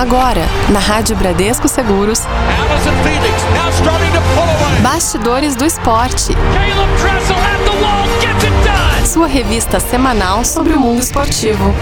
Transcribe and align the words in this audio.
Agora, 0.00 0.48
na 0.70 0.78
Rádio 0.78 1.14
Bradesco 1.14 1.68
Seguros. 1.68 2.22
Bastidores 4.82 5.54
do 5.54 5.66
Esporte. 5.66 6.34
Sua 9.04 9.26
revista 9.26 9.78
semanal 9.78 10.42
sobre 10.42 10.72
o 10.72 10.80
mundo 10.80 11.02
esportivo. 11.02 11.74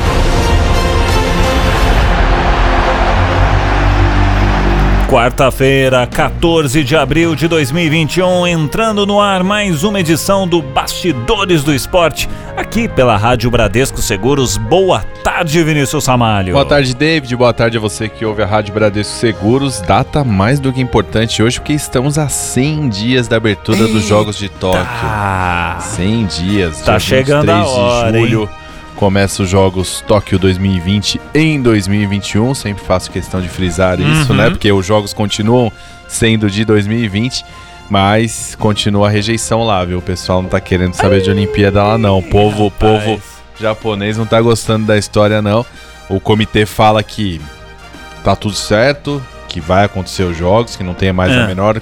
Quarta-feira, 5.08 6.06
14 6.06 6.84
de 6.84 6.94
abril 6.94 7.34
de 7.34 7.48
2021, 7.48 8.46
entrando 8.46 9.06
no 9.06 9.18
ar 9.18 9.42
mais 9.42 9.82
uma 9.82 9.98
edição 10.00 10.46
do 10.46 10.60
Bastidores 10.60 11.64
do 11.64 11.74
Esporte, 11.74 12.28
aqui 12.54 12.86
pela 12.86 13.16
Rádio 13.16 13.50
Bradesco 13.50 14.02
Seguros. 14.02 14.58
Boa 14.58 15.00
tarde, 15.24 15.64
Vinícius 15.64 16.06
Ramalho. 16.06 16.52
Boa 16.52 16.66
tarde, 16.66 16.94
David. 16.94 17.34
Boa 17.36 17.54
tarde 17.54 17.78
a 17.78 17.80
você 17.80 18.06
que 18.06 18.22
ouve 18.22 18.42
a 18.42 18.46
Rádio 18.46 18.74
Bradesco 18.74 19.14
Seguros. 19.14 19.80
Data 19.80 20.22
mais 20.22 20.60
do 20.60 20.70
que 20.74 20.80
importante 20.82 21.42
hoje, 21.42 21.58
porque 21.58 21.72
estamos 21.72 22.18
a 22.18 22.28
100 22.28 22.90
dias 22.90 23.26
da 23.26 23.38
abertura 23.38 23.78
Eita. 23.78 23.92
dos 23.94 24.04
Jogos 24.04 24.36
de 24.36 24.50
Tóquio. 24.50 24.84
100 25.80 26.26
dias. 26.26 26.82
Tá 26.82 26.98
chegando 26.98 27.48
a 27.48 27.66
hora, 27.66 28.12
de 28.12 28.18
julho. 28.18 28.42
Hein? 28.42 28.57
Começa 28.98 29.44
os 29.44 29.48
jogos 29.48 30.02
Tóquio 30.08 30.40
2020 30.40 31.20
em 31.32 31.62
2021. 31.62 32.52
Sempre 32.52 32.84
faço 32.84 33.12
questão 33.12 33.40
de 33.40 33.48
frisar 33.48 34.00
isso, 34.00 34.10
né? 34.10 34.26
uhum. 34.28 34.34
né? 34.34 34.50
Porque 34.50 34.72
os 34.72 34.84
jogos 34.84 35.14
continuam 35.14 35.72
sendo 36.08 36.50
de 36.50 36.64
2020. 36.64 37.44
Mas 37.88 38.54
continua 38.56 39.06
a 39.06 39.10
rejeição 39.10 39.62
lá, 39.62 39.82
viu? 39.84 39.98
O 39.98 40.02
pessoal 40.02 40.42
não 40.42 40.48
tá 40.50 40.60
querendo 40.60 40.94
saber 40.94 41.22
de 41.22 41.30
Olimpíada 41.30 41.82
lá, 41.82 41.96
não. 41.96 42.18
O 42.18 42.22
povo, 42.22 42.66
o 42.66 42.70
povo 42.70 43.22
japonês 43.58 44.18
não 44.18 44.26
tá 44.26 44.40
gostando 44.40 44.84
da 44.84 44.98
história, 44.98 45.40
não. 45.40 45.64
O 46.10 46.18
comitê 46.18 46.66
fala 46.66 47.02
que 47.02 47.40
tá 48.24 48.34
tudo 48.36 48.54
certo, 48.54 49.22
que 49.48 49.60
vai 49.60 49.84
acontecer 49.84 50.24
os 50.24 50.36
jogos, 50.36 50.76
que 50.76 50.82
não 50.82 50.92
tem 50.92 51.12
mais 51.12 51.32
é. 51.32 51.40
a 51.40 51.46
menor 51.46 51.80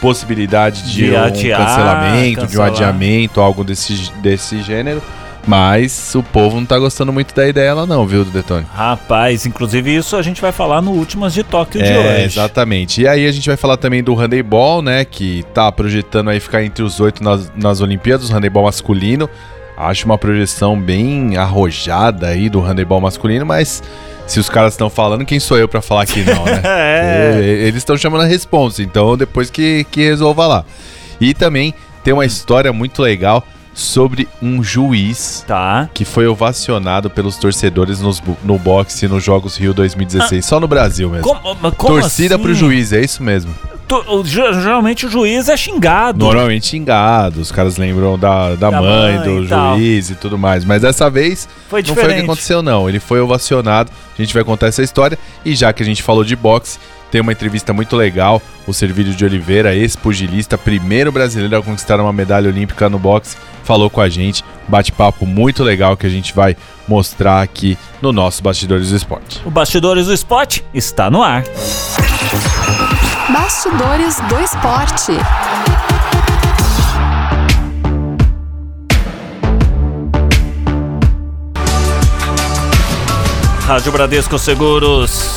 possibilidade 0.00 0.82
de, 0.84 1.04
de 1.04 1.12
um 1.12 1.22
adiar, 1.22 1.60
cancelamento, 1.60 2.40
cancelar. 2.40 2.48
de 2.48 2.58
um 2.58 2.62
adiamento, 2.62 3.40
algo 3.40 3.62
desse, 3.62 4.10
desse 4.20 4.62
gênero. 4.62 5.02
Mas 5.46 6.12
o 6.16 6.24
povo 6.24 6.56
não 6.56 6.66
tá 6.66 6.76
gostando 6.76 7.12
muito 7.12 7.32
da 7.32 7.46
ideia 7.46 7.72
lá 7.72 7.86
não, 7.86 8.04
viu, 8.04 8.24
Detone? 8.24 8.66
Rapaz, 8.74 9.46
inclusive 9.46 9.94
isso 9.94 10.16
a 10.16 10.22
gente 10.22 10.40
vai 10.40 10.50
falar 10.50 10.82
no 10.82 10.90
Últimas 10.90 11.32
de 11.32 11.44
Tóquio 11.44 11.80
é, 11.80 11.84
de 11.84 11.98
hoje. 11.98 12.24
Exatamente. 12.24 13.02
E 13.02 13.08
aí 13.08 13.26
a 13.26 13.30
gente 13.30 13.48
vai 13.48 13.56
falar 13.56 13.76
também 13.76 14.02
do 14.02 14.12
handebol, 14.14 14.82
né, 14.82 15.04
que 15.04 15.44
tá 15.54 15.70
projetando 15.70 16.30
aí 16.30 16.40
ficar 16.40 16.64
entre 16.64 16.82
os 16.82 16.98
oito 16.98 17.22
nas, 17.22 17.52
nas 17.54 17.80
Olimpíadas, 17.80 18.28
o 18.28 18.32
handebol 18.32 18.64
masculino. 18.64 19.30
Acho 19.76 20.06
uma 20.06 20.18
projeção 20.18 20.80
bem 20.80 21.36
arrojada 21.36 22.28
aí 22.28 22.48
do 22.48 22.60
handebol 22.60 23.00
masculino, 23.00 23.46
mas 23.46 23.82
se 24.26 24.40
os 24.40 24.48
caras 24.48 24.72
estão 24.72 24.90
falando, 24.90 25.24
quem 25.24 25.38
sou 25.38 25.58
eu 25.58 25.68
para 25.68 25.80
falar 25.80 26.06
que 26.06 26.24
não, 26.24 26.44
né? 26.44 26.60
é. 26.64 27.40
Eles 27.42 27.76
estão 27.76 27.96
chamando 27.96 28.22
a 28.22 28.26
responsa, 28.26 28.82
então 28.82 29.16
depois 29.16 29.48
que, 29.48 29.86
que 29.90 30.02
resolva 30.02 30.46
lá. 30.46 30.64
E 31.20 31.32
também 31.34 31.72
tem 32.02 32.12
uma 32.12 32.24
história 32.24 32.72
muito 32.72 33.00
legal 33.00 33.44
sobre 33.76 34.26
um 34.40 34.64
juiz 34.64 35.44
tá. 35.46 35.90
que 35.92 36.02
foi 36.06 36.26
ovacionado 36.26 37.10
pelos 37.10 37.36
torcedores 37.36 38.00
nos, 38.00 38.22
no 38.42 38.58
boxe 38.58 39.06
nos 39.06 39.22
Jogos 39.22 39.58
Rio 39.58 39.74
2016. 39.74 40.42
Ah, 40.44 40.48
só 40.48 40.58
no 40.58 40.66
Brasil 40.66 41.10
mesmo. 41.10 41.24
Como, 41.24 41.42
como 41.72 42.00
Torcida 42.00 42.36
assim? 42.36 42.42
pro 42.42 42.54
juiz, 42.54 42.90
é 42.94 43.02
isso 43.02 43.22
mesmo. 43.22 43.54
Geralmente 44.24 45.06
o 45.06 45.10
juiz 45.10 45.48
é 45.48 45.56
xingado. 45.56 46.18
Normalmente 46.18 46.68
xingado. 46.68 47.40
Os 47.40 47.52
caras 47.52 47.76
lembram 47.76 48.18
da, 48.18 48.54
da, 48.56 48.70
da 48.70 48.80
mãe, 48.80 49.18
mãe, 49.18 49.24
do 49.24 49.44
e 49.44 49.46
juiz 49.46 50.10
e 50.10 50.14
tudo 50.14 50.36
mais. 50.36 50.64
Mas 50.64 50.82
dessa 50.82 51.08
vez 51.08 51.46
foi 51.68 51.82
não 51.82 51.94
foi 51.94 52.04
o 52.04 52.14
que 52.14 52.20
aconteceu, 52.22 52.62
não. 52.62 52.88
Ele 52.88 52.98
foi 52.98 53.20
ovacionado. 53.20 53.92
A 54.18 54.22
gente 54.22 54.34
vai 54.34 54.42
contar 54.42 54.68
essa 54.68 54.82
história. 54.82 55.18
E 55.44 55.54
já 55.54 55.72
que 55.72 55.82
a 55.82 55.86
gente 55.86 56.02
falou 56.02 56.24
de 56.24 56.34
boxe, 56.34 56.78
tem 57.10 57.20
uma 57.20 57.32
entrevista 57.32 57.72
muito 57.72 57.96
legal. 57.96 58.40
O 58.66 58.72
Servílio 58.72 59.14
de 59.14 59.24
Oliveira, 59.24 59.74
ex-pugilista, 59.74 60.58
primeiro 60.58 61.12
brasileiro 61.12 61.56
a 61.56 61.62
conquistar 61.62 62.00
uma 62.00 62.12
medalha 62.12 62.48
olímpica 62.48 62.88
no 62.88 62.98
boxe, 62.98 63.36
falou 63.62 63.88
com 63.88 64.00
a 64.00 64.08
gente. 64.08 64.44
Bate-papo 64.68 65.24
muito 65.24 65.62
legal 65.62 65.96
que 65.96 66.06
a 66.06 66.10
gente 66.10 66.34
vai 66.34 66.56
mostrar 66.88 67.42
aqui 67.42 67.78
no 68.02 68.12
nosso 68.12 68.42
Bastidores 68.42 68.90
do 68.90 68.96
Esporte. 68.96 69.40
O 69.44 69.50
Bastidores 69.50 70.06
do 70.06 70.12
Esporte 70.12 70.64
está 70.74 71.10
no 71.10 71.22
ar. 71.22 71.44
Bastidores 73.32 74.20
do 74.28 74.40
Esporte. 74.40 75.12
Rádio 83.66 83.90
Bradesco 83.90 84.38
Seguros. 84.38 85.35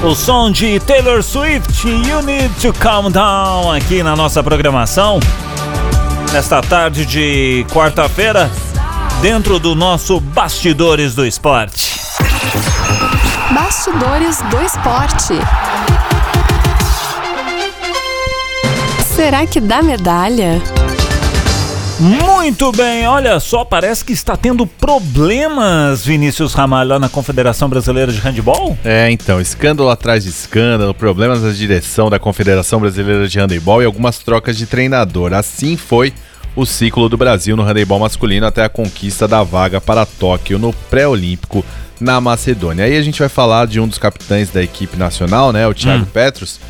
O 0.00 0.14
som 0.14 0.48
de 0.48 0.78
Taylor 0.78 1.22
Swift, 1.24 1.84
You 1.88 2.22
Need 2.22 2.54
to 2.60 2.72
Calm 2.72 3.10
Down, 3.10 3.72
aqui 3.72 4.00
na 4.00 4.14
nossa 4.14 4.44
programação. 4.44 5.18
Nesta 6.32 6.60
tarde 6.60 7.04
de 7.04 7.66
quarta-feira, 7.72 8.48
dentro 9.20 9.58
do 9.58 9.74
nosso 9.74 10.20
Bastidores 10.20 11.16
do 11.16 11.26
Esporte. 11.26 12.00
Bastidores 13.52 14.40
do 14.42 14.62
Esporte. 14.62 15.34
Será 19.04 19.46
que 19.46 19.60
dá 19.60 19.82
medalha? 19.82 20.62
Muito 22.00 22.70
bem, 22.70 23.08
olha 23.08 23.40
só, 23.40 23.64
parece 23.64 24.04
que 24.04 24.12
está 24.12 24.36
tendo 24.36 24.64
problemas, 24.64 26.04
Vinícius 26.04 26.54
Ramalho, 26.54 26.90
lá 26.90 26.98
na 26.98 27.08
Confederação 27.08 27.68
Brasileira 27.68 28.12
de 28.12 28.20
Handebol? 28.20 28.78
É, 28.84 29.10
então, 29.10 29.40
escândalo 29.40 29.90
atrás 29.90 30.22
de 30.22 30.30
escândalo, 30.30 30.94
problemas 30.94 31.42
na 31.42 31.50
direção 31.50 32.08
da 32.08 32.18
Confederação 32.18 32.78
Brasileira 32.78 33.26
de 33.26 33.40
Handebol 33.40 33.82
e 33.82 33.84
algumas 33.84 34.18
trocas 34.20 34.56
de 34.56 34.64
treinador. 34.64 35.32
Assim 35.32 35.76
foi 35.76 36.12
o 36.54 36.64
ciclo 36.64 37.08
do 37.08 37.16
Brasil 37.16 37.56
no 37.56 37.64
handebol 37.64 37.98
masculino 37.98 38.46
até 38.46 38.64
a 38.64 38.68
conquista 38.68 39.26
da 39.26 39.42
vaga 39.42 39.80
para 39.80 40.06
Tóquio 40.06 40.58
no 40.58 40.72
pré-olímpico 40.72 41.64
na 42.00 42.20
Macedônia. 42.20 42.84
Aí 42.84 42.96
a 42.96 43.02
gente 43.02 43.18
vai 43.18 43.28
falar 43.28 43.66
de 43.66 43.80
um 43.80 43.88
dos 43.88 43.98
capitães 43.98 44.50
da 44.50 44.62
equipe 44.62 44.96
nacional, 44.96 45.52
né, 45.52 45.66
o 45.66 45.74
Thiago 45.74 46.04
hum. 46.04 46.08
Petros, 46.12 46.60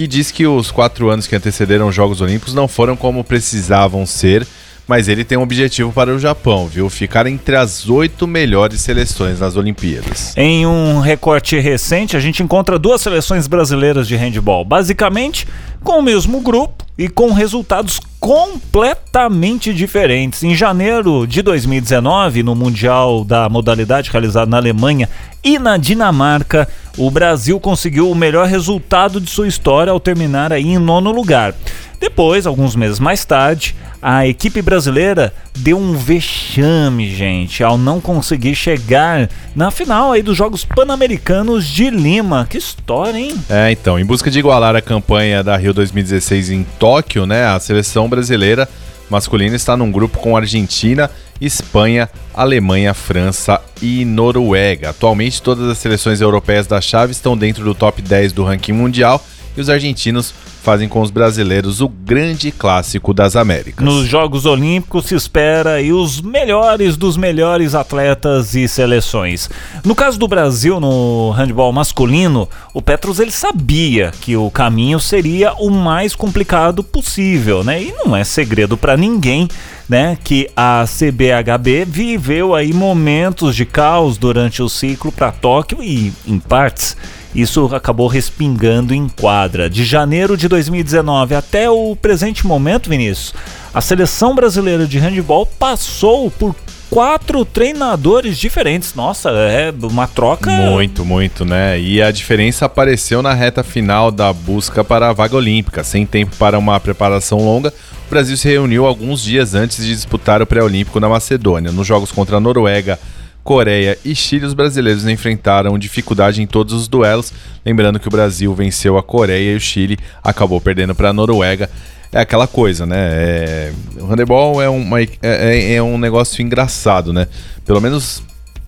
que 0.00 0.06
diz 0.06 0.30
que 0.30 0.46
os 0.46 0.70
quatro 0.70 1.10
anos 1.10 1.26
que 1.26 1.36
antecederam 1.36 1.86
os 1.86 1.94
Jogos 1.94 2.22
Olímpicos 2.22 2.54
não 2.54 2.66
foram 2.66 2.96
como 2.96 3.22
precisavam 3.22 4.06
ser, 4.06 4.46
mas 4.88 5.08
ele 5.08 5.24
tem 5.24 5.36
um 5.36 5.42
objetivo 5.42 5.92
para 5.92 6.10
o 6.10 6.18
Japão, 6.18 6.66
viu? 6.66 6.88
Ficar 6.88 7.26
entre 7.26 7.54
as 7.54 7.86
oito 7.86 8.26
melhores 8.26 8.80
seleções 8.80 9.40
nas 9.40 9.56
Olimpíadas. 9.56 10.32
Em 10.38 10.66
um 10.66 11.00
recorte 11.00 11.58
recente, 11.58 12.16
a 12.16 12.20
gente 12.20 12.42
encontra 12.42 12.78
duas 12.78 13.02
seleções 13.02 13.46
brasileiras 13.46 14.08
de 14.08 14.16
handball, 14.16 14.64
basicamente 14.64 15.46
com 15.82 15.98
o 15.98 16.02
mesmo 16.02 16.40
grupo 16.40 16.84
e 16.96 17.08
com 17.08 17.32
resultados 17.32 17.98
completamente 18.18 19.72
diferentes. 19.72 20.42
Em 20.42 20.54
janeiro 20.54 21.26
de 21.26 21.40
2019, 21.40 22.42
no 22.42 22.54
Mundial 22.54 23.24
da 23.24 23.48
modalidade 23.48 24.10
realizado 24.10 24.50
na 24.50 24.58
Alemanha 24.58 25.08
e 25.42 25.58
na 25.58 25.78
Dinamarca, 25.78 26.68
o 26.98 27.10
Brasil 27.10 27.58
conseguiu 27.58 28.10
o 28.10 28.14
melhor 28.14 28.46
resultado 28.46 29.20
de 29.20 29.30
sua 29.30 29.48
história 29.48 29.90
ao 29.90 29.98
terminar 29.98 30.52
aí 30.52 30.68
em 30.68 30.78
nono 30.78 31.10
lugar. 31.10 31.54
Depois, 31.98 32.46
alguns 32.46 32.74
meses 32.74 32.98
mais 32.98 33.24
tarde, 33.26 33.74
a 34.02 34.26
equipe 34.26 34.62
brasileira 34.62 35.34
deu 35.54 35.76
um 35.76 35.92
vexame, 35.92 37.14
gente, 37.14 37.62
ao 37.62 37.76
não 37.76 38.00
conseguir 38.00 38.54
chegar 38.54 39.28
na 39.54 39.70
final 39.70 40.12
aí 40.12 40.22
dos 40.22 40.34
Jogos 40.34 40.64
Pan-Americanos 40.64 41.66
de 41.66 41.90
Lima. 41.90 42.46
Que 42.48 42.56
história, 42.56 43.18
hein? 43.18 43.34
É, 43.50 43.70
então, 43.70 43.98
em 43.98 44.04
busca 44.04 44.30
de 44.30 44.38
igualar 44.38 44.74
a 44.74 44.80
campanha 44.80 45.44
da 45.44 45.54
Rio 45.58 45.69
2016 45.72 46.50
em 46.50 46.64
Tóquio, 46.78 47.26
né, 47.26 47.46
a 47.46 47.60
seleção 47.60 48.08
brasileira 48.08 48.68
masculina 49.10 49.56
está 49.56 49.76
num 49.76 49.90
grupo 49.90 50.18
com 50.18 50.36
Argentina, 50.36 51.10
Espanha, 51.40 52.08
Alemanha, 52.32 52.94
França 52.94 53.60
e 53.82 54.04
Noruega. 54.04 54.90
Atualmente, 54.90 55.42
todas 55.42 55.68
as 55.68 55.78
seleções 55.78 56.20
europeias 56.20 56.66
da 56.66 56.80
chave 56.80 57.12
estão 57.12 57.36
dentro 57.36 57.64
do 57.64 57.74
top 57.74 58.00
10 58.00 58.32
do 58.32 58.44
ranking 58.44 58.72
mundial 58.72 59.22
e 59.56 59.60
os 59.60 59.68
argentinos 59.68 60.32
fazem 60.62 60.88
com 60.88 61.00
os 61.00 61.10
brasileiros 61.10 61.80
o 61.80 61.88
grande 61.88 62.50
clássico 62.50 63.14
das 63.14 63.34
Américas. 63.34 63.84
Nos 63.84 64.06
Jogos 64.06 64.44
Olímpicos 64.44 65.06
se 65.06 65.14
espera 65.14 65.80
e 65.80 65.92
os 65.92 66.20
melhores 66.20 66.96
dos 66.96 67.16
melhores 67.16 67.74
atletas 67.74 68.54
e 68.54 68.68
seleções. 68.68 69.48
No 69.84 69.94
caso 69.94 70.18
do 70.18 70.28
Brasil 70.28 70.78
no 70.78 71.30
handball 71.30 71.72
masculino, 71.72 72.48
o 72.74 72.82
Petros 72.82 73.18
ele 73.20 73.30
sabia 73.30 74.12
que 74.20 74.36
o 74.36 74.50
caminho 74.50 75.00
seria 75.00 75.54
o 75.54 75.70
mais 75.70 76.14
complicado 76.14 76.84
possível, 76.84 77.64
né? 77.64 77.82
E 77.82 77.92
não 77.92 78.14
é 78.14 78.22
segredo 78.22 78.76
para 78.76 78.96
ninguém 78.96 79.48
né, 79.88 80.16
que 80.22 80.48
a 80.54 80.84
CBHB 80.86 81.84
viveu 81.84 82.54
aí 82.54 82.72
momentos 82.72 83.56
de 83.56 83.66
caos 83.66 84.16
durante 84.16 84.62
o 84.62 84.68
ciclo 84.68 85.10
para 85.10 85.32
Tóquio 85.32 85.82
e 85.82 86.12
em 86.24 86.38
partes 86.38 86.96
isso 87.34 87.74
acabou 87.74 88.08
respingando 88.08 88.94
em 88.94 89.08
quadra. 89.08 89.70
De 89.70 89.84
janeiro 89.84 90.36
de 90.36 90.48
2019 90.48 91.34
até 91.34 91.70
o 91.70 91.94
presente 91.94 92.46
momento, 92.46 92.90
Vinícius, 92.90 93.34
a 93.72 93.80
seleção 93.80 94.34
brasileira 94.34 94.86
de 94.86 94.98
handebol 94.98 95.46
passou 95.46 96.30
por 96.30 96.54
quatro 96.90 97.44
treinadores 97.44 98.36
diferentes. 98.36 98.94
Nossa, 98.94 99.30
é 99.30 99.72
uma 99.82 100.08
troca. 100.08 100.50
Muito, 100.50 101.04
muito, 101.04 101.44
né? 101.44 101.80
E 101.80 102.02
a 102.02 102.10
diferença 102.10 102.66
apareceu 102.66 103.22
na 103.22 103.32
reta 103.32 103.62
final 103.62 104.10
da 104.10 104.32
busca 104.32 104.82
para 104.82 105.08
a 105.08 105.12
vaga 105.12 105.36
olímpica. 105.36 105.84
Sem 105.84 106.04
tempo 106.04 106.34
para 106.36 106.58
uma 106.58 106.78
preparação 106.80 107.38
longa, 107.38 107.72
o 108.06 108.10
Brasil 108.10 108.36
se 108.36 108.48
reuniu 108.48 108.86
alguns 108.86 109.22
dias 109.22 109.54
antes 109.54 109.84
de 109.84 109.94
disputar 109.94 110.42
o 110.42 110.46
pré-olímpico 110.46 110.98
na 110.98 111.08
Macedônia. 111.08 111.70
Nos 111.70 111.86
jogos 111.86 112.10
contra 112.10 112.38
a 112.38 112.40
Noruega, 112.40 112.98
Coreia 113.42 113.98
e 114.04 114.14
Chile, 114.14 114.46
os 114.46 114.54
brasileiros 114.54 115.06
enfrentaram 115.06 115.78
dificuldade 115.78 116.42
em 116.42 116.46
todos 116.46 116.72
os 116.74 116.88
duelos. 116.88 117.32
Lembrando 117.64 117.98
que 117.98 118.08
o 118.08 118.10
Brasil 118.10 118.54
venceu 118.54 118.98
a 118.98 119.02
Coreia 119.02 119.52
e 119.52 119.56
o 119.56 119.60
Chile 119.60 119.98
acabou 120.22 120.60
perdendo 120.60 120.94
para 120.94 121.10
a 121.10 121.12
Noruega. 121.12 121.68
É 122.12 122.20
aquela 122.20 122.46
coisa, 122.46 122.84
né? 122.84 122.96
É... 122.98 123.72
O 124.00 124.06
handebol 124.06 124.60
é, 124.60 124.68
uma... 124.68 125.00
É, 125.00 125.08
é, 125.22 125.74
é 125.74 125.82
um 125.82 125.96
negócio 125.96 126.42
engraçado, 126.42 127.12
né? 127.12 127.28
Pelo 127.64 127.80
menos 127.80 128.22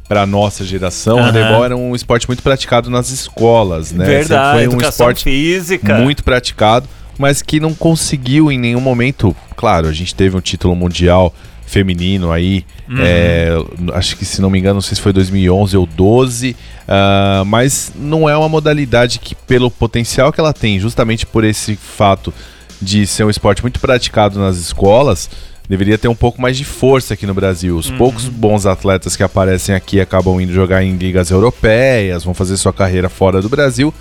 para 0.09 0.27
nossa 0.27 0.65
geração, 0.65 1.17
uhum. 1.17 1.23
o 1.23 1.27
handebol 1.27 1.65
era 1.65 1.77
um 1.77 1.95
esporte 1.95 2.27
muito 2.29 2.43
praticado 2.43 2.91
nas 2.91 3.11
escolas, 3.11 3.93
né? 3.93 4.05
Verdade, 4.05 4.59
Sempre 4.59 4.71
foi 4.71 4.77
um 4.77 4.89
esporte 4.89 5.25
física. 5.25 5.99
muito 5.99 6.23
praticado, 6.23 6.87
mas 7.19 7.41
que 7.41 7.59
não 7.59 7.73
conseguiu 7.73 8.53
em 8.53 8.59
nenhum 8.59 8.81
momento. 8.81 9.35
Claro, 9.57 9.89
a 9.89 9.93
gente 9.93 10.15
teve 10.15 10.37
um 10.37 10.41
título 10.41 10.77
mundial 10.77 11.35
feminino 11.73 12.31
aí, 12.31 12.67
uhum. 12.89 12.97
é, 13.01 13.51
acho 13.95 14.17
que 14.17 14.27
se 14.27 14.43
não 14.43 14.51
me 14.51 14.59
engano, 14.59 14.75
não 14.75 14.83
sei 14.83 14.95
se 14.95 15.01
foi 15.01 15.13
2011 15.13 15.75
ou 15.77 15.87
12, 15.87 16.51
uh, 16.51 16.55
ah, 16.87 17.43
mas 17.47 17.93
não 17.97 18.29
é 18.29 18.37
uma 18.37 18.49
modalidade 18.49 19.19
que, 19.19 19.35
pelo 19.35 19.71
potencial 19.71 20.31
que 20.31 20.39
ela 20.39 20.53
tem, 20.53 20.79
justamente 20.79 21.25
por 21.25 21.45
esse 21.45 21.75
fato 21.75 22.33
de 22.81 23.07
ser 23.07 23.25
um 23.25 23.31
esporte 23.31 23.63
muito 23.63 23.81
praticado 23.81 24.39
nas 24.39 24.59
escolas, 24.59 25.31
deveria 25.67 25.97
ter 25.97 26.09
um 26.09 26.15
pouco 26.15 26.43
mais 26.43 26.59
de 26.59 26.65
força 26.65 27.15
aqui 27.15 27.27
no 27.27 27.33
Brasil. 27.33 27.77
Os 27.77 27.89
uhum. 27.89 27.97
poucos 27.97 28.29
bons 28.29 28.67
atletas 28.67 29.17
que 29.17 29.23
aparecem 29.23 29.75
aqui 29.75 29.99
acabam 30.01 30.39
indo 30.41 30.53
jogar 30.53 30.85
em 30.85 30.97
ligas 30.97 31.31
europeias, 31.31 32.25
vão 32.25 32.35
fazer 32.35 32.59
sua 32.59 32.73
carreira 32.73 33.09
fora 33.09 33.41
do 33.41 33.49
Brasil. 33.49 33.95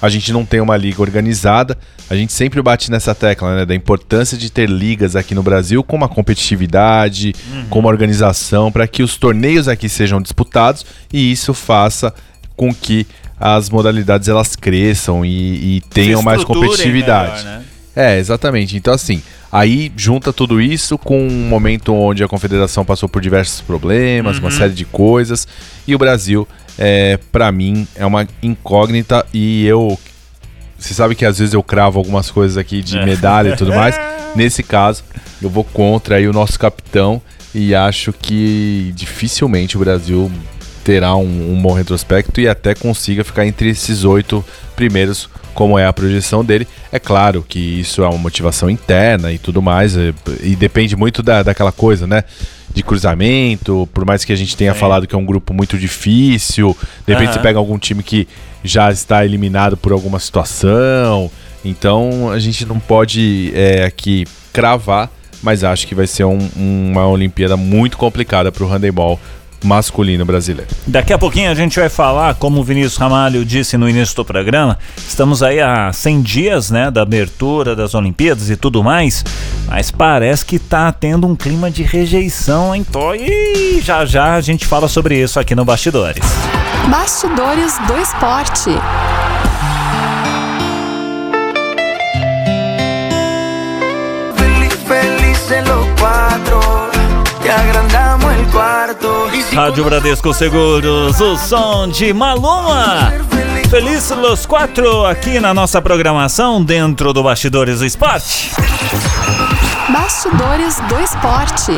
A 0.00 0.08
gente 0.08 0.32
não 0.32 0.44
tem 0.44 0.60
uma 0.60 0.76
liga 0.76 1.00
organizada. 1.00 1.76
A 2.10 2.16
gente 2.16 2.32
sempre 2.32 2.62
bate 2.62 2.90
nessa 2.90 3.14
tecla, 3.14 3.56
né, 3.56 3.66
da 3.66 3.74
importância 3.74 4.36
de 4.38 4.50
ter 4.50 4.68
ligas 4.68 5.14
aqui 5.14 5.34
no 5.34 5.42
Brasil 5.42 5.82
com 5.84 5.96
uma 5.96 6.08
competitividade, 6.08 7.34
uhum. 7.52 7.64
com 7.68 7.78
uma 7.80 7.88
organização 7.88 8.72
para 8.72 8.86
que 8.86 9.02
os 9.02 9.16
torneios 9.16 9.68
aqui 9.68 9.88
sejam 9.88 10.20
disputados 10.20 10.86
e 11.12 11.30
isso 11.30 11.52
faça 11.52 12.14
com 12.56 12.74
que 12.74 13.06
as 13.38 13.70
modalidades 13.70 14.28
elas 14.28 14.56
cresçam 14.56 15.24
e, 15.24 15.76
e 15.76 15.80
tenham 15.82 16.22
mais 16.22 16.42
competitividade. 16.42 17.44
Melhor, 17.44 17.58
né? 17.58 17.64
É, 17.94 18.18
exatamente. 18.18 18.76
Então, 18.76 18.94
assim, 18.94 19.22
aí 19.50 19.92
junta 19.96 20.32
tudo 20.32 20.60
isso 20.60 20.96
com 20.96 21.26
um 21.26 21.48
momento 21.48 21.92
onde 21.92 22.22
a 22.22 22.28
confederação 22.28 22.84
passou 22.84 23.08
por 23.08 23.20
diversos 23.20 23.60
problemas, 23.60 24.36
uhum. 24.36 24.44
uma 24.44 24.50
série 24.50 24.72
de 24.72 24.84
coisas, 24.84 25.48
e 25.86 25.94
o 25.94 25.98
Brasil, 25.98 26.46
é, 26.78 27.18
para 27.32 27.50
mim, 27.50 27.86
é 27.96 28.06
uma 28.06 28.26
incógnita 28.42 29.26
e 29.34 29.66
eu. 29.66 29.98
Você 30.78 30.94
sabe 30.94 31.16
que 31.16 31.26
às 31.26 31.38
vezes 31.38 31.54
eu 31.54 31.62
cravo 31.62 31.98
algumas 31.98 32.30
coisas 32.30 32.56
aqui 32.56 32.82
de 32.82 32.98
é. 32.98 33.04
medalha 33.04 33.50
e 33.50 33.56
tudo 33.56 33.74
mais. 33.74 33.98
Nesse 34.36 34.62
caso, 34.62 35.02
eu 35.42 35.50
vou 35.50 35.64
contra 35.64 36.16
aí 36.16 36.28
o 36.28 36.32
nosso 36.32 36.58
capitão 36.58 37.20
e 37.52 37.74
acho 37.74 38.12
que 38.12 38.92
dificilmente 38.94 39.76
o 39.76 39.80
Brasil 39.80 40.30
terá 40.88 41.14
um, 41.14 41.52
um 41.52 41.60
bom 41.60 41.74
retrospecto 41.74 42.40
e 42.40 42.48
até 42.48 42.74
consiga 42.74 43.22
ficar 43.22 43.44
entre 43.44 43.68
esses 43.68 44.04
oito 44.04 44.42
primeiros 44.74 45.28
como 45.52 45.78
é 45.78 45.84
a 45.84 45.92
projeção 45.92 46.42
dele. 46.42 46.66
É 46.90 46.98
claro 46.98 47.44
que 47.46 47.58
isso 47.58 48.02
é 48.02 48.08
uma 48.08 48.16
motivação 48.16 48.70
interna 48.70 49.30
e 49.30 49.36
tudo 49.36 49.60
mais, 49.60 49.94
e, 49.96 50.14
e 50.42 50.56
depende 50.56 50.96
muito 50.96 51.22
da, 51.22 51.42
daquela 51.42 51.72
coisa, 51.72 52.06
né? 52.06 52.24
De 52.72 52.82
cruzamento, 52.82 53.86
por 53.92 54.06
mais 54.06 54.24
que 54.24 54.32
a 54.32 54.36
gente 54.36 54.56
tenha 54.56 54.72
falado 54.72 55.06
que 55.06 55.14
é 55.14 55.18
um 55.18 55.26
grupo 55.26 55.52
muito 55.52 55.76
difícil, 55.76 56.74
de 57.06 57.12
repente 57.12 57.28
uhum. 57.28 57.34
você 57.34 57.40
pega 57.40 57.58
algum 57.58 57.78
time 57.78 58.02
que 58.02 58.26
já 58.64 58.90
está 58.90 59.26
eliminado 59.26 59.76
por 59.76 59.92
alguma 59.92 60.18
situação. 60.18 61.30
Então 61.62 62.30
a 62.30 62.38
gente 62.38 62.64
não 62.64 62.80
pode 62.80 63.52
é, 63.54 63.84
aqui 63.84 64.24
cravar, 64.54 65.10
mas 65.42 65.62
acho 65.64 65.86
que 65.86 65.94
vai 65.94 66.06
ser 66.06 66.24
um, 66.24 66.38
uma 66.56 67.06
Olimpíada 67.06 67.58
muito 67.58 67.98
complicada 67.98 68.50
para 68.50 68.64
o 68.64 68.66
handebol 68.66 69.20
masculino 69.64 70.24
brasileiro. 70.24 70.70
Daqui 70.86 71.12
a 71.12 71.18
pouquinho 71.18 71.50
a 71.50 71.54
gente 71.54 71.78
vai 71.78 71.88
falar, 71.88 72.34
como 72.34 72.60
o 72.60 72.64
Vinícius 72.64 72.96
Ramalho 72.96 73.44
disse 73.44 73.76
no 73.76 73.88
início 73.88 74.14
do 74.16 74.24
programa, 74.24 74.78
estamos 74.96 75.42
aí 75.42 75.60
há 75.60 75.92
100 75.92 76.22
dias, 76.22 76.70
né, 76.70 76.90
da 76.90 77.02
abertura 77.02 77.74
das 77.74 77.94
Olimpíadas 77.94 78.50
e 78.50 78.56
tudo 78.56 78.82
mais, 78.82 79.24
mas 79.66 79.90
parece 79.90 80.44
que 80.44 80.58
tá 80.58 80.90
tendo 80.92 81.26
um 81.26 81.34
clima 81.36 81.70
de 81.70 81.82
rejeição 81.82 82.74
em 82.74 82.84
Tó 82.84 83.14
e 83.14 83.80
já 83.82 84.04
já 84.04 84.34
a 84.34 84.40
gente 84.40 84.66
fala 84.66 84.88
sobre 84.88 85.20
isso 85.20 85.38
aqui 85.38 85.54
no 85.54 85.64
Bastidores. 85.64 86.24
Bastidores 86.90 87.76
do 87.86 87.96
Esporte. 87.98 88.70
Feliz, 94.36 94.74
feliz 94.86 95.50
en 95.50 95.64
los 95.64 95.86
cuatro, 96.00 96.87
Rádio 99.54 99.84
Bradesco 99.84 100.34
Seguros, 100.34 101.18
o 101.18 101.36
som 101.38 101.88
de 101.88 102.12
Maluma. 102.12 103.12
Feliz 103.70 104.10
los 104.10 104.44
quatro 104.44 105.06
aqui 105.06 105.40
na 105.40 105.54
nossa 105.54 105.80
programação 105.80 106.62
dentro 106.62 107.12
do 107.12 107.22
Bastidores 107.22 107.78
do 107.78 107.86
Esporte. 107.86 108.50
Bastidores 109.88 110.80
do 110.88 111.00
Esporte. 111.00 111.72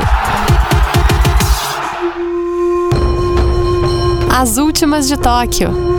As 4.28 4.56
últimas 4.56 5.06
de 5.06 5.16
Tóquio. 5.16 5.89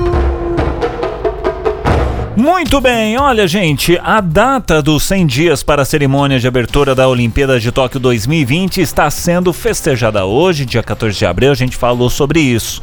Muito 2.42 2.82
bem, 2.82 3.20
olha 3.20 3.48
gente, 3.48 4.00
a 4.04 4.20
data 4.20 4.82
dos 4.82 5.04
100 5.04 5.28
dias 5.28 5.62
para 5.62 5.84
a 5.84 5.86
cerimônia 5.86 6.40
de 6.40 6.48
abertura 6.48 6.96
da 6.96 7.08
Olimpíada 7.08 7.60
de 7.60 7.72
Tóquio 7.72 8.00
2020 8.00 8.82
está 8.82 9.08
sendo 9.12 9.54
festejada 9.54 10.26
hoje, 10.26 10.66
dia 10.66 10.82
14 10.82 11.16
de 11.16 11.24
abril, 11.24 11.52
a 11.52 11.56
gente 11.56 11.78
falou 11.78 12.10
sobre 12.10 12.40
isso. 12.40 12.82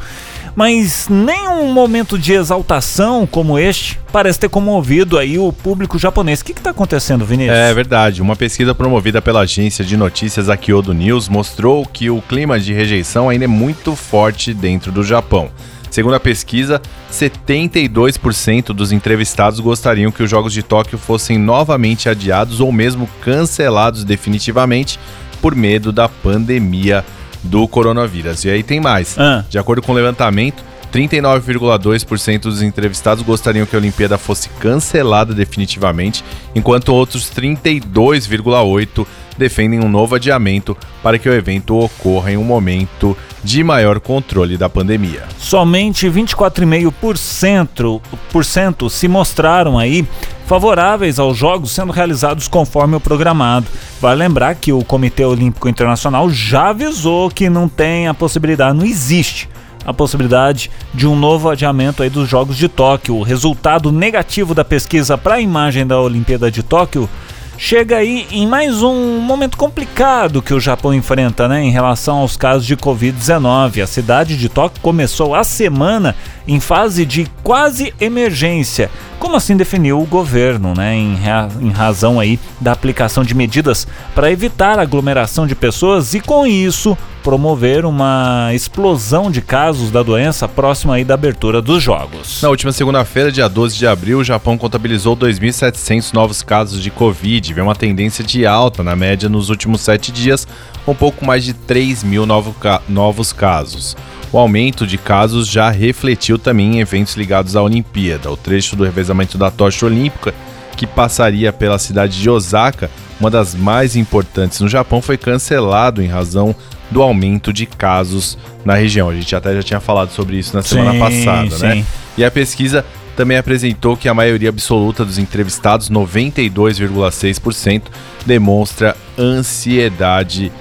Mas 0.55 1.09
nem 1.09 1.49
um 1.49 1.73
momento 1.73 2.17
de 2.17 2.31
exaltação 2.31 3.27
como 3.27 3.59
este 3.59 3.99
parece 4.13 4.39
ter 4.39 4.47
comovido 4.47 5.17
aí 5.17 5.37
o 5.37 5.51
público 5.51 5.99
japonês. 5.99 6.39
O 6.39 6.45
que 6.45 6.53
está 6.53 6.69
acontecendo, 6.69 7.25
Vinícius? 7.25 7.57
É 7.57 7.73
verdade. 7.73 8.21
Uma 8.21 8.37
pesquisa 8.37 8.73
promovida 8.73 9.21
pela 9.21 9.41
agência 9.41 9.83
de 9.83 9.97
notícias 9.97 10.47
Akiodo 10.47 10.93
News 10.93 11.27
mostrou 11.27 11.85
que 11.85 12.09
o 12.09 12.21
clima 12.21 12.57
de 12.57 12.73
rejeição 12.73 13.27
ainda 13.27 13.43
é 13.43 13.47
muito 13.47 13.93
forte 13.93 14.53
dentro 14.53 14.89
do 14.89 15.03
Japão. 15.03 15.51
Segundo 15.89 16.15
a 16.15 16.19
pesquisa, 16.19 16.81
72% 17.11 18.67
dos 18.67 18.91
entrevistados 18.91 19.59
gostariam 19.59 20.11
que 20.11 20.23
os 20.23 20.29
Jogos 20.29 20.53
de 20.53 20.61
Tóquio 20.61 20.97
fossem 20.97 21.37
novamente 21.37 22.07
adiados 22.07 22.59
ou 22.59 22.71
mesmo 22.71 23.09
cancelados 23.21 24.03
definitivamente 24.03 24.99
por 25.41 25.55
medo 25.55 25.91
da 25.91 26.07
pandemia 26.07 27.03
do 27.43 27.67
coronavírus. 27.67 28.45
E 28.45 28.49
aí 28.49 28.63
tem 28.63 28.79
mais. 28.79 29.17
Ah. 29.17 29.43
De 29.49 29.57
acordo 29.57 29.81
com 29.81 29.91
o 29.91 29.95
levantamento, 29.95 30.63
39,2% 30.91 32.41
dos 32.41 32.61
entrevistados 32.61 33.23
gostariam 33.23 33.65
que 33.65 33.75
a 33.75 33.79
Olimpíada 33.79 34.17
fosse 34.17 34.49
cancelada 34.59 35.33
definitivamente, 35.33 36.23
enquanto 36.55 36.89
outros 36.89 37.31
32,8% 37.31 39.05
defendem 39.39 39.79
um 39.79 39.89
novo 39.89 40.13
adiamento 40.13 40.77
para 41.01 41.17
que 41.17 41.27
o 41.27 41.33
evento 41.33 41.79
ocorra 41.79 42.31
em 42.31 42.37
um 42.37 42.43
momento 42.43 43.17
de 43.43 43.63
maior 43.63 43.99
controle 43.99 44.55
da 44.57 44.69
pandemia. 44.69 45.23
Somente 45.39 46.07
24,5% 46.07 48.89
se 48.89 49.07
mostraram 49.07 49.79
aí 49.79 50.07
favoráveis 50.45 51.17
aos 51.19 51.37
jogos 51.37 51.71
sendo 51.71 51.91
realizados 51.91 52.47
conforme 52.47 52.95
o 52.95 52.99
programado. 52.99 53.67
Vale 54.01 54.19
lembrar 54.19 54.55
que 54.55 54.73
o 54.73 54.83
Comitê 54.83 55.23
Olímpico 55.23 55.69
Internacional 55.69 56.27
já 56.29 56.69
avisou 56.69 57.29
que 57.29 57.49
não 57.49 57.69
tem 57.69 58.07
a 58.07 58.13
possibilidade, 58.13 58.77
não 58.77 58.85
existe 58.85 59.49
a 59.85 59.93
possibilidade 59.93 60.69
de 60.93 61.07
um 61.07 61.15
novo 61.15 61.49
adiamento 61.49 62.03
aí 62.03 62.09
dos 62.09 62.27
Jogos 62.27 62.57
de 62.57 62.67
Tóquio. 62.67 63.15
O 63.15 63.23
resultado 63.23 63.89
negativo 63.91 64.53
da 64.53 64.65
pesquisa 64.65 65.17
para 65.17 65.35
a 65.35 65.41
imagem 65.41 65.87
da 65.87 65.99
Olimpíada 65.99 66.51
de 66.51 66.61
Tóquio 66.61 67.09
chega 67.59 67.97
aí 67.97 68.25
em 68.31 68.47
mais 68.47 68.81
um 68.81 69.19
momento 69.19 69.57
complicado 69.57 70.41
que 70.41 70.53
o 70.53 70.61
Japão 70.61 70.93
enfrenta, 70.93 71.45
né, 71.45 71.61
em 71.61 71.69
relação 71.69 72.19
aos 72.19 72.37
casos 72.37 72.65
de 72.65 72.77
Covid-19. 72.77 73.83
A 73.83 73.87
cidade 73.87 74.37
de 74.37 74.47
Tóquio 74.47 74.81
começou 74.81 75.35
a 75.35 75.43
semana 75.43 76.15
em 76.47 76.61
fase 76.61 77.05
de 77.05 77.27
quase 77.43 77.93
emergência, 77.99 78.89
como 79.19 79.35
assim 79.35 79.57
definiu 79.57 80.01
o 80.01 80.05
governo, 80.05 80.73
né, 80.73 80.95
em, 80.95 81.19
em 81.61 81.69
razão 81.69 82.17
aí 82.17 82.39
da 82.61 82.71
aplicação 82.71 83.25
de 83.25 83.35
medidas 83.35 83.85
para 84.15 84.31
evitar 84.31 84.79
aglomeração 84.79 85.45
de 85.45 85.53
pessoas 85.53 86.13
e 86.13 86.21
com 86.21 86.47
isso 86.47 86.97
promover 87.23 87.85
uma 87.85 88.51
explosão 88.53 89.29
de 89.29 89.41
casos 89.41 89.91
da 89.91 90.01
doença 90.01 90.47
próxima 90.47 90.95
aí 90.95 91.03
da 91.03 91.13
abertura 91.13 91.61
dos 91.61 91.81
jogos. 91.83 92.41
Na 92.41 92.49
última 92.49 92.71
segunda-feira, 92.71 93.31
dia 93.31 93.47
12 93.47 93.77
de 93.77 93.85
abril, 93.85 94.19
o 94.19 94.23
Japão 94.23 94.57
contabilizou 94.57 95.15
2.700 95.15 96.13
novos 96.13 96.41
casos 96.41 96.81
de 96.81 96.89
Covid. 96.89 97.53
Vem 97.53 97.63
uma 97.63 97.75
tendência 97.75 98.23
de 98.23 98.45
alta 98.45 98.83
na 98.83 98.95
média 98.95 99.29
nos 99.29 99.49
últimos 99.49 99.81
sete 99.81 100.11
dias, 100.11 100.47
com 100.85 100.95
pouco 100.95 101.25
mais 101.25 101.43
de 101.43 101.53
3 101.53 102.03
mil 102.03 102.25
novo 102.25 102.55
novos 102.87 103.33
casos. 103.33 103.95
O 104.31 104.37
aumento 104.37 104.85
de 104.85 104.97
casos 104.97 105.47
já 105.47 105.69
refletiu 105.69 106.37
também 106.37 106.75
em 106.75 106.79
eventos 106.79 107.15
ligados 107.15 107.55
à 107.55 107.63
Olimpíada. 107.63 108.31
O 108.31 108.37
trecho 108.37 108.75
do 108.75 108.83
revezamento 108.83 109.37
da 109.37 109.49
tocha 109.49 109.85
olímpica, 109.85 110.33
que 110.77 110.85
passaria 110.85 111.51
pela 111.51 111.79
cidade 111.79 112.21
de 112.21 112.29
Osaka, 112.29 112.89
uma 113.19 113.29
das 113.29 113.53
mais 113.53 113.95
importantes 113.95 114.59
no 114.61 114.67
Japão, 114.67 115.01
foi 115.01 115.17
cancelado 115.17 116.01
em 116.01 116.07
razão 116.07 116.55
do 116.89 117.01
aumento 117.01 117.51
de 117.53 117.65
casos 117.65 118.37
na 118.65 118.75
região. 118.75 119.09
A 119.09 119.13
gente 119.13 119.35
até 119.35 119.53
já 119.55 119.63
tinha 119.63 119.79
falado 119.79 120.11
sobre 120.11 120.37
isso 120.37 120.55
na 120.55 120.61
semana 120.61 120.93
Sim, 120.93 120.99
passada, 120.99 121.57
né? 121.67 121.75
sim. 121.75 121.85
E 122.17 122.23
a 122.23 122.31
pesquisa 122.31 122.85
também 123.15 123.37
apresentou 123.37 123.97
que 123.97 124.07
a 124.07 124.13
maioria 124.13 124.49
absoluta 124.49 125.03
dos 125.03 125.17
entrevistados, 125.17 125.89
92,6%, 125.89 127.83
demonstra 128.25 128.95
ansiedade 129.17 130.51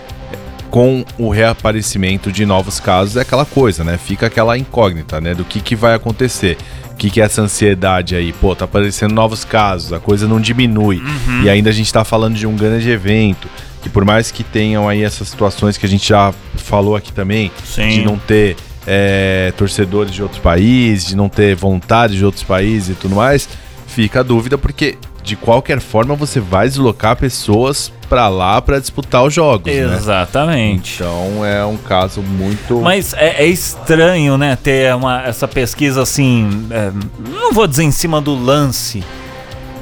com 0.70 1.04
o 1.18 1.30
reaparecimento 1.30 2.30
de 2.30 2.44
novos 2.44 2.80
casos. 2.80 3.16
É 3.16 3.22
aquela 3.22 3.44
coisa, 3.44 3.84
né? 3.84 3.98
Fica 3.98 4.26
aquela 4.26 4.56
incógnita, 4.56 5.20
né? 5.20 5.34
Do 5.34 5.44
que, 5.44 5.60
que 5.60 5.74
vai 5.74 5.94
acontecer. 5.94 6.56
O 6.92 6.94
que, 6.96 7.10
que 7.10 7.20
é 7.20 7.24
essa 7.24 7.42
ansiedade 7.42 8.16
aí? 8.16 8.32
Pô, 8.32 8.54
tá 8.56 8.64
aparecendo 8.64 9.14
novos 9.14 9.44
casos, 9.44 9.92
a 9.92 10.00
coisa 10.00 10.26
não 10.26 10.40
diminui. 10.40 11.00
E 11.44 11.48
ainda 11.48 11.70
a 11.70 11.72
gente 11.72 11.92
tá 11.92 12.04
falando 12.04 12.34
de 12.34 12.46
um 12.46 12.56
grande 12.56 12.90
evento. 12.90 13.48
Que 13.80 13.88
por 13.88 14.04
mais 14.04 14.32
que 14.32 14.42
tenham 14.42 14.88
aí 14.88 15.04
essas 15.04 15.28
situações 15.28 15.78
que 15.78 15.86
a 15.86 15.88
gente 15.88 16.08
já 16.08 16.34
falou 16.56 16.96
aqui 16.96 17.12
também, 17.12 17.52
Sim. 17.64 17.88
de 17.88 18.04
não 18.04 18.18
ter 18.18 18.56
é, 18.84 19.52
torcedores 19.56 20.12
de 20.12 20.22
outros 20.22 20.40
países, 20.40 21.06
de 21.06 21.16
não 21.16 21.28
ter 21.28 21.54
vontade 21.54 22.16
de 22.16 22.24
outros 22.24 22.42
países 22.42 22.90
e 22.90 22.94
tudo 22.94 23.14
mais, 23.14 23.48
fica 23.86 24.20
a 24.20 24.22
dúvida 24.24 24.58
porque 24.58 24.98
de 25.28 25.36
qualquer 25.36 25.78
forma 25.78 26.14
você 26.14 26.40
vai 26.40 26.66
deslocar 26.66 27.14
pessoas 27.14 27.92
pra 28.08 28.28
lá 28.28 28.62
pra 28.62 28.78
disputar 28.78 29.22
os 29.22 29.34
jogos, 29.34 29.66
né? 29.66 29.94
Exatamente. 29.94 31.02
Então 31.02 31.44
é 31.44 31.62
um 31.66 31.76
caso 31.76 32.22
muito 32.22 32.80
Mas 32.80 33.12
é, 33.12 33.42
é 33.42 33.46
estranho, 33.46 34.38
né, 34.38 34.56
ter 34.56 34.94
uma, 34.94 35.22
essa 35.22 35.46
pesquisa 35.46 36.00
assim, 36.00 36.66
é, 36.70 36.90
não 37.30 37.52
vou 37.52 37.66
dizer 37.66 37.84
em 37.84 37.90
cima 37.90 38.20
do 38.22 38.34
lance. 38.34 39.04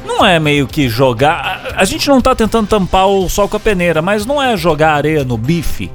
Não 0.05 0.25
é 0.27 0.41
meio 0.41 0.67
que 0.67 0.89
jogar. 0.89 1.63
A, 1.77 1.83
a 1.83 1.85
gente 1.85 2.09
não 2.09 2.21
tá 2.21 2.35
tentando 2.35 2.67
tampar 2.67 3.07
o 3.07 3.29
sol 3.29 3.49
com 3.49 3.57
a 3.57 3.61
peneira, 3.61 4.03
mas 4.03 4.27
não 4.27 4.43
é 4.43 4.57
jogar 4.57 4.95
areia 4.95 5.25
no 5.25 5.37
bife. 5.37 5.91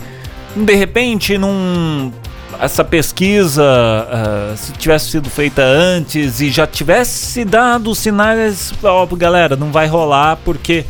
De 0.55 0.75
repente, 0.75 1.37
num. 1.37 2.11
Essa 2.61 2.83
pesquisa, 2.83 3.63
ah, 3.63 4.53
se 4.55 4.71
tivesse 4.73 5.09
sido 5.09 5.29
feita 5.31 5.63
antes 5.63 6.39
e 6.41 6.51
já 6.51 6.67
tivesse 6.67 7.43
dado 7.43 7.95
sinais, 7.95 8.71
ó, 8.83 9.03
galera, 9.07 9.55
não 9.55 9.71
vai 9.71 9.87
rolar 9.87 10.37
porque 10.45 10.85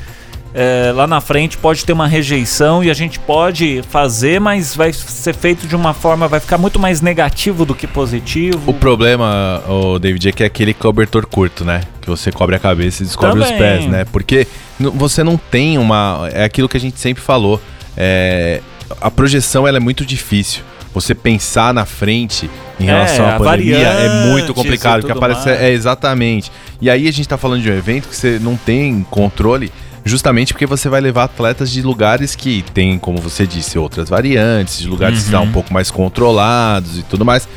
é, 0.53 0.91
lá 0.93 1.07
na 1.07 1.21
frente 1.21 1.57
pode 1.57 1.85
ter 1.85 1.93
uma 1.93 2.07
rejeição 2.07 2.83
e 2.83 2.91
a 2.91 2.93
gente 2.93 3.17
pode 3.19 3.81
fazer, 3.89 4.39
mas 4.41 4.75
vai 4.75 4.91
ser 4.91 5.33
feito 5.33 5.65
de 5.65 5.73
uma 5.73 5.93
forma, 5.93 6.27
vai 6.27 6.41
ficar 6.41 6.57
muito 6.57 6.77
mais 6.77 6.99
negativo 6.99 7.65
do 7.65 7.73
que 7.73 7.87
positivo. 7.87 8.69
O 8.69 8.73
problema, 8.73 9.63
o 9.65 9.97
David, 9.97 10.27
é 10.27 10.31
que 10.33 10.43
é 10.43 10.47
aquele 10.47 10.73
cobertor 10.73 11.25
curto, 11.25 11.63
né? 11.63 11.83
Que 12.01 12.09
você 12.09 12.33
cobre 12.33 12.55
a 12.55 12.59
cabeça 12.59 13.01
e 13.01 13.05
descobre 13.05 13.39
os 13.39 13.45
Também. 13.45 13.59
pés, 13.59 13.85
né? 13.85 14.05
Porque 14.11 14.45
você 14.77 15.23
não 15.23 15.37
tem 15.37 15.77
uma. 15.77 16.29
É 16.33 16.43
aquilo 16.43 16.67
que 16.67 16.75
a 16.75 16.79
gente 16.81 16.99
sempre 16.99 17.23
falou. 17.23 17.61
É, 17.95 18.61
a 18.99 19.09
projeção 19.09 19.65
ela 19.65 19.77
é 19.77 19.79
muito 19.79 20.05
difícil. 20.05 20.63
Você 20.93 21.15
pensar 21.15 21.73
na 21.73 21.85
frente 21.85 22.49
em 22.79 22.83
É, 22.83 22.87
relação 22.87 23.25
à 23.25 23.35
a 23.35 23.37
pandemia 23.39 23.77
é 23.77 24.27
muito 24.27 24.53
complicado. 24.53 25.01
Porque 25.01 25.11
aparece. 25.17 25.45
mais. 25.47 25.61
É 25.61 25.71
exatamente. 25.71 26.51
E 26.81 26.89
aí 26.89 27.07
a 27.07 27.11
gente 27.13 27.27
tá 27.27 27.37
falando 27.37 27.61
de 27.61 27.69
um 27.69 27.73
evento 27.73 28.07
que 28.09 28.15
você 28.15 28.37
não 28.41 28.55
tem 28.57 29.05
controle. 29.09 29.71
Justamente 30.03 30.51
porque 30.53 30.65
você 30.65 30.89
vai 30.89 30.99
levar 30.99 31.25
atletas 31.25 31.69
de 31.71 31.81
lugares 31.83 32.33
que 32.35 32.65
tem, 32.73 32.97
como 32.97 33.19
você 33.19 33.45
disse, 33.45 33.77
outras 33.77 34.09
variantes, 34.09 34.79
de 34.79 34.87
lugares 34.87 35.19
que 35.19 35.25
estão 35.25 35.43
Uhum. 35.43 35.49
um 35.49 35.51
pouco 35.51 35.71
mais 35.71 35.91
controlados 35.91 36.97
e 36.97 37.03
tudo 37.03 37.23
mais. 37.23 37.47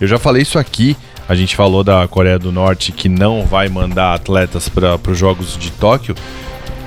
Eu 0.00 0.08
já 0.08 0.18
falei 0.18 0.42
isso 0.42 0.58
aqui. 0.58 0.96
A 1.28 1.34
gente 1.36 1.54
falou 1.54 1.84
da 1.84 2.06
Coreia 2.08 2.38
do 2.40 2.50
Norte 2.50 2.90
que 2.90 3.08
não 3.08 3.46
vai 3.46 3.68
mandar 3.68 4.14
atletas 4.14 4.68
para 4.68 4.98
os 5.08 5.16
Jogos 5.16 5.56
de 5.56 5.70
Tóquio. 5.70 6.16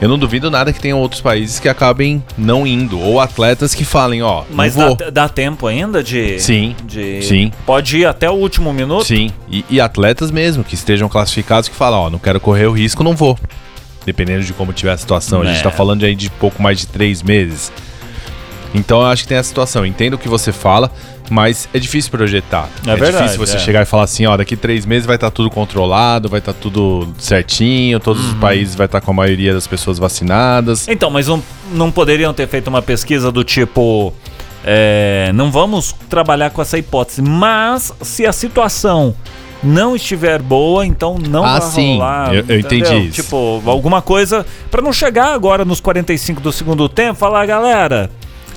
Eu 0.01 0.09
não 0.09 0.19
duvido 0.19 0.51
nada 0.51 0.73
que 0.73 0.79
tenham 0.79 0.99
outros 0.99 1.21
países 1.21 1.59
que 1.59 1.69
acabem 1.69 2.21
não 2.37 2.67
indo. 2.67 2.99
Ou 2.99 3.19
atletas 3.19 3.73
que 3.73 3.85
falem, 3.85 4.21
ó, 4.21 4.43
Mas 4.51 4.75
dá, 4.75 4.93
dá 5.11 5.29
tempo 5.29 5.65
ainda 5.67 6.03
de. 6.03 6.39
Sim, 6.39 6.75
de- 6.83 7.21
sim. 7.23 7.51
Pode 7.65 7.97
ir 7.97 8.05
até 8.05 8.29
o 8.29 8.33
último 8.33 8.73
minuto? 8.73 9.05
Sim, 9.05 9.31
e, 9.49 9.63
e 9.69 9.79
atletas 9.79 10.29
mesmo 10.31 10.63
que 10.63 10.75
estejam 10.75 11.07
classificados 11.07 11.69
que 11.69 11.75
falam, 11.75 11.99
ó, 12.01 12.09
não 12.09 12.19
quero 12.19 12.39
correr 12.39 12.67
o 12.67 12.71
risco, 12.71 13.03
não 13.03 13.15
vou. 13.15 13.37
Dependendo 14.05 14.43
de 14.43 14.53
como 14.53 14.71
tiver 14.73 14.91
a 14.91 14.97
situação. 14.97 15.41
A 15.41 15.45
gente 15.45 15.59
É. 15.59 15.63
tá 15.63 15.71
falando 15.71 16.03
aí 16.05 16.13
de 16.13 16.29
pouco 16.29 16.61
mais 16.61 16.77
de 16.79 16.87
três 16.87 17.23
meses. 17.23 17.71
Então 18.75 18.99
eu 19.01 19.07
acho 19.07 19.23
que 19.23 19.29
tem 19.29 19.37
essa 19.37 19.47
situação. 19.47 19.85
Entendo 19.85 20.15
o 20.15 20.17
que 20.17 20.27
você 20.27 20.51
fala, 20.51 20.91
mas 21.29 21.67
é 21.73 21.79
difícil 21.79 22.11
projetar. 22.11 22.69
É 22.85 22.95
verdade, 22.95 23.17
difícil 23.23 23.39
você 23.45 23.55
é. 23.55 23.59
chegar 23.59 23.81
e 23.81 23.85
falar 23.85 24.03
assim, 24.03 24.25
ó, 24.25 24.35
daqui 24.37 24.55
três 24.55 24.85
meses 24.85 25.05
vai 25.05 25.15
estar 25.15 25.31
tudo 25.31 25.49
controlado, 25.49 26.27
vai 26.29 26.39
estar 26.39 26.53
tudo 26.53 27.07
certinho, 27.17 27.99
todos 27.99 28.23
Uhum. 28.23 28.31
os 28.33 28.37
países 28.37 28.75
vai 28.75 28.85
estar 28.85 29.01
com 29.01 29.11
a 29.11 29.13
maioria 29.13 29.53
das 29.53 29.65
pessoas 29.65 29.97
vacinadas. 29.97 30.87
Então, 30.87 31.09
mas 31.09 31.27
não, 31.27 31.41
não 31.71 31.91
poderiam 31.91 32.33
ter 32.33 32.47
feito 32.47 32.67
uma 32.67 32.81
pesquisa 32.81 33.31
do 33.31 33.43
tipo. 33.43 34.13
é, 34.67 35.31
não 35.35 35.51
vamos 35.51 35.93
trabalhar 36.09 36.49
com 36.49 36.59
essa 36.61 36.75
hipótese, 36.77 37.21
mas 37.21 37.93
se 38.01 38.25
a 38.25 38.33
situação 38.33 39.13
não 39.63 39.95
estiver 39.95 40.41
boa, 40.41 40.83
então 40.85 41.17
não 41.19 41.45
Ah, 41.45 41.59
vai 41.59 41.69
sim. 41.69 41.93
rolar. 41.93 42.33
Eu- 42.33 42.45
eu 42.47 42.59
entendi 42.59 42.95
isso. 43.07 43.21
Tipo, 43.21 43.61
alguma 43.65 44.01
coisa 44.01 44.43
pra 44.71 44.81
não 44.81 44.91
chegar 44.91 45.33
agora 45.35 45.63
nos 45.63 45.79
45 45.79 46.41
do 46.41 46.51
segundo 46.51 46.89
tempo, 46.89 47.13
falar, 47.19 47.45
galera, 47.45 48.09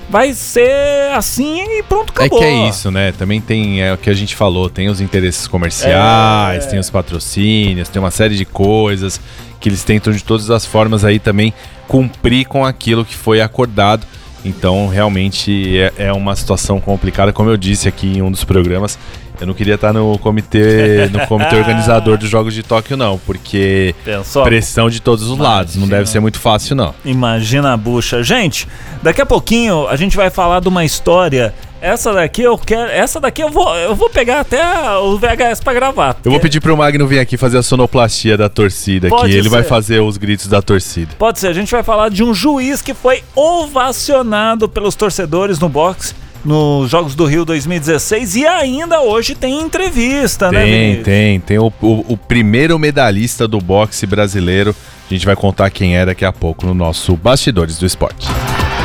vai 0.08 0.32
ser 0.32 1.12
assim 1.14 1.60
e 1.78 1.82
pronto, 1.82 2.12
É 2.18 2.24
acabou. 2.24 2.38
que 2.38 2.44
é 2.44 2.68
isso, 2.68 2.90
né? 2.90 3.12
Também 3.12 3.40
tem 3.40 3.82
é 3.82 3.92
o 3.92 3.98
que 3.98 4.08
a 4.10 4.14
gente 4.14 4.34
falou, 4.34 4.68
tem 4.70 4.88
os 4.88 5.00
interesses 5.00 5.46
comerciais, 5.46 6.64
É. 6.66 6.68
tem 6.70 6.78
os 6.78 6.90
patrocínios, 6.90 7.88
tem 7.88 8.00
uma 8.00 8.10
série 8.10 8.36
de 8.36 8.44
coisas 8.44 9.20
que 9.60 9.68
eles 9.68 9.82
tentam 9.84 10.12
de 10.12 10.22
todas 10.22 10.50
as 10.50 10.64
formas 10.64 11.04
aí 11.04 11.18
também 11.18 11.52
cumprir 11.86 12.46
com 12.46 12.64
aquilo 12.64 13.04
que 13.04 13.14
foi 13.14 13.40
acordado. 13.40 14.06
Então, 14.48 14.88
realmente 14.88 15.78
é, 15.78 15.92
é 15.98 16.12
uma 16.12 16.34
situação 16.34 16.80
complicada, 16.80 17.32
como 17.32 17.50
eu 17.50 17.56
disse 17.56 17.88
aqui 17.88 18.18
em 18.18 18.22
um 18.22 18.30
dos 18.30 18.44
programas. 18.44 18.98
Eu 19.40 19.46
não 19.46 19.54
queria 19.54 19.76
estar 19.76 19.92
no 19.92 20.18
comitê, 20.18 21.08
no 21.12 21.24
comitê 21.26 21.54
organizador 21.56 22.18
dos 22.18 22.28
Jogos 22.28 22.52
de 22.52 22.62
Tóquio, 22.64 22.96
não, 22.96 23.18
porque 23.18 23.94
Pensou? 24.04 24.42
pressão 24.42 24.90
de 24.90 25.00
todos 25.00 25.28
os 25.30 25.38
lados. 25.38 25.76
Não 25.76 25.82
Imagina. 25.82 25.98
deve 25.98 26.10
ser 26.10 26.20
muito 26.20 26.40
fácil, 26.40 26.74
não. 26.74 26.92
Imagina 27.04 27.72
a 27.72 27.76
bucha. 27.76 28.22
Gente, 28.22 28.66
daqui 29.00 29.20
a 29.22 29.26
pouquinho 29.26 29.86
a 29.86 29.94
gente 29.94 30.16
vai 30.16 30.28
falar 30.28 30.60
de 30.60 30.68
uma 30.68 30.84
história. 30.84 31.54
Essa 31.80 32.12
daqui 32.12 32.42
eu 32.42 32.58
quero. 32.58 32.90
Essa 32.90 33.20
daqui 33.20 33.42
eu 33.42 33.50
vou, 33.50 33.72
eu 33.76 33.94
vou 33.94 34.10
pegar 34.10 34.40
até 34.40 34.60
o 34.98 35.16
VHS 35.16 35.60
pra 35.62 35.72
gravar. 35.72 36.16
Eu 36.24 36.30
vou 36.32 36.40
pedir 36.40 36.60
pro 36.60 36.76
Magno 36.76 37.06
vir 37.06 37.20
aqui 37.20 37.36
fazer 37.36 37.58
a 37.58 37.62
sonoplastia 37.62 38.36
da 38.36 38.48
torcida 38.48 39.08
Pode 39.08 39.26
aqui. 39.26 39.34
Ele 39.36 39.48
vai 39.48 39.62
ser. 39.62 39.68
fazer 39.68 40.00
os 40.00 40.16
gritos 40.16 40.48
da 40.48 40.60
torcida. 40.60 41.12
Pode 41.18 41.38
ser, 41.38 41.46
a 41.48 41.52
gente 41.52 41.70
vai 41.70 41.82
falar 41.84 42.08
de 42.10 42.24
um 42.24 42.34
juiz 42.34 42.82
que 42.82 42.94
foi 42.94 43.22
ovacionado 43.34 44.68
pelos 44.68 44.94
torcedores 44.96 45.58
no 45.60 45.68
boxe 45.68 46.14
nos 46.44 46.88
Jogos 46.90 47.14
do 47.14 47.24
Rio 47.26 47.44
2016 47.44 48.36
e 48.36 48.46
ainda 48.46 49.00
hoje 49.00 49.34
tem 49.34 49.60
entrevista, 49.60 50.50
né, 50.52 50.62
Tem, 50.62 50.72
Vinícius? 50.72 51.04
tem. 51.04 51.40
Tem 51.40 51.58
o, 51.58 51.72
o- 51.82 52.04
o 52.08 52.16
primeiro 52.16 52.78
medalhista 52.78 53.46
do 53.46 53.58
boxe 53.60 54.06
brasileiro. 54.06 54.74
A 55.10 55.14
gente 55.14 55.26
vai 55.26 55.34
contar 55.36 55.70
quem 55.70 55.96
é 55.96 56.04
daqui 56.06 56.24
a 56.24 56.32
pouco 56.32 56.66
no 56.66 56.74
nosso 56.74 57.16
Bastidores 57.16 57.78
do 57.78 57.86
Esporte. 57.86 58.28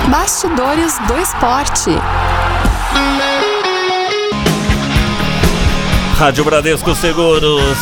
Bastidores 0.10 0.98
do 1.08 1.18
esporte. 1.20 1.92
Rádio 6.18 6.44
Bradesco 6.46 6.96
Seguros. 6.96 7.78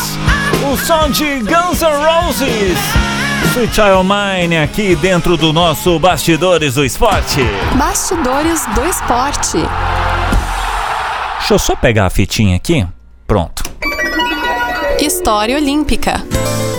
O 0.70 0.76
som 0.76 1.10
de 1.10 1.40
Guns 1.40 1.80
N' 1.82 1.88
Roses. 2.04 2.78
Sweet 3.52 3.74
Child 3.74 4.04
Mine 4.08 4.56
aqui 4.58 4.94
dentro 4.96 5.36
do 5.36 5.52
nosso 5.52 5.98
Bastidores 5.98 6.74
do 6.74 6.84
Esporte. 6.84 7.40
Bastidores 7.76 8.64
do 8.74 8.84
esporte. 8.86 9.58
Deixa 11.38 11.54
eu 11.54 11.58
só 11.58 11.76
pegar 11.76 12.06
a 12.06 12.10
fitinha 12.10 12.56
aqui. 12.56 12.86
Pronto. 13.26 13.62
História 15.00 15.56
olímpica. 15.56 16.22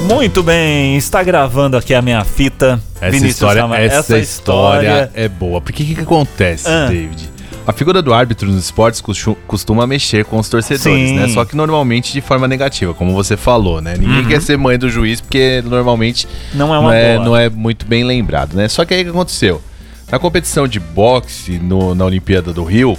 Muito 0.09 0.41
bem, 0.43 0.97
está 0.97 1.21
gravando 1.23 1.77
aqui 1.77 1.93
a 1.93 2.01
minha 2.01 2.23
fita. 2.25 2.81
Essa 2.99 3.11
Vinícius 3.11 3.33
história, 3.35 3.61
Sama- 3.61 3.77
essa 3.79 4.17
história 4.17 5.11
é 5.13 5.27
boa. 5.27 5.61
Porque 5.61 5.83
o 5.83 5.85
que, 5.85 5.95
que 5.95 6.01
acontece, 6.01 6.67
Ah. 6.67 6.87
David? 6.87 7.32
A 7.65 7.71
figura 7.71 8.01
do 8.01 8.13
árbitro 8.13 8.47
nos 8.51 8.65
esportes 8.65 8.99
costu- 8.99 9.37
costuma 9.47 9.87
mexer 9.87 10.25
com 10.25 10.37
os 10.37 10.49
torcedores, 10.49 11.09
Sim. 11.09 11.15
né? 11.15 11.29
Só 11.29 11.45
que 11.45 11.55
normalmente 11.55 12.11
de 12.11 12.19
forma 12.19 12.45
negativa, 12.47 12.93
como 12.93 13.13
você 13.13 13.37
falou, 13.37 13.79
né? 13.81 13.95
Ninguém 13.97 14.25
quer 14.25 14.41
ser 14.41 14.57
mãe 14.57 14.77
do 14.77 14.89
juiz 14.89 15.21
porque 15.21 15.63
normalmente 15.65 16.27
Não 16.53 16.75
é 16.75 16.81
não 16.81 16.91
é, 16.91 17.15
não 17.19 17.37
é 17.37 17.49
muito 17.49 17.85
bem 17.85 18.03
lembrado, 18.03 18.53
né? 18.55 18.67
Só 18.67 18.83
que 18.83 18.93
aí 18.93 19.01
o 19.01 19.03
que 19.05 19.09
aconteceu? 19.11 19.61
Na 20.11 20.19
competição 20.19 20.67
de 20.67 20.77
boxe 20.79 21.57
no- 21.57 21.95
na 21.95 22.03
Olimpíada 22.03 22.51
do 22.51 22.63
Rio, 22.65 22.97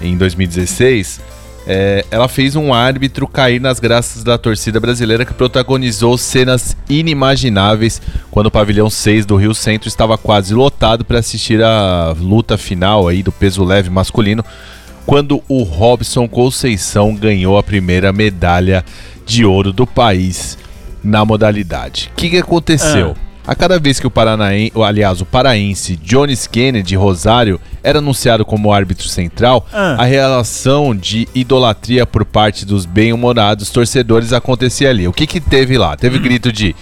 em 0.00 0.16
2016, 0.16 1.20
é, 1.66 2.04
ela 2.10 2.28
fez 2.28 2.56
um 2.56 2.74
árbitro 2.74 3.26
cair 3.26 3.60
nas 3.60 3.80
graças 3.80 4.22
da 4.22 4.36
torcida 4.36 4.78
brasileira 4.78 5.24
que 5.24 5.32
protagonizou 5.32 6.18
cenas 6.18 6.76
inimagináveis 6.88 8.02
quando 8.30 8.46
o 8.46 8.50
pavilhão 8.50 8.90
6 8.90 9.24
do 9.24 9.36
Rio 9.36 9.54
Centro 9.54 9.88
estava 9.88 10.18
quase 10.18 10.52
lotado 10.52 11.04
para 11.04 11.18
assistir 11.18 11.62
a 11.62 12.14
luta 12.18 12.58
final 12.58 13.08
aí 13.08 13.22
do 13.22 13.32
peso 13.32 13.64
leve 13.64 13.88
masculino, 13.88 14.44
quando 15.06 15.42
o 15.48 15.62
Robson 15.62 16.28
Conceição 16.28 17.14
ganhou 17.14 17.56
a 17.56 17.62
primeira 17.62 18.12
medalha 18.12 18.84
de 19.24 19.44
ouro 19.44 19.72
do 19.72 19.86
país 19.86 20.58
na 21.02 21.24
modalidade. 21.24 22.10
O 22.12 22.16
que, 22.16 22.30
que 22.30 22.38
aconteceu? 22.38 23.14
A 23.46 23.54
cada 23.54 23.78
vez 23.78 24.00
que 24.00 24.06
o 24.06 24.10
paranaense, 24.10 24.72
aliás, 24.82 25.20
o 25.20 25.26
paraense 25.26 25.96
Jones 25.96 26.46
Kennedy 26.46 26.96
Rosário 26.96 27.60
era 27.82 27.98
anunciado 27.98 28.42
como 28.44 28.72
árbitro 28.72 29.06
central, 29.08 29.66
Ah. 29.70 29.96
a 29.98 30.04
relação 30.04 30.96
de 30.96 31.28
idolatria 31.34 32.06
por 32.06 32.24
parte 32.24 32.64
dos 32.64 32.86
bem-humorados 32.86 33.68
torcedores 33.68 34.32
acontecia 34.32 34.88
ali. 34.88 35.06
O 35.06 35.12
que 35.12 35.26
que 35.26 35.40
teve 35.40 35.76
lá? 35.76 35.94
Teve 35.94 36.18
grito 36.18 36.50
de 36.50 36.74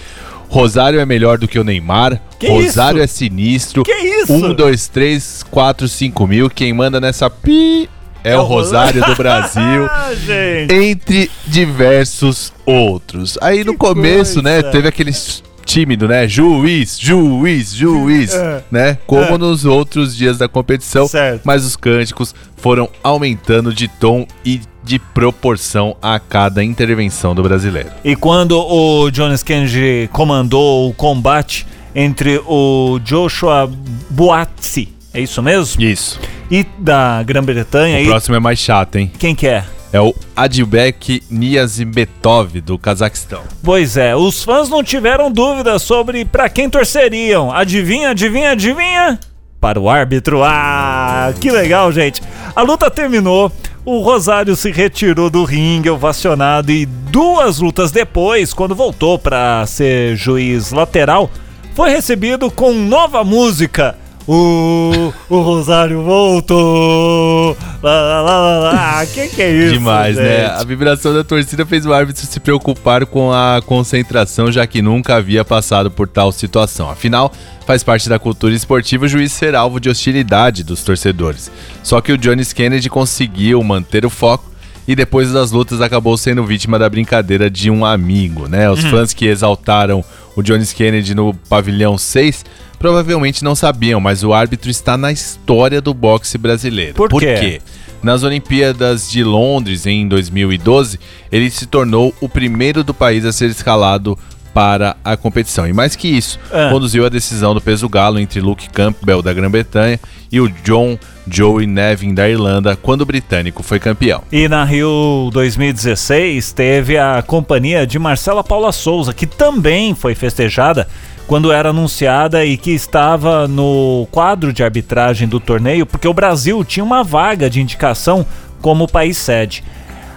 Rosário 0.49 1.01
é 1.01 1.07
melhor 1.07 1.39
do 1.39 1.49
que 1.49 1.59
o 1.59 1.65
Neymar, 1.65 2.21
Que 2.39 2.47
Rosário 2.47 2.99
isso? 2.99 3.05
é 3.05 3.07
sinistro, 3.09 3.83
Que 3.83 3.91
isso? 3.93 4.33
um, 4.33 4.53
dois, 4.55 4.87
três, 4.87 5.43
quatro, 5.51 5.89
cinco 5.89 6.27
mil, 6.27 6.49
quem 6.51 6.73
manda 6.75 7.01
nessa 7.01 7.29
pi 7.31 7.89
é, 8.23 8.37
o 8.37 8.43
Rosário 8.45 9.05
do 9.05 9.15
Brasil 9.17 9.87
Ah, 9.91 10.13
gente. 10.15 10.73
entre 10.73 11.29
diversos 11.45 12.53
outros. 12.65 13.37
Aí 13.41 13.65
no 13.65 13.75
começo, 13.77 14.41
né, 14.43 14.61
coisa. 14.61 14.71
teve 14.71 14.87
aquele 14.89 15.11
s- 15.11 15.43
tímido, 15.73 16.07
né? 16.07 16.29
Juiz, 16.29 16.99
juiz, 17.01 17.73
juiz, 17.75 18.35
É. 18.35 18.63
né? 18.71 18.99
Como 19.07 19.23
É. 19.35 19.39
nos 19.39 19.65
outros 19.65 20.15
dias 20.17 20.37
da 20.39 20.47
competição, 20.49 21.09
Certo. 21.09 21.41
mas 21.45 21.65
os 21.65 21.77
cânticos 21.77 22.35
foram 22.57 22.89
aumentando 23.03 23.73
de 23.73 23.89
tom 23.89 24.27
e 24.45 24.61
de 24.85 24.99
proporção 24.99 25.97
a 26.03 26.19
cada 26.19 26.63
intervenção 26.63 27.35
do 27.35 27.43
brasileiro. 27.43 27.89
E 28.05 28.15
quando 28.17 28.59
o 28.59 29.11
Jonas 29.13 29.43
Kennedy 29.43 30.09
comandou 30.13 30.91
o 30.91 30.93
combate 30.93 31.67
entre 31.95 32.41
o 32.47 32.99
Joshua 33.05 33.71
Buatsi, 34.11 34.89
é 35.15 35.21
isso 35.21 35.43
mesmo? 35.43 35.83
Isso. 35.83 36.19
E 36.51 36.67
da 36.79 37.23
Grã-Bretanha, 37.23 37.99
O 37.99 38.03
e 38.03 38.07
próximo 38.07 38.35
é 38.37 38.41
mais 38.41 38.59
chato, 38.59 38.97
hein? 38.97 39.11
quem 39.19 39.35
que 39.35 39.47
é? 39.47 39.65
É 39.93 40.01
o 40.01 40.15
Adilbek 40.35 41.23
Niazimbetov 41.31 42.63
do 42.63 42.79
Cazaquistão. 42.79 43.43
Pois 43.63 43.99
é, 43.99 44.17
os 44.17 44.43
fãs 44.43 44.71
não 44.71 44.83
tiveram 44.83 45.31
dúvida 45.31 45.79
sobre 45.79 46.25
pra 46.25 46.49
quem 46.49 46.71
torceriam. 46.71 47.53
Adivinha, 47.53 48.09
adivinha, 48.09 48.53
adivinha? 48.53 49.21
Para 49.61 49.79
o 49.79 49.91
árbitro. 49.91 50.43
Ah, 50.43 51.35
que 51.39 51.51
legal, 51.51 51.93
gente. 51.93 52.23
A 52.57 52.63
luta 52.63 52.91
terminou. 52.91 53.53
O 53.85 53.99
Rosário 53.99 54.57
se 54.57 54.71
retirou 54.71 55.29
do 55.29 55.45
ringue 55.45 55.91
ovacionado 55.91 56.73
e 56.73 56.87
duas 56.87 57.59
lutas 57.59 57.91
depois, 57.91 58.55
quando 58.55 58.75
voltou 58.75 59.19
para 59.19 59.67
ser 59.67 60.17
juiz 60.17 60.71
lateral, 60.71 61.31
foi 61.75 61.91
recebido 61.91 62.51
com 62.51 62.73
nova 62.73 63.23
música. 63.23 63.97
O, 64.27 65.13
o 65.29 65.41
Rosário 65.41 66.03
voltou. 66.03 67.57
Lá, 67.83 68.01
lá, 68.01 68.23
lá, 68.23 68.39
lá, 68.39 68.59
lá. 68.59 69.07
Que 69.07 69.29
que 69.29 69.43
é 69.43 69.51
isso? 69.51 69.75
Demais, 69.75 70.17
né? 70.17 70.43
gente? 70.43 70.61
A 70.61 70.65
vibração 70.65 71.13
da 71.13 71.25
torcida 71.25 71.67
fez 71.67 71.85
o 71.85 71.93
árbitro 71.93 72.25
se 72.25 72.39
preocupar 72.39 73.05
com 73.05 73.33
a 73.33 73.61
concentração, 73.65 74.53
já 74.53 74.67
que 74.67 74.81
nunca 74.81 75.17
havia 75.17 75.45
passado 75.45 75.91
por 75.91 76.07
tal 76.07 76.31
situação. 76.31 76.89
Afinal, 76.89 77.33
faz 77.67 77.83
parte 77.83 78.09
da 78.09 78.19
cultura 78.19 78.55
esportiva 78.55 79.07
o 79.07 79.09
juiz 79.09 79.33
ser 79.33 79.57
alvo 79.57 79.81
de 79.81 79.91
hostilidade 79.91 80.63
dos 80.63 80.85
torcedores. 80.85 81.51
Só 81.83 82.01
que 82.01 82.13
o 82.13 82.19
Jones 82.19 82.53
Kennedy 82.53 82.89
conseguiu 82.89 83.63
manter 83.65 84.07
o 84.07 84.11
foco 84.11 84.53
e 84.87 84.95
depois 84.95 85.33
das 85.33 85.51
lutas 85.51 85.81
acabou 85.81 86.17
sendo 86.17 86.45
vítima 86.45 86.79
da 86.79 86.89
brincadeira 86.89 87.51
de 87.51 87.71
um 87.71 87.85
amigo, 87.85 88.49
né? 88.49 88.71
Os 88.71 88.85
fãs 88.85 89.13
que 89.13 89.27
exaltaram 89.27 90.05
o 90.37 90.43
Jones 90.43 90.73
Kennedy 90.73 91.15
no 91.15 91.35
pavilhão 91.49 91.99
6 91.99 92.45
provavelmente 92.83 93.45
não 93.45 93.55
sabiam, 93.55 94.01
mas 94.01 94.25
o 94.25 94.33
árbitro 94.35 94.69
está 94.69 94.97
na 94.97 95.13
história 95.13 95.81
do 95.81 95.95
boxe 95.95 96.37
brasileiro. 96.37 96.95
Por 96.95 97.09
quê? 97.21 97.35
quê? 97.39 97.61
Nas 98.03 98.25
Olimpíadas 98.25 99.09
de 99.09 99.23
Londres 99.23 99.87
em 99.87 100.09
2012, 100.09 100.99
ele 101.31 101.49
se 101.49 101.65
tornou 101.67 102.13
o 102.21 102.29
primeiro 102.29 102.83
do 102.83 102.93
país 102.93 103.25
a 103.25 103.31
ser 103.33 103.49
escalado 103.51 104.19
para 104.53 104.97
a 105.05 105.17
competição. 105.17 105.67
E 105.67 105.73
mais 105.73 105.95
que 105.95 106.09
isso, 106.09 106.39
Ah. 106.53 106.71
conduziu 106.73 107.07
a 107.07 107.09
decisão 107.09 107.55
do 107.55 107.61
peso 107.61 107.89
galo 107.89 108.19
entre 108.19 108.41
Luke 108.41 108.69
Campbell 108.71 109.23
da 109.23 109.33
Grã-Bretanha 109.33 110.01
e 110.31 110.41
o 110.41 110.49
John 110.65 110.99
Joey 111.27 111.67
Nevin 111.69 112.13
da 112.13 112.29
Irlanda, 112.29 112.75
quando 112.77 113.03
o 113.03 113.07
britânico 113.07 113.63
foi 113.63 113.79
campeão. 113.79 114.25
E 114.33 114.49
na 114.49 114.65
Rio 114.65 115.31
2016 115.33 116.53
teve 116.53 116.99
a 116.99 117.23
companhia 117.23 117.87
de 117.87 117.99
Marcela 117.99 118.43
Paula 118.43 118.73
Souza, 118.73 119.15
que 119.15 119.27
também 119.27 119.95
foi 119.95 120.15
festejada 120.17 120.89
quando 121.27 121.53
era 121.53 121.71
anunciada 121.71 122.45
e 122.45 122.57
que 122.57 122.71
estava 122.73 123.47
no 123.49 124.07
quadro 124.11 124.53
de 124.53 124.63
arbitragem 124.63 125.27
do 125.29 125.41
torneio, 125.41 125.87
porque 125.87 126.07
o 126.09 126.15
Brasil 126.15 126.63
tinha 126.65 126.85
uma 126.85 127.03
vaga 127.03 127.49
de 127.49 127.61
indicação 127.61 128.27
como 128.61 128.87
país 128.89 129.17
sede. 129.17 129.63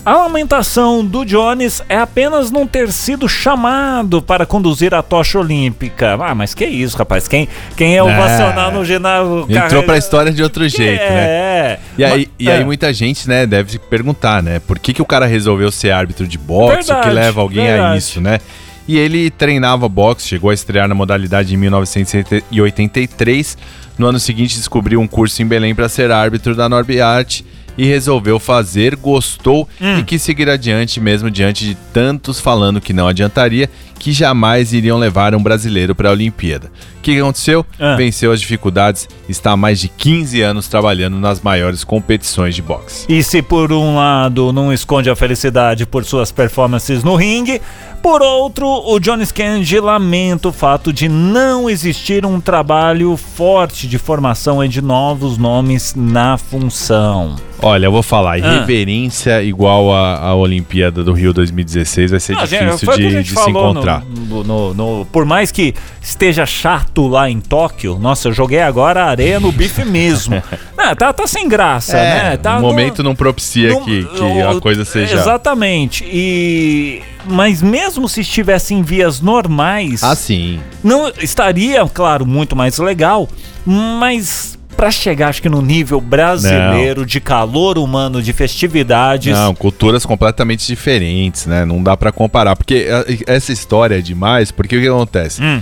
A 0.05 0.17
lamentação 0.17 1.03
do 1.03 1.25
Jones 1.25 1.81
é 1.89 1.97
apenas 1.97 2.51
não 2.51 2.67
ter 2.67 2.91
sido 2.91 3.27
chamado 3.27 4.21
para 4.21 4.45
conduzir 4.45 4.93
a 4.93 5.01
tocha 5.01 5.39
olímpica. 5.39 6.15
Ah, 6.21 6.35
mas 6.35 6.53
que 6.53 6.63
isso, 6.63 6.95
rapaz? 6.95 7.27
Quem, 7.27 7.47
quem 7.75 7.97
é 7.97 8.03
o 8.03 8.09
É. 8.09 8.15
vacional 8.15 8.71
no 8.71 8.85
ginásio? 8.85 9.47
Entrou 9.49 9.81
pra 9.81 9.97
história 9.97 10.31
de 10.31 10.43
outro 10.43 10.69
jeito, 10.69 11.01
né? 11.01 11.25
é. 11.27 11.79
E 11.97 12.03
aí, 12.05 12.11
Mas- 12.11 12.27
e 12.37 12.51
aí 12.51 12.61
é. 12.61 12.63
muita 12.63 12.93
gente, 12.93 13.27
né, 13.27 13.47
deve 13.47 13.71
se 13.71 13.79
perguntar, 13.79 14.43
né, 14.43 14.59
por 14.59 14.77
que, 14.77 14.93
que 14.93 15.01
o 15.01 15.05
cara 15.05 15.25
resolveu 15.25 15.71
ser 15.71 15.89
árbitro 15.89 16.27
de 16.27 16.37
boxe, 16.37 16.75
o 16.75 16.77
que 16.81 16.91
Verdade, 16.93 17.15
leva 17.15 17.41
alguém 17.41 17.67
a 17.67 17.71
verdade. 17.71 17.97
isso, 17.97 18.21
né? 18.21 18.39
E 18.87 18.97
ele 18.97 19.31
treinava 19.31 19.89
boxe, 19.89 20.27
chegou 20.27 20.51
a 20.51 20.53
estrear 20.53 20.87
na 20.87 20.93
modalidade 20.93 21.53
em 21.53 21.57
1983. 21.57 23.57
No 23.97 24.07
ano 24.07 24.19
seguinte 24.19 24.55
descobriu 24.55 24.99
um 24.99 25.07
curso 25.07 25.41
em 25.41 25.47
Belém 25.47 25.73
para 25.73 25.89
ser 25.89 26.11
árbitro 26.11 26.55
da 26.55 26.69
Norbiart 26.69 27.41
e 27.77 27.85
resolveu 27.85 28.39
fazer, 28.39 28.95
gostou 28.95 29.67
Hum. 29.81 29.99
e 29.99 30.03
quis 30.03 30.21
seguir 30.21 30.49
adiante 30.49 30.99
mesmo 30.99 31.29
diante 31.29 31.65
de 31.65 31.75
tantos 31.93 32.39
falando 32.39 32.79
que 32.79 32.93
não 32.93 33.07
adiantaria, 33.07 33.69
que 33.99 34.11
jamais 34.11 34.73
iriam 34.73 34.97
levar 34.97 35.33
um 35.33 35.41
brasileiro 35.41 35.95
para 35.95 36.09
a 36.09 36.11
Olimpíada. 36.11 36.67
O 36.97 37.01
que 37.01 37.13
que 37.13 37.19
aconteceu? 37.19 37.65
Ah. 37.79 37.95
Venceu 37.95 38.31
as 38.31 38.39
dificuldades, 38.41 39.07
está 39.29 39.51
há 39.51 39.57
mais 39.57 39.79
de 39.79 39.87
15 39.87 40.41
anos 40.41 40.67
trabalhando 40.67 41.17
nas 41.17 41.39
maiores 41.41 41.83
competições 41.83 42.55
de 42.55 42.61
boxe. 42.61 43.05
E 43.07 43.23
se 43.23 43.41
por 43.41 43.71
um 43.71 43.95
lado 43.95 44.51
não 44.51 44.73
esconde 44.73 45.09
a 45.09 45.15
felicidade 45.15 45.85
por 45.85 46.03
suas 46.03 46.31
performances 46.31 47.03
no 47.03 47.15
ringue, 47.15 47.61
por 48.01 48.21
outro, 48.21 48.67
o 48.67 48.99
Jones 48.99 49.31
Kennedy 49.31 49.79
lamenta 49.79 50.47
o 50.47 50.51
fato 50.51 50.93
de 50.93 51.07
não 51.09 51.67
existir 51.69 52.25
um 52.25 52.39
trabalho 52.39 53.15
forte 53.17 53.87
de 53.87 53.97
formação 53.97 54.63
e 54.63 54.67
de 54.67 54.81
novos 54.81 55.37
nomes 55.37 55.93
na 55.95 56.37
função. 56.37 57.35
Olha, 57.61 57.85
eu 57.85 57.91
vou 57.91 58.03
falar, 58.03 58.33
Ah. 58.33 58.37
irreverência 58.37 59.41
igual 59.41 59.91
a, 59.93 60.17
a 60.19 60.35
Olimpíada 60.35 61.03
do 61.03 61.13
Rio 61.13 61.33
2016 61.33 62.11
vai 62.11 62.19
ser 62.19 62.35
gente, 62.45 62.65
difícil 62.65 62.91
a 62.91 62.95
de, 62.95 63.09
gente 63.09 63.23
de 63.23 63.29
se 63.29 63.35
falou 63.35 63.73
encontrar. 63.93 64.03
no- 64.27 64.43
no- 64.43 64.73
no- 64.73 65.05
por 65.05 65.25
mais 65.25 65.51
que 65.51 65.73
esteja 66.01 66.45
chato 66.45 67.07
lá 67.07 67.29
em 67.29 67.39
Tóquio, 67.39 67.97
nossa, 67.99 68.27
eu 68.29 68.33
joguei 68.33 68.61
agora 68.61 69.03
a 69.05 69.09
areia 69.09 69.39
no 69.39 69.51
bife 69.51 69.83
mesmo. 69.85 70.41
Ah, 70.77 70.95
tá, 70.95 71.11
tá 71.11 71.25
sem 71.25 71.47
graça, 71.49 71.93
né? 71.97 72.37
Tá 72.37 72.57
o 72.57 72.61
no- 72.61 72.67
É, 72.67 72.69
momento 72.69 73.01
não 73.01 73.15
propicia 73.15 73.69
Não- 73.69 73.83
que, 73.83 74.03
que 74.03 74.21
o- 74.21 74.49
a 74.51 74.61
coisa 74.61 74.85
seja. 74.85 75.15
Exatamente. 75.15 76.03
E 76.07 77.01
mas 77.27 77.59
mesmo 77.59 78.07
se 78.07 78.21
estivesse 78.21 78.75
em 78.75 78.83
vias 78.83 79.19
normais, 79.19 80.03
Ah, 80.03 80.13
sim. 80.15 80.59
não 80.83 81.09
estaria, 81.19 81.83
claro, 81.91 82.23
muito 82.23 82.55
mais 82.55 82.77
legal, 82.77 83.27
mas 83.65 84.54
pra 84.75 84.91
chegar 84.91 85.29
acho 85.29 85.41
que 85.41 85.49
no 85.49 85.61
nível 85.61 85.99
brasileiro 86.01 87.05
de 87.05 87.19
calor 87.19 87.77
humano, 87.77 88.21
de 88.21 88.33
festividades, 88.33 89.33
Não, 89.33 89.53
culturas 89.55 90.05
completamente 90.05 90.65
diferentes, 90.67 91.45
né? 91.45 91.65
Não 91.65 91.81
dá 91.81 91.95
pra 91.97 92.11
comparar. 92.11 92.55
Porque 92.55 92.87
a- 92.89 93.33
essa 93.33 93.51
história 93.51 93.97
é 93.97 94.01
demais, 94.01 94.51
porque 94.51 94.77
o 94.77 94.81
que 94.81 94.87
acontece? 94.87 95.41
Hum. 95.41 95.61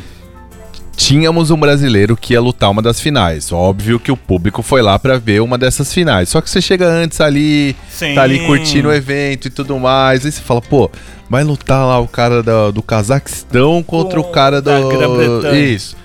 Tínhamos 0.96 1.50
um 1.50 1.58
brasileiro 1.58 2.16
que 2.16 2.34
ia 2.34 2.40
lutar 2.42 2.70
uma 2.70 2.82
das 2.82 3.00
finais. 3.00 3.52
Óbvio 3.52 4.00
que 4.00 4.12
o 4.12 4.18
público 4.18 4.62
foi 4.62 4.82
lá 4.84 5.00
pra 5.00 5.18
ver 5.18 5.42
uma 5.42 5.58
dessas 5.58 5.92
finais. 5.92 6.30
Só 6.30 6.40
que 6.40 6.48
você 6.50 6.62
chega 6.62 6.88
antes 6.88 7.20
ali, 7.20 7.76
Sim. 7.90 8.14
tá 8.14 8.22
ali 8.22 8.46
curtindo 8.46 8.90
o 8.90 8.94
evento 8.94 9.48
e 9.48 9.50
tudo 9.52 9.78
mais. 9.80 10.24
Aí 10.24 10.32
você 10.32 10.40
fala, 10.42 10.62
pô, 10.62 10.92
vai 11.28 11.44
lutar 11.44 11.84
lá 11.88 12.00
o 12.00 12.08
cara 12.08 12.44
da- 12.44 12.70
do 12.70 12.84
Cazaquistão 12.84 13.82
contra 13.82 14.20
o 14.20 14.24
Com- 14.24 14.32
cara 14.32 14.62
do. 14.62 15.42
da. 15.42 15.58
Isso. 15.58 15.96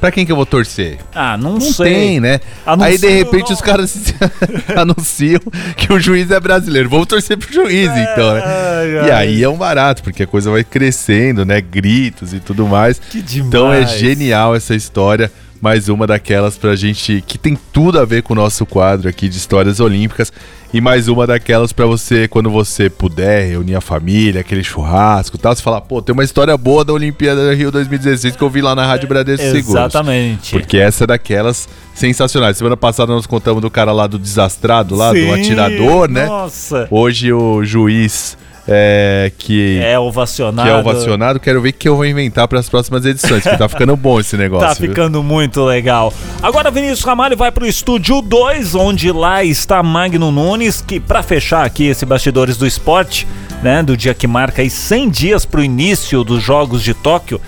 Pra 0.00 0.10
quem 0.10 0.24
que 0.26 0.32
eu 0.32 0.36
vou 0.36 0.46
torcer? 0.46 0.98
Ah, 1.14 1.36
não, 1.36 1.54
Não 1.54 1.60
sei. 1.60 1.92
tem, 1.92 2.20
né? 2.20 2.40
Anuncia 2.64 2.90
Aí 2.92 2.98
de 2.98 3.08
repente 3.08 3.42
nome. 3.44 3.54
os 3.54 3.60
caras 3.60 4.14
anunciam 4.76 5.40
que 5.76 5.92
o 5.92 5.98
juiz 6.00 6.30
é 6.30 6.38
brasileiro. 6.40 6.88
Vamos 6.88 7.06
torcer 7.06 7.36
pro 7.36 7.52
juiz, 7.52 7.90
então, 7.90 8.34
né? 8.34 8.42
Ai, 8.44 9.08
E 9.08 9.10
aí 9.10 9.42
é 9.42 9.48
um 9.48 9.56
barato, 9.56 10.02
porque 10.02 10.22
a 10.22 10.26
coisa 10.26 10.50
vai 10.50 10.64
crescendo, 10.64 11.44
né? 11.44 11.60
Gritos 11.60 12.32
e 12.32 12.40
tudo 12.40 12.66
mais. 12.66 12.98
Que 12.98 13.20
demais. 13.22 13.46
Então 13.48 13.72
é 13.72 13.86
genial 13.86 14.54
essa 14.54 14.74
história. 14.74 15.30
Mais 15.60 15.88
uma 15.88 16.06
daquelas 16.06 16.56
pra 16.56 16.76
gente 16.76 17.20
que 17.26 17.36
tem 17.36 17.58
tudo 17.72 17.98
a 17.98 18.04
ver 18.04 18.22
com 18.22 18.32
o 18.32 18.36
nosso 18.36 18.64
quadro 18.64 19.08
aqui 19.08 19.28
de 19.28 19.36
histórias 19.36 19.80
olímpicas. 19.80 20.32
E 20.72 20.82
mais 20.82 21.08
uma 21.08 21.26
daquelas 21.26 21.72
pra 21.72 21.86
você, 21.86 22.28
quando 22.28 22.50
você 22.50 22.90
puder, 22.90 23.48
reunir 23.48 23.74
a 23.74 23.80
família, 23.80 24.42
aquele 24.42 24.62
churrasco 24.62 25.36
e 25.36 25.38
tal. 25.38 25.56
Você 25.56 25.62
falar, 25.62 25.80
pô, 25.80 26.02
tem 26.02 26.12
uma 26.12 26.22
história 26.22 26.54
boa 26.58 26.84
da 26.84 26.92
Olimpíada 26.92 27.54
Rio 27.54 27.70
2016 27.70 28.36
que 28.36 28.42
eu 28.42 28.50
vi 28.50 28.60
lá 28.60 28.74
na 28.74 28.84
Rádio 28.84 29.08
Bradesco 29.08 29.46
Seguros. 29.46 29.68
Exatamente. 29.68 30.50
Porque 30.52 30.76
essa 30.76 31.04
é 31.04 31.06
daquelas 31.06 31.66
sensacionais. 31.94 32.58
Semana 32.58 32.76
passada 32.76 33.12
nós 33.14 33.26
contamos 33.26 33.62
do 33.62 33.70
cara 33.70 33.92
lá 33.92 34.06
do 34.06 34.18
desastrado, 34.18 34.94
lá 34.94 35.10
do 35.10 35.18
Sim, 35.18 35.32
atirador, 35.32 36.10
né? 36.10 36.26
Nossa. 36.26 36.86
Hoje 36.90 37.32
o 37.32 37.64
juiz 37.64 38.36
é, 38.68 39.32
que, 39.38 39.80
É 39.82 39.98
ovacionado. 39.98 40.68
que 40.68 40.74
é 40.74 40.78
ovacionado, 40.78 41.40
quero 41.40 41.62
ver 41.62 41.70
o 41.70 41.72
que 41.72 41.88
eu 41.88 41.96
vou 41.96 42.04
inventar 42.04 42.46
para 42.46 42.60
as 42.60 42.68
próximas 42.68 43.04
edições, 43.06 43.42
porque 43.42 43.56
tá 43.56 43.68
ficando 43.68 43.96
bom 43.96 44.20
esse 44.20 44.36
negócio. 44.36 44.68
Tá 44.68 44.74
viu? 44.74 44.90
ficando 44.90 45.22
muito 45.22 45.64
legal. 45.64 46.12
Agora 46.42 46.70
Vinícius 46.70 47.02
Ramalho 47.02 47.36
vai 47.36 47.50
pro 47.50 47.66
estúdio 47.66 48.20
2, 48.20 48.74
onde 48.74 49.10
lá 49.10 49.42
está 49.42 49.82
Magno 49.82 50.30
Nunes, 50.30 50.82
que 50.86 51.00
pra 51.00 51.22
fechar 51.22 51.64
aqui 51.64 51.86
esse 51.86 52.04
bastidores 52.04 52.58
do 52.58 52.66
esporte, 52.66 53.26
né, 53.62 53.82
do 53.82 53.96
dia 53.96 54.12
que 54.12 54.26
marca 54.26 54.60
aí 54.60 54.68
100 54.68 55.08
dias 55.08 55.44
pro 55.46 55.64
início 55.64 56.22
dos 56.22 56.42
Jogos 56.42 56.82
de 56.82 56.92
Tóquio. 56.92 57.40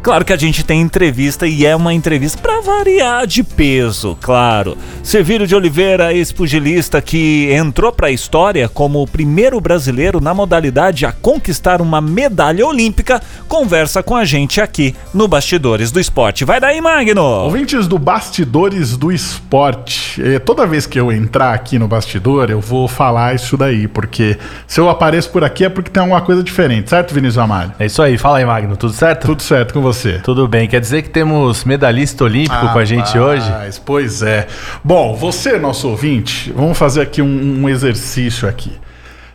Claro 0.00 0.24
que 0.24 0.32
a 0.32 0.36
gente 0.36 0.64
tem 0.64 0.80
entrevista 0.80 1.46
e 1.46 1.66
é 1.66 1.74
uma 1.74 1.92
entrevista 1.92 2.40
pra 2.40 2.60
variar 2.60 3.26
de 3.26 3.42
peso, 3.42 4.16
claro. 4.22 4.78
Servílio 5.02 5.46
de 5.46 5.56
Oliveira, 5.56 6.14
ex-pugilista 6.14 7.02
que 7.02 7.50
entrou 7.52 7.92
pra 7.92 8.10
história 8.10 8.68
como 8.68 9.02
o 9.02 9.06
primeiro 9.06 9.60
brasileiro 9.60 10.20
na 10.20 10.32
modalidade 10.32 11.04
a 11.04 11.12
conquistar 11.12 11.82
uma 11.82 12.00
medalha 12.00 12.64
olímpica, 12.64 13.20
conversa 13.48 14.02
com 14.02 14.14
a 14.14 14.24
gente 14.24 14.60
aqui 14.60 14.94
no 15.12 15.26
Bastidores 15.26 15.90
do 15.90 15.98
Esporte. 15.98 16.44
Vai 16.44 16.60
daí, 16.60 16.80
Magno! 16.80 17.22
Ouvintes 17.22 17.88
do 17.88 17.98
Bastidores 17.98 18.96
do 18.96 19.10
Esporte, 19.10 20.22
eh, 20.22 20.38
toda 20.38 20.64
vez 20.64 20.86
que 20.86 20.98
eu 20.98 21.10
entrar 21.10 21.52
aqui 21.52 21.76
no 21.78 21.88
bastidor, 21.88 22.50
eu 22.50 22.60
vou 22.60 22.86
falar 22.86 23.34
isso 23.34 23.56
daí, 23.56 23.88
porque 23.88 24.38
se 24.66 24.80
eu 24.80 24.88
apareço 24.88 25.30
por 25.30 25.42
aqui 25.42 25.64
é 25.64 25.68
porque 25.68 25.90
tem 25.90 26.00
alguma 26.00 26.20
coisa 26.20 26.42
diferente, 26.42 26.88
certo, 26.88 27.12
Vinícius 27.12 27.38
Amalho? 27.38 27.72
É 27.78 27.86
isso 27.86 28.00
aí, 28.00 28.16
fala 28.16 28.38
aí, 28.38 28.46
Magno, 28.46 28.76
tudo 28.76 28.92
certo? 28.92 29.26
Tudo 29.26 29.42
certo 29.42 29.74
com 29.74 29.80
você? 29.80 29.87
Tudo 30.22 30.46
bem, 30.46 30.68
quer 30.68 30.80
dizer 30.80 31.02
que 31.02 31.10
temos 31.10 31.64
medalhista 31.64 32.24
olímpico 32.24 32.72
com 32.72 32.78
a 32.78 32.84
gente 32.84 33.18
hoje? 33.18 33.48
Rapaz, 33.48 33.78
Pois 33.78 34.22
é. 34.22 34.46
Bom, 34.82 35.14
você, 35.14 35.58
nosso 35.58 35.88
ouvinte, 35.88 36.52
vamos 36.54 36.76
fazer 36.76 37.02
aqui 37.02 37.22
um, 37.22 37.62
um 37.62 37.68
exercício 37.68 38.48
aqui. 38.48 38.72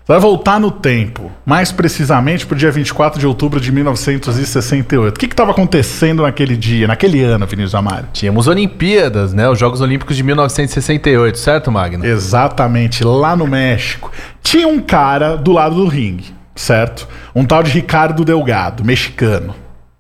Vai 0.06 0.20
voltar 0.20 0.60
no 0.60 0.70
tempo, 0.70 1.32
mais 1.46 1.72
precisamente 1.72 2.46
para 2.46 2.56
o 2.56 2.58
dia 2.58 2.70
24 2.70 3.18
de 3.18 3.26
outubro 3.26 3.62
de 3.62 3.72
1968. 3.72 5.16
O 5.16 5.20
que 5.20 5.28
estava 5.28 5.52
acontecendo 5.52 6.24
naquele 6.24 6.58
dia, 6.58 6.88
naquele 6.88 7.24
ano, 7.24 7.48
Vinícius 7.48 7.74
Amário? 7.74 8.10
Tínhamos 8.12 8.50
Olimpíadas, 8.50 9.34
né? 9.34 9.48
Os 9.48 9.58
Jogos 9.58 9.80
Olímpicos 9.80 10.18
de 10.18 10.24
1968, 10.24 11.38
certo, 11.40 11.72
Magno? 11.72 12.06
Exatamente, 12.06 13.02
lá 13.02 13.34
no 13.34 13.48
México. 13.48 14.12
Tinha 14.42 14.68
um 14.68 14.82
cara 14.82 15.38
do 15.38 15.54
lado 15.54 15.76
do 15.76 15.88
ringue, 15.88 16.36
certo? 16.54 17.08
Um 17.34 17.46
tal 17.46 17.64
de 17.64 17.72
Ricardo 17.72 18.26
Delgado, 18.26 18.84
mexicano. 18.84 19.56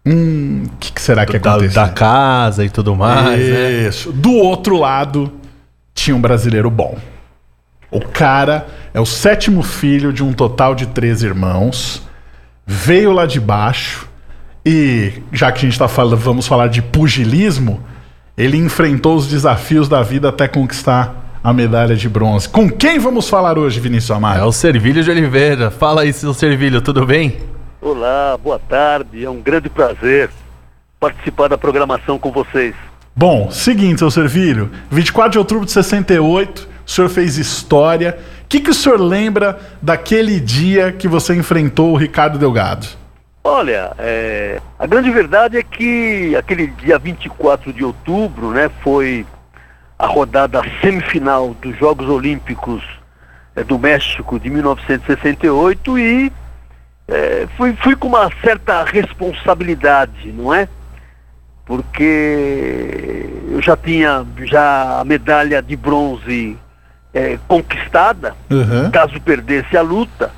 Hum, 0.05 0.63
o 0.65 0.77
que, 0.79 0.91
que 0.91 1.01
será 1.01 1.25
que 1.25 1.39
Da, 1.39 1.51
aconteceu? 1.51 1.81
da 1.81 1.89
casa 1.89 2.65
e 2.65 2.69
tudo 2.69 2.95
mais, 2.95 3.39
né? 3.39 3.71
Isso. 3.87 4.11
Do 4.11 4.33
outro 4.33 4.77
lado, 4.77 5.31
tinha 5.93 6.15
um 6.15 6.19
brasileiro 6.21 6.69
bom. 6.69 6.97
O 7.89 8.01
cara 8.01 8.67
é 8.93 8.99
o 8.99 9.05
sétimo 9.05 9.61
filho 9.63 10.11
de 10.11 10.23
um 10.23 10.33
total 10.33 10.75
de 10.75 10.87
três 10.87 11.21
irmãos. 11.23 12.01
Veio 12.65 13.11
lá 13.13 13.25
de 13.25 13.39
baixo 13.39 14.07
e, 14.65 15.13
já 15.31 15.51
que 15.51 15.59
a 15.59 15.69
gente 15.69 15.77
tá 15.79 15.87
falando, 15.87 16.17
vamos 16.17 16.47
falar 16.47 16.67
de 16.67 16.81
pugilismo, 16.81 17.79
ele 18.37 18.57
enfrentou 18.57 19.15
os 19.15 19.27
desafios 19.27 19.87
da 19.87 20.01
vida 20.01 20.29
até 20.29 20.47
conquistar 20.47 21.39
a 21.43 21.53
medalha 21.53 21.95
de 21.95 22.09
bronze. 22.09 22.47
Com 22.49 22.69
quem 22.69 22.97
vamos 22.99 23.29
falar 23.29 23.57
hoje, 23.59 23.79
Vinícius 23.79 24.09
É 24.11 24.13
Amaro? 24.15 24.45
o 24.45 24.51
Servílio 24.51 25.03
de 25.03 25.11
Oliveira. 25.11 25.69
Fala 25.69 26.01
aí, 26.01 26.11
seu 26.11 26.33
Servílio, 26.33 26.81
tudo 26.81 27.05
bem? 27.05 27.37
Olá, 27.85 28.37
boa 28.41 28.57
tarde. 28.57 29.25
É 29.25 29.29
um 29.29 29.41
grande 29.41 29.69
prazer 29.69 30.29
participar 30.97 31.49
da 31.49 31.57
programação 31.57 32.17
com 32.17 32.31
vocês. 32.31 32.73
Bom, 33.13 33.51
seguinte, 33.51 33.99
seu 33.99 34.09
Servílio, 34.09 34.71
24 34.89 35.31
de 35.33 35.37
outubro 35.37 35.65
de 35.65 35.73
68, 35.73 36.69
o 36.87 36.89
senhor 36.89 37.09
fez 37.09 37.37
história. 37.37 38.17
O 38.45 38.47
que, 38.47 38.61
que 38.61 38.69
o 38.69 38.73
senhor 38.73 39.01
lembra 39.01 39.59
daquele 39.81 40.39
dia 40.39 40.93
que 40.93 41.09
você 41.09 41.35
enfrentou 41.35 41.91
o 41.91 41.97
Ricardo 41.97 42.39
Delgado? 42.39 42.87
Olha, 43.43 43.91
é, 43.99 44.61
a 44.79 44.87
grande 44.87 45.11
verdade 45.11 45.57
é 45.57 45.63
que 45.63 46.37
aquele 46.37 46.67
dia 46.67 46.97
24 46.97 47.73
de 47.73 47.83
outubro, 47.83 48.51
né, 48.51 48.71
foi 48.81 49.25
a 49.99 50.07
rodada 50.07 50.61
semifinal 50.79 51.53
dos 51.61 51.77
Jogos 51.77 52.07
Olímpicos 52.07 52.81
é, 53.57 53.61
do 53.61 53.77
México 53.77 54.39
de 54.39 54.49
1968 54.49 55.99
e 55.99 56.31
é, 57.07 57.47
fui, 57.57 57.73
fui 57.81 57.95
com 57.95 58.07
uma 58.07 58.29
certa 58.41 58.83
responsabilidade, 58.83 60.31
não 60.31 60.53
é? 60.53 60.67
Porque 61.65 63.29
eu 63.49 63.61
já 63.61 63.75
tinha 63.77 64.25
já 64.43 64.99
a 64.99 65.05
medalha 65.05 65.61
de 65.61 65.75
bronze 65.75 66.57
é, 67.13 67.37
conquistada, 67.47 68.35
Uhum. 68.49 68.91
caso 68.91 69.19
perdesse 69.21 69.75
a 69.77 69.81
luta. 69.81 70.31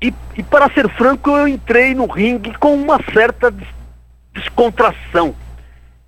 E, 0.00 0.12
e 0.36 0.42
para 0.42 0.70
ser 0.72 0.88
franco, 0.90 1.30
eu 1.30 1.46
entrei 1.48 1.94
no 1.94 2.06
ringue 2.06 2.54
com 2.58 2.74
uma 2.74 3.00
certa 3.12 3.50
des- 3.50 3.66
descontração. 4.32 5.34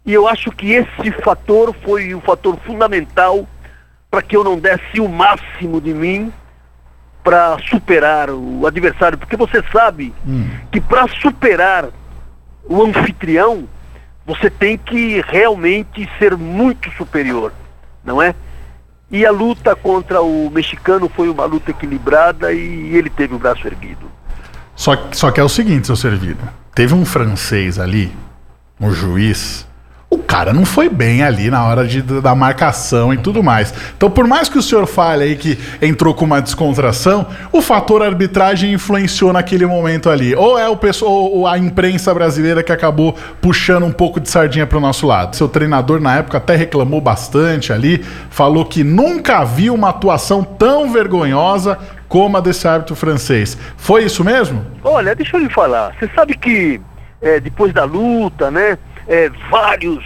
E 0.06 0.12
eu 0.12 0.28
acho 0.28 0.50
que 0.50 0.72
esse 0.72 1.10
fator 1.22 1.74
foi 1.84 2.14
o 2.14 2.20
fator 2.20 2.56
fundamental 2.66 3.48
para 4.10 4.20
que 4.22 4.36
eu 4.36 4.44
não 4.44 4.58
desse 4.58 5.00
o 5.00 5.08
máximo 5.08 5.80
de 5.80 5.92
mim 5.94 6.32
para 7.24 7.56
superar 7.70 8.28
o 8.30 8.66
adversário. 8.66 9.18
Porque 9.18 9.36
você 9.36 9.64
sabe 9.72 10.14
que 10.70 10.80
para 10.80 11.08
superar 11.08 11.88
o 12.64 12.82
anfitrião, 12.82 13.66
você 14.26 14.48
tem 14.48 14.78
que 14.78 15.22
realmente 15.26 16.08
ser 16.18 16.36
muito 16.36 16.90
superior, 16.92 17.52
não 18.04 18.22
é? 18.22 18.34
E 19.10 19.24
a 19.24 19.30
luta 19.30 19.74
contra 19.74 20.20
o 20.22 20.50
mexicano 20.50 21.08
foi 21.08 21.28
uma 21.28 21.44
luta 21.44 21.70
equilibrada 21.70 22.52
e 22.52 22.96
ele 22.96 23.10
teve 23.10 23.34
o 23.34 23.38
braço 23.38 23.66
erguido. 23.66 24.10
Só, 24.76 25.08
só 25.12 25.30
que 25.30 25.40
é 25.40 25.44
o 25.44 25.48
seguinte, 25.48 25.86
seu 25.86 25.96
Servílio. 25.96 26.38
Teve 26.74 26.94
um 26.94 27.04
francês 27.04 27.78
ali, 27.78 28.12
um 28.80 28.90
juiz. 28.92 29.66
O 30.14 30.18
cara 30.18 30.52
não 30.52 30.64
foi 30.64 30.88
bem 30.88 31.24
ali 31.24 31.50
na 31.50 31.64
hora 31.64 31.84
de, 31.84 32.00
da 32.00 32.36
marcação 32.36 33.12
e 33.12 33.16
tudo 33.16 33.42
mais. 33.42 33.74
Então, 33.96 34.08
por 34.08 34.28
mais 34.28 34.48
que 34.48 34.56
o 34.56 34.62
senhor 34.62 34.86
fale 34.86 35.24
aí 35.24 35.34
que 35.34 35.58
entrou 35.82 36.14
com 36.14 36.24
uma 36.24 36.40
descontração, 36.40 37.26
o 37.50 37.60
fator 37.60 38.00
arbitragem 38.00 38.72
influenciou 38.72 39.32
naquele 39.32 39.66
momento 39.66 40.08
ali. 40.08 40.32
Ou 40.36 40.56
é 40.56 40.68
o 40.68 40.76
pessoal, 40.76 41.10
ou 41.10 41.48
a 41.48 41.58
imprensa 41.58 42.14
brasileira 42.14 42.62
que 42.62 42.70
acabou 42.70 43.16
puxando 43.40 43.86
um 43.86 43.90
pouco 43.90 44.20
de 44.20 44.30
sardinha 44.30 44.68
pro 44.68 44.78
nosso 44.78 45.04
lado. 45.04 45.34
Seu 45.34 45.48
treinador 45.48 46.00
na 46.00 46.18
época 46.18 46.38
até 46.38 46.54
reclamou 46.54 47.00
bastante 47.00 47.72
ali, 47.72 47.98
falou 48.30 48.64
que 48.64 48.84
nunca 48.84 49.42
viu 49.42 49.74
uma 49.74 49.88
atuação 49.88 50.44
tão 50.44 50.92
vergonhosa 50.92 51.76
como 52.08 52.36
a 52.36 52.40
desse 52.40 52.68
árbitro 52.68 52.94
francês. 52.94 53.58
Foi 53.76 54.04
isso 54.04 54.22
mesmo? 54.22 54.64
Olha, 54.84 55.12
deixa 55.12 55.36
eu 55.36 55.40
lhe 55.40 55.50
falar. 55.50 55.92
Você 55.98 56.08
sabe 56.14 56.36
que 56.36 56.80
é, 57.20 57.40
depois 57.40 57.72
da 57.72 57.82
luta, 57.82 58.48
né, 58.48 58.78
é, 59.06 59.30
vários 59.50 60.04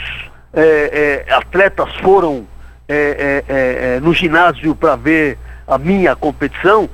é, 0.53 1.25
é, 1.29 1.35
atletas 1.35 1.95
foram 1.97 2.47
é, 2.89 3.45
é, 3.49 3.97
é, 3.97 4.01
no 4.01 4.13
ginásio 4.15 4.75
para 4.75 4.97
ver 4.97 5.39
a 5.67 5.77
minha 5.79 6.17
competição 6.17 6.89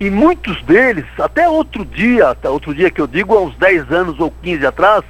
e 0.00 0.10
muitos 0.10 0.60
deles, 0.62 1.04
até 1.18 1.48
outro 1.48 1.84
dia, 1.84 2.30
até 2.30 2.48
outro 2.48 2.74
dia 2.74 2.90
que 2.90 3.00
eu 3.00 3.06
digo, 3.06 3.36
há 3.36 3.42
uns 3.42 3.56
10 3.56 3.92
anos 3.92 4.18
ou 4.18 4.32
15 4.42 4.66
atrás, 4.66 5.04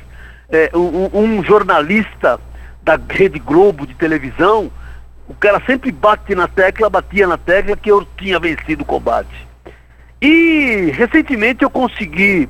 um, 0.75 1.19
um 1.19 1.43
jornalista 1.43 2.39
da 2.83 3.01
Rede 3.09 3.39
Globo 3.39 3.87
de 3.87 3.95
televisão, 3.95 4.71
o 5.27 5.35
cara 5.35 5.61
sempre 5.67 5.91
bate 5.91 6.35
na 6.35 6.47
tecla, 6.47 6.91
batia 6.91 7.27
na 7.27 7.39
tecla 7.39 7.77
que 7.77 7.91
eu 7.91 8.07
tinha 8.17 8.39
vencido 8.39 8.83
o 8.83 8.87
combate. 8.87 9.47
E 10.21 10.93
recentemente 10.95 11.65
eu 11.65 11.71
consegui 11.71 12.49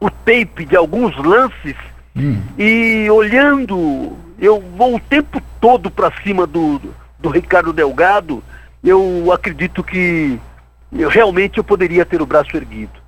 o 0.00 0.10
tape 0.10 0.64
de 0.64 0.76
alguns 0.76 1.16
lances 1.16 1.76
e 2.58 3.10
olhando, 3.10 4.16
eu 4.38 4.60
vou 4.76 4.96
o 4.96 5.00
tempo 5.00 5.40
todo 5.60 5.90
para 5.90 6.12
cima 6.22 6.46
do, 6.46 6.80
do 7.18 7.28
Ricardo 7.28 7.72
Delgado, 7.72 8.42
eu 8.82 9.30
acredito 9.32 9.82
que 9.82 10.38
eu, 10.92 11.08
realmente 11.08 11.58
eu 11.58 11.64
poderia 11.64 12.04
ter 12.04 12.22
o 12.22 12.26
braço 12.26 12.56
erguido. 12.56 13.06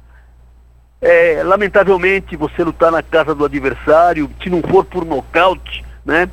É, 1.01 1.43
lamentavelmente 1.45 2.37
você 2.37 2.65
lutar 2.65 2.91
na 2.91 3.03
casa 3.03 3.35
do 3.35 3.45
adversário, 3.45 4.29
se 4.43 4.51
não 4.51 4.61
for 4.61 4.85
por 4.85 5.05
nocaute, 5.05 5.85
né? 6.05 6.29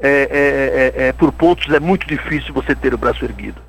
É, 0.00 0.08
é, 0.08 1.02
é, 1.02 1.08
é, 1.08 1.12
por 1.12 1.32
pontos 1.32 1.68
é 1.74 1.80
muito 1.80 2.06
difícil 2.06 2.54
você 2.54 2.74
ter 2.74 2.94
o 2.94 2.98
braço 2.98 3.24
erguido. 3.24 3.60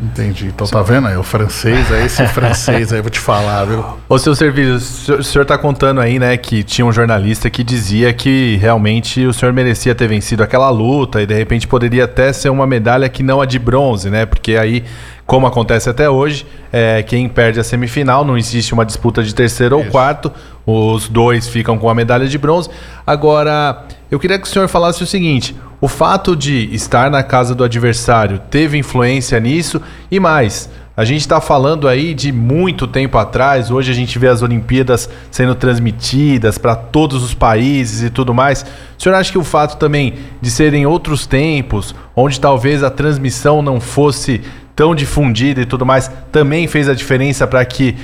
Entendi. 0.00 0.46
Então 0.46 0.66
tá 0.66 0.82
vendo 0.82 1.08
aí, 1.08 1.16
o 1.16 1.22
francês, 1.22 1.90
é 1.90 2.04
esse 2.04 2.26
francês 2.28 2.92
aí, 2.92 3.00
vou 3.00 3.10
te 3.10 3.18
falar, 3.18 3.64
viu? 3.64 3.84
Ô, 4.08 4.18
seu 4.18 4.34
serviço, 4.34 5.14
o 5.14 5.24
senhor 5.24 5.44
tá 5.44 5.56
contando 5.56 6.00
aí, 6.00 6.18
né, 6.18 6.36
que 6.36 6.62
tinha 6.62 6.84
um 6.84 6.92
jornalista 6.92 7.48
que 7.48 7.64
dizia 7.64 8.12
que 8.12 8.56
realmente 8.56 9.24
o 9.24 9.32
senhor 9.32 9.52
merecia 9.52 9.94
ter 9.94 10.06
vencido 10.06 10.42
aquela 10.42 10.68
luta 10.68 11.22
e 11.22 11.26
de 11.26 11.34
repente 11.34 11.66
poderia 11.66 12.04
até 12.04 12.32
ser 12.32 12.50
uma 12.50 12.66
medalha 12.66 13.08
que 13.08 13.22
não 13.22 13.40
a 13.40 13.46
de 13.46 13.58
bronze, 13.58 14.10
né? 14.10 14.26
Porque 14.26 14.56
aí, 14.56 14.84
como 15.26 15.46
acontece 15.46 15.90
até 15.90 16.08
hoje, 16.08 16.46
é, 16.72 17.02
quem 17.02 17.28
perde 17.28 17.58
a 17.58 17.64
semifinal, 17.64 18.24
não 18.24 18.38
existe 18.38 18.72
uma 18.72 18.86
disputa 18.86 19.24
de 19.24 19.34
terceiro 19.34 19.76
Isso. 19.76 19.86
ou 19.86 19.90
quarto, 19.90 20.32
os 20.64 21.08
dois 21.08 21.48
ficam 21.48 21.76
com 21.76 21.90
a 21.90 21.94
medalha 21.94 22.28
de 22.28 22.38
bronze. 22.38 22.70
Agora, 23.04 23.84
eu 24.08 24.20
queria 24.20 24.38
que 24.38 24.46
o 24.46 24.50
senhor 24.50 24.68
falasse 24.68 25.02
o 25.02 25.06
seguinte: 25.06 25.56
o 25.80 25.88
fato 25.88 26.36
de 26.36 26.72
estar 26.72 27.10
na 27.10 27.24
casa 27.24 27.54
do 27.54 27.64
adversário 27.64 28.40
teve 28.50 28.78
influência 28.78 29.38
nisso 29.40 29.82
e 30.10 30.20
mais. 30.20 30.70
A 30.96 31.04
gente 31.04 31.20
está 31.20 31.42
falando 31.42 31.86
aí 31.86 32.14
de 32.14 32.32
muito 32.32 32.86
tempo 32.86 33.18
atrás. 33.18 33.70
Hoje 33.70 33.92
a 33.92 33.94
gente 33.94 34.18
vê 34.18 34.28
as 34.28 34.40
Olimpíadas 34.40 35.10
sendo 35.30 35.54
transmitidas 35.54 36.56
para 36.56 36.74
todos 36.74 37.22
os 37.22 37.34
países 37.34 38.02
e 38.02 38.08
tudo 38.08 38.32
mais. 38.32 38.64
O 38.98 39.02
senhor 39.02 39.14
acha 39.14 39.30
que 39.30 39.36
o 39.36 39.44
fato 39.44 39.76
também 39.76 40.14
de 40.40 40.50
serem 40.50 40.86
outros 40.86 41.26
tempos, 41.26 41.94
onde 42.14 42.40
talvez 42.40 42.82
a 42.82 42.90
transmissão 42.90 43.60
não 43.60 43.78
fosse 43.78 44.40
tão 44.76 44.94
difundida 44.94 45.62
e 45.62 45.66
tudo 45.66 45.86
mais, 45.86 46.08
também 46.30 46.68
fez 46.68 46.86
a 46.86 46.94
diferença 46.94 47.46
para 47.46 47.64
que 47.64 47.96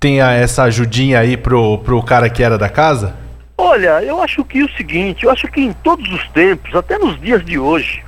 tenha 0.00 0.32
essa 0.32 0.64
ajudinha 0.64 1.20
aí 1.20 1.36
pro, 1.36 1.78
pro 1.78 2.02
cara 2.02 2.30
que 2.30 2.42
era 2.42 2.56
da 2.56 2.70
casa? 2.70 3.14
Olha, 3.56 4.02
eu 4.02 4.20
acho 4.22 4.42
que 4.44 4.60
é 4.60 4.64
o 4.64 4.70
seguinte, 4.70 5.24
eu 5.24 5.30
acho 5.30 5.46
que 5.48 5.60
em 5.60 5.72
todos 5.72 6.10
os 6.10 6.26
tempos, 6.28 6.74
até 6.74 6.98
nos 6.98 7.20
dias 7.20 7.44
de 7.44 7.58
hoje, 7.58 8.02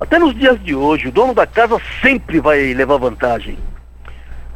até 0.00 0.18
nos 0.18 0.34
dias 0.34 0.62
de 0.62 0.74
hoje, 0.74 1.08
o 1.08 1.12
dono 1.12 1.32
da 1.32 1.46
casa 1.46 1.80
sempre 2.02 2.40
vai 2.40 2.74
levar 2.74 2.98
vantagem. 2.98 3.56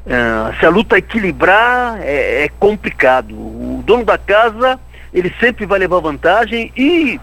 É, 0.04 0.58
se 0.58 0.66
a 0.66 0.68
luta 0.68 0.98
equilibrar, 0.98 2.00
é, 2.02 2.44
é 2.44 2.48
complicado. 2.48 3.32
O 3.32 3.82
dono 3.86 4.04
da 4.04 4.18
casa, 4.18 4.78
ele 5.12 5.32
sempre 5.38 5.66
vai 5.66 5.78
levar 5.78 6.00
vantagem 6.00 6.72
e 6.76 7.20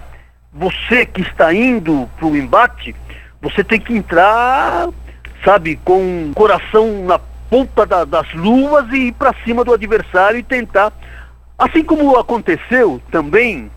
você 0.54 1.06
que 1.06 1.22
está 1.22 1.54
indo 1.54 2.10
para 2.18 2.28
o 2.28 2.36
embate, 2.36 2.96
você 3.42 3.64
tem 3.64 3.80
que 3.80 3.94
entrar, 3.94 4.88
sabe, 5.46 5.80
com 5.86 6.32
o 6.32 6.34
coração 6.34 7.06
na 7.06 7.20
ponta 7.50 7.86
da, 7.86 8.04
das 8.04 8.34
luvas 8.34 8.92
e 8.92 9.08
ir 9.08 9.12
para 9.14 9.34
cima 9.46 9.64
do 9.64 9.74
adversário 9.74 10.40
e 10.40 10.44
tentar 10.44 10.92
Assim 11.58 11.86
como 11.86 12.18
aconteceu 12.18 13.02
também 13.10 13.72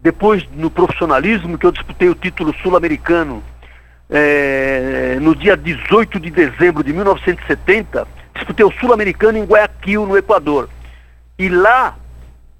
depois 0.00 0.46
no 0.52 0.70
profissionalismo, 0.70 1.58
que 1.58 1.66
eu 1.66 1.72
disputei 1.72 2.08
o 2.08 2.14
título 2.14 2.54
sul-americano 2.62 3.42
é, 4.08 5.18
no 5.20 5.34
dia 5.34 5.56
18 5.56 6.20
de 6.20 6.30
dezembro 6.30 6.84
de 6.84 6.92
1970, 6.92 8.06
disputei 8.34 8.64
o 8.64 8.72
sul-americano 8.72 9.38
em 9.38 9.44
Guayaquil, 9.44 10.06
no 10.06 10.16
Equador. 10.16 10.68
E 11.36 11.48
lá 11.48 11.96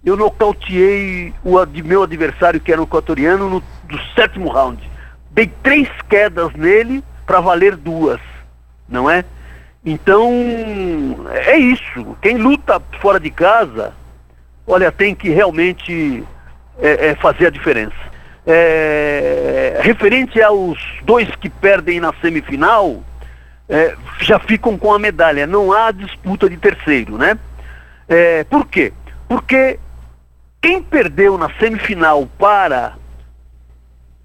eu 0.04 0.16
nocauteei 0.16 1.32
o 1.44 1.54
meu 1.84 2.02
adversário, 2.02 2.58
que 2.58 2.72
era 2.72 2.80
o 2.80 2.84
equatoriano, 2.84 3.48
no 3.48 3.60
do 3.84 4.00
sétimo 4.16 4.48
round. 4.48 4.82
Dei 5.30 5.46
três 5.62 5.88
quedas 6.08 6.52
nele 6.54 7.04
para 7.24 7.40
valer 7.40 7.76
duas, 7.76 8.20
não 8.88 9.10
é? 9.10 9.24
Então, 9.84 10.30
é 11.30 11.56
isso. 11.56 12.16
Quem 12.22 12.38
luta 12.38 12.80
fora 13.00 13.20
de 13.20 13.30
casa 13.30 13.92
olha, 14.66 14.90
tem 14.90 15.14
que 15.14 15.28
realmente 15.28 16.24
é, 16.78 17.08
é, 17.08 17.14
fazer 17.16 17.46
a 17.46 17.50
diferença. 17.50 17.94
É, 18.46 19.80
referente 19.82 20.40
aos 20.42 20.78
dois 21.02 21.28
que 21.36 21.48
perdem 21.48 22.00
na 22.00 22.12
semifinal, 22.20 23.02
é, 23.68 23.94
já 24.20 24.38
ficam 24.38 24.76
com 24.76 24.92
a 24.92 24.98
medalha, 24.98 25.46
não 25.46 25.72
há 25.72 25.90
disputa 25.90 26.48
de 26.48 26.56
terceiro, 26.56 27.16
né? 27.16 27.38
É, 28.06 28.44
por 28.44 28.66
quê? 28.66 28.92
Porque 29.26 29.78
quem 30.60 30.82
perdeu 30.82 31.38
na 31.38 31.50
semifinal 31.58 32.28
para 32.38 32.94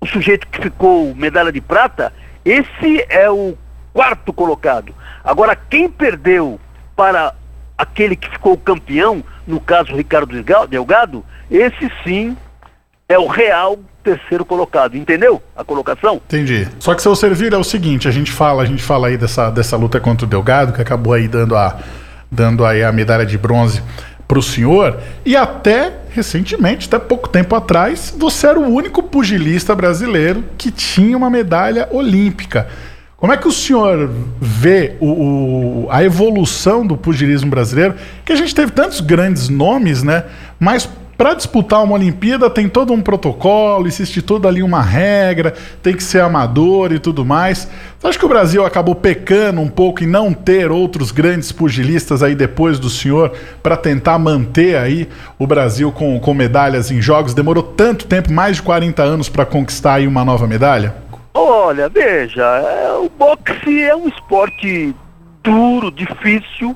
o 0.02 0.06
sujeito 0.06 0.48
que 0.48 0.62
ficou 0.62 1.16
medalha 1.16 1.52
de 1.52 1.62
prata, 1.62 2.12
esse 2.44 3.06
é 3.10 3.30
o 3.30 3.58
quarto 4.00 4.32
colocado. 4.32 4.94
Agora, 5.22 5.58
quem 5.58 5.90
perdeu 5.90 6.58
para 6.96 7.36
aquele 7.78 8.16
que 8.16 8.30
ficou 8.30 8.58
campeão, 8.58 9.22
no 9.46 9.60
caso 9.60 9.94
Ricardo 9.94 10.42
Delgado, 10.70 11.26
esse 11.52 11.92
sim 12.02 12.38
é 13.10 13.20
o 13.20 13.28
real 13.28 13.78
terceiro 14.02 14.46
colocado. 14.46 14.96
Entendeu 14.96 15.44
a 15.54 15.66
colocação? 15.66 16.16
Entendi. 16.16 16.66
Só 16.80 16.96
que 16.96 17.02
seu 17.02 17.14
servir 17.14 17.52
é 17.52 17.58
o 17.58 17.64
seguinte, 17.64 18.08
a 18.08 18.12
gente 18.12 18.32
fala, 18.32 18.64
a 18.64 18.66
gente 18.66 18.82
fala 18.82 19.10
aí 19.10 19.18
dessa, 19.18 19.50
dessa 19.50 19.76
luta 19.76 20.00
contra 20.00 20.26
o 20.26 20.30
Delgado, 20.30 20.72
que 20.72 20.82
acabou 20.82 21.12
aí 21.12 21.28
dando 21.28 21.58
a, 21.58 21.78
dando 22.32 22.66
aí 22.66 22.82
a 22.82 22.94
medalha 22.94 23.26
de 23.26 23.38
bronze 23.38 23.84
para 24.26 24.40
o 24.40 24.42
senhor, 24.42 24.98
e 25.26 25.36
até 25.36 25.92
recentemente, 26.12 26.88
até 26.88 26.98
pouco 27.00 27.28
tempo 27.28 27.54
atrás, 27.54 28.16
você 28.18 28.48
era 28.48 28.60
o 28.60 28.74
único 28.74 29.04
pugilista 29.04 29.76
brasileiro 29.76 30.46
que 30.58 30.72
tinha 30.72 31.18
uma 31.18 31.30
medalha 31.30 31.90
olímpica. 31.92 32.70
Como 33.20 33.34
é 33.34 33.38
que 33.38 33.48
o 33.48 33.52
senhor 33.52 34.10
vê 34.40 34.96
o, 35.02 35.08
o, 35.08 35.88
a 35.92 36.04
evolução 36.04 36.88
do 36.88 36.96
pugilismo 36.96 37.50
brasileiro? 37.50 37.96
Que 38.24 38.32
a 38.32 38.36
gente 38.36 38.56
teve 38.56 38.72
tantos 38.72 39.02
grandes 39.02 39.50
nomes, 39.50 40.04
né? 40.04 40.24
Mas 40.58 40.90
para 41.18 41.34
disputar 41.34 41.84
uma 41.84 41.96
Olimpíada 41.96 42.50
tem 42.50 42.70
todo 42.70 42.94
um 42.94 43.02
protocolo, 43.02 43.88
existe 43.88 44.22
toda 44.22 44.48
ali 44.48 44.64
uma 44.64 44.82
regra, 44.82 45.54
tem 45.84 45.94
que 45.94 46.02
ser 46.02 46.22
amador 46.22 46.94
e 46.94 47.00
tudo 47.00 47.26
mais. 47.26 47.68
Você 48.00 48.08
acha 48.08 48.18
que 48.18 48.26
o 48.26 48.30
Brasil 48.30 48.66
acabou 48.66 48.96
pecando 48.96 49.60
um 49.60 49.68
pouco 49.68 50.02
em 50.02 50.08
não 50.08 50.32
ter 50.32 50.72
outros 50.72 51.12
grandes 51.12 51.52
pugilistas 51.52 52.24
aí 52.24 52.36
depois 52.36 52.80
do 52.80 52.90
senhor 52.90 53.34
para 53.62 53.76
tentar 53.76 54.18
manter 54.18 54.78
aí 54.78 55.10
o 55.38 55.46
Brasil 55.46 55.92
com, 55.92 56.18
com 56.22 56.34
medalhas 56.34 56.90
em 56.90 57.02
jogos? 57.02 57.34
Demorou 57.34 57.64
tanto 57.64 58.06
tempo, 58.06 58.32
mais 58.32 58.56
de 58.56 58.62
40 58.62 59.04
anos, 59.04 59.28
para 59.28 59.46
conquistar 59.46 59.96
aí 59.96 60.08
uma 60.08 60.24
nova 60.24 60.48
medalha? 60.48 61.09
Olha, 61.34 61.88
veja, 61.90 62.44
é, 62.44 62.92
o 62.94 63.10
boxe 63.10 63.84
é 63.84 63.96
um 63.96 64.08
esporte 64.08 64.96
duro, 65.44 65.92
difícil. 65.92 66.76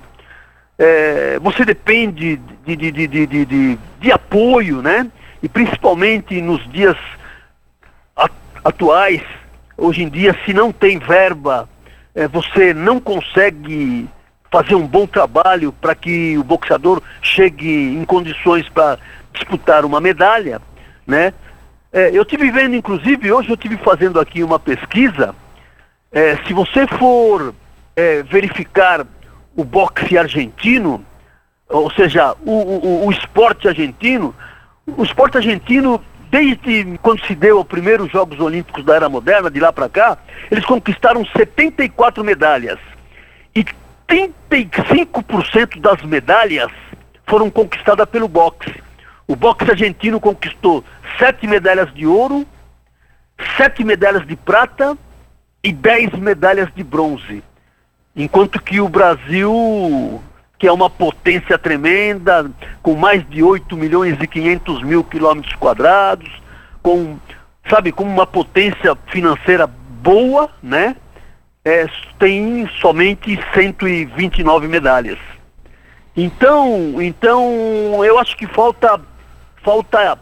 É, 0.78 1.40
você 1.40 1.66
depende 1.66 2.40
de, 2.66 2.76
de, 2.76 2.92
de, 2.92 3.28
de, 3.28 3.80
de, 4.00 4.12
apoio, 4.12 4.82
né? 4.82 5.10
E 5.42 5.50
principalmente 5.50 6.40
nos 6.42 6.68
dias 6.72 6.98
atuais, 8.64 9.22
hoje 9.78 10.04
em 10.04 10.10
dia, 10.10 10.38
se 10.46 10.54
não 10.54 10.72
tem 10.72 10.98
verba, 10.98 11.68
é, 12.16 12.28
você 12.28 12.74
não 12.74 13.00
consegue 13.00 14.08
fazer 14.52 14.76
um 14.76 14.88
bom 14.88 15.08
trabalho 15.08 15.74
para 15.74 15.96
que 15.96 16.38
o 16.38 16.44
boxeador 16.44 17.02
chegue 17.22 17.68
em 17.68 18.06
condições 18.06 18.70
para 18.70 19.00
disputar 19.34 19.84
uma 19.84 20.00
medalha, 20.00 20.62
né? 21.08 21.34
É, 21.94 22.10
eu 22.12 22.26
tive 22.26 22.50
vendo, 22.50 22.76
inclusive, 22.76 23.32
hoje 23.32 23.52
eu 23.52 23.56
tive 23.56 23.78
fazendo 23.78 24.20
aqui 24.20 24.44
uma 24.44 24.58
pesquisa. 24.58 25.36
É, 26.12 26.38
se 26.38 26.52
você 26.52 26.88
for 26.88 27.54
é, 27.96 28.24
verificar 28.24 29.06
o 29.56 29.64
boxe 29.64 30.18
argentino, 30.18 31.06
ou 31.70 31.92
seja, 31.92 32.36
o, 32.44 32.52
o, 32.52 33.06
o, 33.06 33.12
esporte 33.12 33.68
argentino, 33.68 34.34
o 34.88 35.04
esporte 35.04 35.38
argentino, 35.38 36.04
desde 36.32 36.98
quando 37.04 37.24
se 37.28 37.36
deu 37.36 37.60
os 37.60 37.68
primeiros 37.68 38.12
Jogos 38.12 38.40
Olímpicos 38.40 38.84
da 38.84 38.96
Era 38.96 39.08
Moderna, 39.08 39.52
de 39.52 39.60
lá 39.60 39.72
para 39.72 39.88
cá, 39.88 40.18
eles 40.50 40.66
conquistaram 40.66 41.24
74 41.24 42.24
medalhas. 42.24 42.80
E 43.56 43.64
35% 44.10 45.80
das 45.80 46.02
medalhas 46.02 46.72
foram 47.28 47.52
conquistadas 47.52 48.10
pelo 48.10 48.28
boxe. 48.28 48.82
O 49.34 49.36
boxe 49.36 49.68
argentino 49.68 50.20
conquistou 50.20 50.84
sete 51.18 51.48
medalhas 51.48 51.92
de 51.92 52.06
ouro, 52.06 52.46
sete 53.58 53.84
medalhas 53.84 54.28
de 54.28 54.36
prata 54.36 54.96
e 55.64 55.74
dez 55.74 56.12
medalhas 56.12 56.70
de 56.76 56.84
bronze. 56.84 57.44
Enquanto 58.16 58.62
que 58.62 58.80
o 58.80 58.88
Brasil, 58.88 60.22
que 60.60 60.68
é 60.68 60.72
uma 60.72 60.88
potência 60.88 61.58
tremenda, 61.58 62.48
com 62.84 62.94
mais 62.94 63.28
de 63.28 63.42
8 63.42 63.76
milhões 63.76 64.22
e 64.22 64.28
500 64.28 64.84
mil 64.84 65.04
quilômetros 65.04 65.56
quadrados, 65.56 66.30
com, 66.84 67.18
sabe, 67.68 67.92
com 67.92 68.04
uma 68.04 68.28
potência 68.28 68.96
financeira 69.08 69.66
boa, 69.66 70.48
né? 70.62 70.96
É, 71.66 71.88
tem 72.20 72.70
somente 72.80 73.40
129 73.52 74.68
medalhas. 74.68 75.18
Então, 76.16 77.02
então 77.02 78.06
eu 78.06 78.20
acho 78.20 78.38
que 78.38 78.46
falta 78.46 79.02
falta 79.64 80.20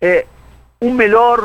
é, 0.00 0.26
um 0.80 0.92
melhor, 0.92 1.40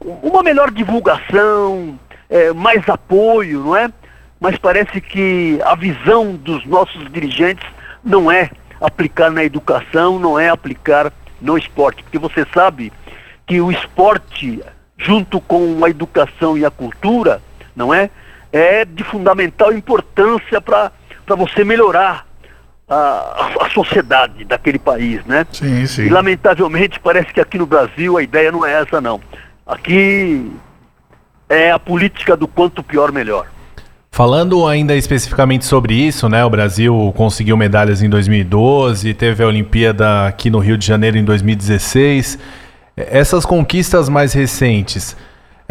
uma 0.00 0.42
melhor 0.42 0.70
divulgação, 0.70 1.98
é, 2.28 2.52
mais 2.52 2.88
apoio, 2.88 3.60
não 3.64 3.76
é? 3.76 3.90
Mas 4.38 4.56
parece 4.56 5.00
que 5.00 5.60
a 5.64 5.74
visão 5.74 6.34
dos 6.34 6.64
nossos 6.64 7.10
dirigentes 7.12 7.68
não 8.02 8.30
é 8.30 8.50
aplicar 8.80 9.30
na 9.30 9.44
educação, 9.44 10.18
não 10.18 10.38
é 10.38 10.48
aplicar 10.48 11.12
no 11.40 11.58
esporte, 11.58 12.02
porque 12.02 12.18
você 12.18 12.46
sabe 12.54 12.92
que 13.46 13.60
o 13.60 13.70
esporte, 13.70 14.62
junto 14.96 15.40
com 15.40 15.84
a 15.84 15.90
educação 15.90 16.56
e 16.56 16.64
a 16.64 16.70
cultura, 16.70 17.42
não 17.74 17.92
é? 17.92 18.08
É 18.52 18.84
de 18.84 19.04
fundamental 19.04 19.72
importância 19.72 20.60
para 20.60 20.92
você 21.36 21.64
melhorar 21.64 22.26
a, 22.90 23.52
a, 23.60 23.70
sociedade 23.70 24.44
daquele 24.44 24.78
país, 24.78 25.24
né? 25.24 25.46
Sim, 25.52 25.86
sim. 25.86 26.02
E 26.02 26.08
lamentavelmente 26.08 26.98
parece 26.98 27.32
que 27.32 27.40
aqui 27.40 27.56
no 27.56 27.64
Brasil 27.64 28.16
a 28.16 28.22
ideia 28.22 28.50
não 28.50 28.66
é 28.66 28.82
essa 28.82 29.00
não. 29.00 29.20
Aqui 29.64 30.50
é 31.48 31.70
a 31.70 31.78
política 31.78 32.36
do 32.36 32.48
quanto 32.48 32.82
pior 32.82 33.12
melhor. 33.12 33.46
Falando 34.10 34.66
ainda 34.66 34.96
especificamente 34.96 35.64
sobre 35.64 35.94
isso, 35.94 36.28
né? 36.28 36.44
O 36.44 36.50
Brasil 36.50 37.14
conseguiu 37.16 37.56
medalhas 37.56 38.02
em 38.02 38.10
2012, 38.10 39.14
teve 39.14 39.44
a 39.44 39.46
Olimpíada 39.46 40.26
aqui 40.26 40.50
no 40.50 40.58
Rio 40.58 40.76
de 40.76 40.84
Janeiro 40.84 41.16
em 41.16 41.24
2016. 41.24 42.36
Essas 42.96 43.46
conquistas 43.46 44.08
mais 44.08 44.32
recentes 44.32 45.16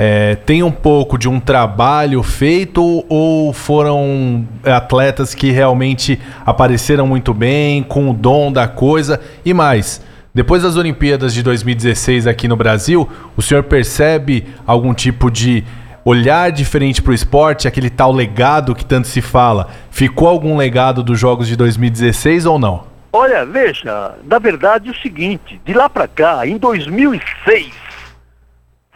é, 0.02 0.36
tem 0.36 0.64
um 0.64 0.72
pouco 0.72 1.18
de 1.18 1.28
um 1.28 1.42
trabalho 1.42 2.24
feito 2.24 3.04
ou 3.10 3.52
foram 3.52 4.48
atletas 4.64 5.36
que 5.36 5.52
realmente 5.52 6.18
apareceram 6.46 7.06
muito 7.06 7.34
bem, 7.34 7.84
com 7.84 8.10
o 8.10 8.14
dom 8.14 8.50
da 8.50 8.66
coisa 8.66 9.20
e 9.44 9.54
mais? 9.54 10.02
Depois 10.34 10.64
das 10.64 10.78
Olimpíadas 10.78 11.34
de 11.34 11.44
2016 11.44 12.28
aqui 12.28 12.48
no 12.48 12.56
Brasil, 12.56 13.10
o 13.36 13.42
senhor 13.42 13.64
percebe 13.64 14.48
algum 14.66 14.94
tipo 14.94 15.30
de 15.30 15.66
olhar 16.06 16.50
diferente 16.50 17.02
para 17.02 17.12
o 17.12 17.14
esporte, 17.14 17.68
aquele 17.68 17.90
tal 17.90 18.14
legado 18.14 18.74
que 18.74 18.86
tanto 18.86 19.10
se 19.10 19.22
fala? 19.22 19.68
Ficou 19.92 20.30
algum 20.30 20.56
legado 20.56 21.04
dos 21.04 21.20
Jogos 21.20 21.46
de 21.46 21.58
2016 21.58 22.46
ou 22.46 22.58
não? 22.58 22.86
Olha, 23.12 23.46
veja, 23.46 24.16
na 24.24 24.40
verdade 24.40 24.88
é 24.88 24.92
o 24.94 25.02
seguinte, 25.02 25.60
de 25.66 25.74
lá 25.74 25.90
para 25.90 26.08
cá, 26.08 26.48
em 26.48 26.58
2006, 26.58 27.74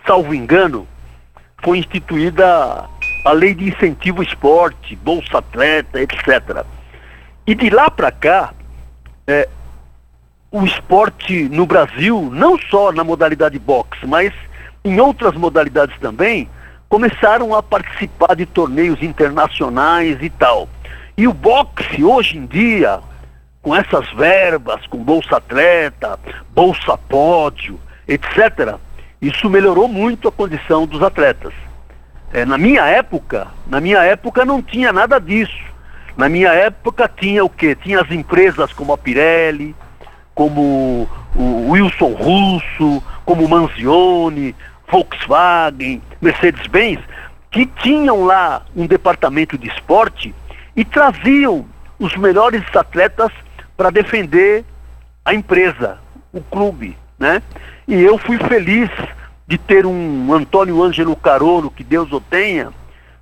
salvo 0.06 0.34
engano, 0.34 0.88
foi 1.64 1.80
instituída 1.80 2.88
a 3.26 3.32
lei 3.32 3.54
de 3.54 3.70
incentivo 3.70 4.18
ao 4.20 4.24
esporte, 4.24 4.96
bolsa 4.98 5.38
atleta, 5.38 6.00
etc. 6.02 6.64
E 7.48 7.56
de 7.56 7.70
lá 7.70 7.90
para 7.90 8.12
cá, 8.12 8.54
é, 9.26 9.48
o 10.52 10.64
esporte 10.66 11.50
no 11.50 11.66
Brasil, 11.66 12.30
não 12.32 12.60
só 12.70 12.92
na 12.92 13.04
modalidade 13.04 13.58
boxe, 13.58 14.06
mas 14.06 14.34
em 14.84 15.00
outras 15.00 15.34
modalidades 15.36 15.98
também, 16.00 16.50
começaram 16.90 17.56
a 17.56 17.64
participar 17.64 18.36
de 18.36 18.46
torneios 18.46 19.02
internacionais 19.02 20.22
e 20.22 20.30
tal. 20.30 20.68
E 21.18 21.28
o 21.28 21.34
boxe, 21.34 22.04
hoje 22.04 22.38
em 22.38 22.46
dia, 22.46 23.00
com 23.62 23.74
essas 23.76 24.12
verbas, 24.12 24.86
com 24.88 24.98
Bolsa 24.98 25.38
Atleta, 25.38 26.20
Bolsa 26.54 26.98
Pódio, 26.98 27.80
etc., 28.08 28.76
isso 29.24 29.50
melhorou 29.50 29.88
muito 29.88 30.28
a 30.28 30.32
condição 30.32 30.86
dos 30.86 31.02
atletas. 31.02 31.54
É, 32.34 32.44
na 32.44 32.58
minha 32.58 32.84
época, 32.86 33.48
na 33.66 33.80
minha 33.80 34.00
época 34.00 34.44
não 34.44 34.62
tinha 34.62 34.92
nada 34.92 35.18
disso. 35.18 35.64
Na 36.18 36.28
minha 36.28 36.50
época 36.50 37.10
tinha 37.10 37.44
o 37.44 37.50
quê? 37.50 37.74
Tinha 37.74 38.02
as 38.02 38.12
empresas 38.12 38.74
como 38.74 38.92
a 38.92 38.98
Pirelli, 38.98 39.74
como 40.36 41.08
o 41.36 41.70
Wilson 41.70 42.12
Russo, 42.14 43.02
como 43.24 43.48
Manzioni, 43.48 44.54
Volkswagen, 44.90 46.02
Mercedes-Benz, 46.22 47.00
que 47.50 47.66
tinham 47.66 48.26
lá 48.26 48.64
um 48.76 48.86
departamento 48.86 49.58
de 49.58 49.70
esporte 49.70 50.36
e 50.76 50.84
traziam 50.84 51.66
os 51.98 52.14
melhores 52.18 52.64
atletas 52.76 53.32
para 53.78 53.90
defender 53.90 54.66
a 55.24 55.34
empresa, 55.34 55.98
o 56.34 56.42
clube, 56.42 56.98
né? 57.18 57.42
E 57.88 57.96
eu 57.96 58.18
fui 58.18 58.38
feliz 58.38 58.90
de 59.48 59.58
ter 59.58 59.86
um 59.86 60.34
Antônio 60.34 60.82
Ângelo 60.82 61.16
Carolo, 61.16 61.70
que 61.70 61.84
Deus 61.84 62.12
o 62.12 62.22
tenha, 62.22 62.72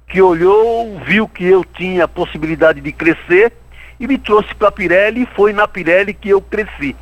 que 0.07 0.21
olhou, 0.21 0.99
viu 1.05 1.27
que 1.27 1.45
eu 1.45 1.63
tinha 1.63 2.03
a 2.03 2.07
possibilidade 2.07 2.81
de 2.81 2.91
crescer 2.91 3.53
e 3.99 4.07
me 4.07 4.17
trouxe 4.17 4.53
para 4.55 4.67
a 4.67 4.71
Pirelli 4.71 5.23
e 5.23 5.35
foi 5.35 5.53
na 5.53 5.67
Pirelli 5.67 6.13
que 6.13 6.29
eu 6.29 6.41
cresci. 6.41 6.95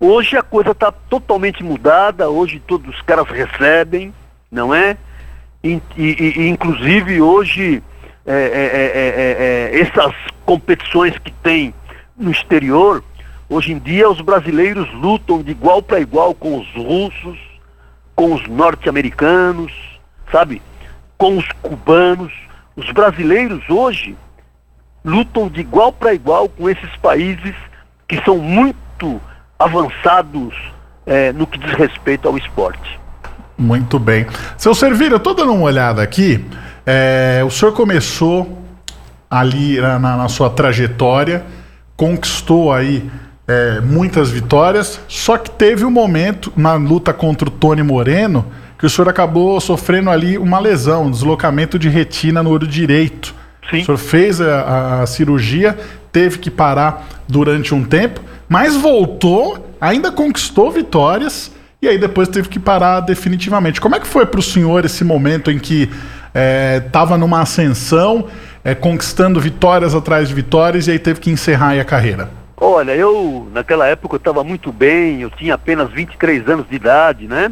Hoje 0.00 0.36
a 0.36 0.42
coisa 0.42 0.72
está 0.72 0.90
totalmente 0.90 1.62
mudada, 1.62 2.28
hoje 2.28 2.60
todos 2.66 2.92
os 2.94 3.00
caras 3.02 3.28
recebem, 3.28 4.12
não 4.50 4.74
é? 4.74 4.96
E, 5.62 5.80
e, 5.96 6.40
e 6.40 6.48
inclusive 6.48 7.20
hoje 7.20 7.82
é, 8.26 8.32
é, 8.34 9.72
é, 9.74 9.80
essas 9.80 10.12
competições 10.44 11.16
que 11.18 11.30
tem 11.30 11.72
no 12.16 12.30
exterior, 12.30 13.02
hoje 13.52 13.72
em 13.72 13.78
dia 13.78 14.08
os 14.08 14.20
brasileiros 14.20 14.90
lutam 14.94 15.42
de 15.42 15.50
igual 15.50 15.82
para 15.82 16.00
igual 16.00 16.34
com 16.34 16.58
os 16.58 16.66
russos, 16.74 17.38
com 18.14 18.34
os 18.34 18.46
norte-americanos, 18.48 19.72
sabe? 20.30 20.62
Com 21.18 21.36
os 21.36 21.46
cubanos. 21.60 22.32
Os 22.74 22.90
brasileiros 22.90 23.62
hoje 23.68 24.16
lutam 25.04 25.48
de 25.48 25.60
igual 25.60 25.92
para 25.92 26.14
igual 26.14 26.48
com 26.48 26.68
esses 26.68 26.96
países 26.96 27.54
que 28.08 28.22
são 28.24 28.38
muito 28.38 29.20
avançados 29.58 30.54
é, 31.04 31.32
no 31.32 31.46
que 31.46 31.58
diz 31.58 31.72
respeito 31.72 32.28
ao 32.28 32.38
esporte. 32.38 32.98
Muito 33.58 33.98
bem. 33.98 34.26
Seu 34.56 34.74
Servira, 34.74 35.14
eu 35.14 35.18
estou 35.18 35.34
dando 35.34 35.52
uma 35.52 35.64
olhada 35.64 36.02
aqui. 36.02 36.44
É, 36.86 37.42
o 37.46 37.50
senhor 37.50 37.72
começou 37.72 38.58
ali 39.30 39.80
na, 39.80 39.98
na, 39.98 40.28
sua 40.28 40.50
trajetória, 40.50 41.44
conquistou 41.96 42.72
aí 42.72 43.08
é, 43.46 43.80
muitas 43.80 44.30
vitórias, 44.30 45.00
só 45.08 45.36
que 45.36 45.50
teve 45.50 45.84
um 45.84 45.90
momento 45.90 46.52
na 46.56 46.74
luta 46.74 47.12
contra 47.12 47.48
o 47.48 47.50
Tony 47.50 47.82
Moreno 47.82 48.44
que 48.78 48.86
o 48.86 48.90
senhor 48.90 49.08
acabou 49.08 49.60
sofrendo 49.60 50.10
ali 50.10 50.36
uma 50.36 50.58
lesão, 50.58 51.04
um 51.04 51.10
deslocamento 51.10 51.78
de 51.78 51.88
retina 51.88 52.42
no 52.42 52.50
olho 52.50 52.66
direito. 52.66 53.32
Sim. 53.70 53.82
O 53.82 53.84
senhor 53.84 53.98
fez 53.98 54.40
a, 54.40 55.02
a 55.02 55.06
cirurgia, 55.06 55.78
teve 56.10 56.38
que 56.38 56.50
parar 56.50 57.06
durante 57.28 57.72
um 57.72 57.84
tempo 57.84 58.20
mas 58.52 58.76
voltou, 58.76 59.74
ainda 59.80 60.12
conquistou 60.12 60.70
vitórias 60.70 61.50
e 61.80 61.88
aí 61.88 61.96
depois 61.96 62.28
teve 62.28 62.50
que 62.50 62.58
parar 62.58 63.00
definitivamente. 63.00 63.80
Como 63.80 63.96
é 63.96 64.00
que 64.00 64.06
foi 64.06 64.26
para 64.26 64.40
o 64.40 64.42
senhor 64.42 64.84
esse 64.84 65.02
momento 65.02 65.50
em 65.50 65.58
que 65.58 65.88
estava 66.84 67.14
é, 67.14 67.16
numa 67.16 67.40
ascensão, 67.40 68.26
é, 68.62 68.74
conquistando 68.74 69.40
vitórias 69.40 69.94
atrás 69.94 70.28
de 70.28 70.34
vitórias 70.34 70.86
e 70.86 70.90
aí 70.90 70.98
teve 70.98 71.18
que 71.18 71.30
encerrar 71.30 71.80
a 71.80 71.84
carreira? 71.84 72.28
Olha, 72.64 72.94
eu 72.94 73.48
naquela 73.52 73.88
época 73.88 74.14
eu 74.14 74.18
estava 74.18 74.44
muito 74.44 74.70
bem, 74.70 75.20
eu 75.20 75.30
tinha 75.30 75.54
apenas 75.54 75.90
23 75.90 76.48
anos 76.48 76.68
de 76.68 76.76
idade, 76.76 77.26
né? 77.26 77.50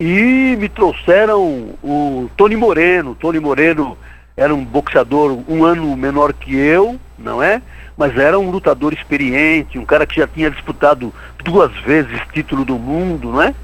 E 0.00 0.56
me 0.58 0.70
trouxeram 0.70 1.74
o 1.84 2.30
Tony 2.34 2.56
Moreno. 2.56 3.14
Tony 3.14 3.38
Moreno 3.38 3.98
era 4.34 4.54
um 4.54 4.64
boxeador 4.64 5.38
um 5.46 5.66
ano 5.66 5.94
menor 5.98 6.32
que 6.32 6.56
eu, 6.56 6.98
não 7.18 7.42
é? 7.42 7.60
mas 7.94 8.16
era 8.16 8.38
um 8.38 8.50
lutador 8.50 8.94
experiente, 8.94 9.78
um 9.78 9.84
cara 9.84 10.06
que 10.06 10.16
já 10.16 10.26
tinha 10.26 10.50
disputado 10.50 11.12
duas 11.44 11.70
vezes 11.82 12.18
título 12.32 12.64
do 12.64 12.78
mundo, 12.78 13.32
não 13.32 13.42
é? 13.42 13.54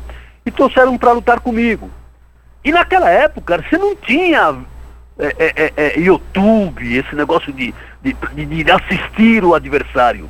E 0.44 0.50
trouxeram 0.50 0.98
para 0.98 1.12
lutar 1.12 1.40
comigo. 1.40 1.90
E 2.62 2.70
naquela 2.70 3.08
época 3.08 3.64
você 3.66 3.78
não 3.78 3.96
tinha 3.96 4.54
é, 5.18 5.26
é, 5.38 5.54
é, 5.56 5.72
é, 5.76 5.98
YouTube, 5.98 6.94
esse 6.94 7.16
negócio 7.16 7.52
de, 7.54 7.74
de, 8.02 8.12
de 8.44 8.70
assistir 8.70 9.42
o 9.42 9.54
adversário. 9.54 10.28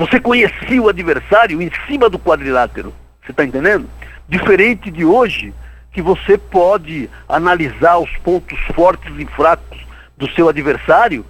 Você 0.00 0.18
conhecia 0.18 0.80
o 0.80 0.88
adversário 0.88 1.60
em 1.60 1.70
cima 1.86 2.08
do 2.08 2.18
quadrilátero. 2.18 2.94
Você 3.22 3.32
está 3.32 3.44
entendendo? 3.44 3.86
Diferente 4.26 4.90
de 4.90 5.04
hoje, 5.04 5.52
que 5.92 6.00
você 6.00 6.38
pode 6.38 7.10
analisar 7.28 7.98
os 7.98 8.10
pontos 8.24 8.58
fortes 8.74 9.12
e 9.18 9.26
fracos 9.26 9.78
do 10.16 10.26
seu 10.30 10.48
adversário 10.48 11.22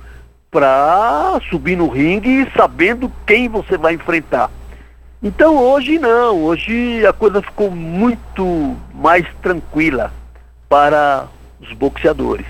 para 0.53 1.41
subir 1.51 1.77
no 1.77 1.89
ringue 1.89 2.49
sabendo 2.57 3.11
quem 3.27 3.49
você 3.49 3.77
vai 3.77 3.95
enfrentar. 3.95 4.49
Então 5.21 5.57
hoje 5.57 5.99
não, 5.99 6.41
hoje 6.45 7.05
a 7.05 7.13
coisa 7.13 7.43
ficou 7.43 7.73
muito 7.73 8.77
mais 8.95 9.27
tranquila 9.43 10.13
para 10.69 11.27
os 11.61 11.73
boxeadores. 11.73 12.47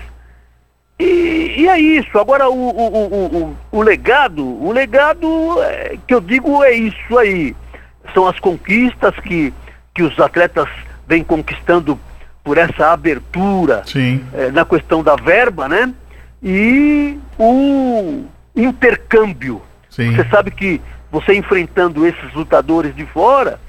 E, 1.01 1.61
e 1.61 1.67
é 1.67 1.79
isso. 1.79 2.17
Agora 2.17 2.49
o, 2.49 2.53
o, 2.53 3.47
o, 3.47 3.57
o, 3.71 3.81
legado, 3.81 4.43
o 4.43 4.71
legado 4.71 5.27
é, 5.63 5.97
que 6.07 6.13
eu 6.13 6.21
digo 6.21 6.63
é 6.63 6.73
isso 6.73 7.17
aí. 7.17 7.55
São 8.13 8.27
as 8.27 8.39
conquistas 8.39 9.15
que, 9.21 9.53
que 9.93 10.03
os 10.03 10.19
atletas 10.19 10.67
vêm 11.07 11.23
conquistando 11.23 11.99
por 12.43 12.57
essa 12.57 12.91
abertura 12.91 13.83
é, 14.33 14.51
na 14.51 14.65
questão 14.65 15.03
da 15.03 15.15
verba, 15.15 15.67
né? 15.67 15.93
e 16.41 17.19
o 17.37 18.23
intercâmbio. 18.55 19.61
Sim. 19.89 20.15
Você 20.15 20.27
sabe 20.29 20.51
que 20.51 20.81
você 21.11 21.35
enfrentando 21.35 22.07
esses 22.07 22.33
lutadores 22.33 22.95
de 22.95 23.05
fora, 23.05 23.59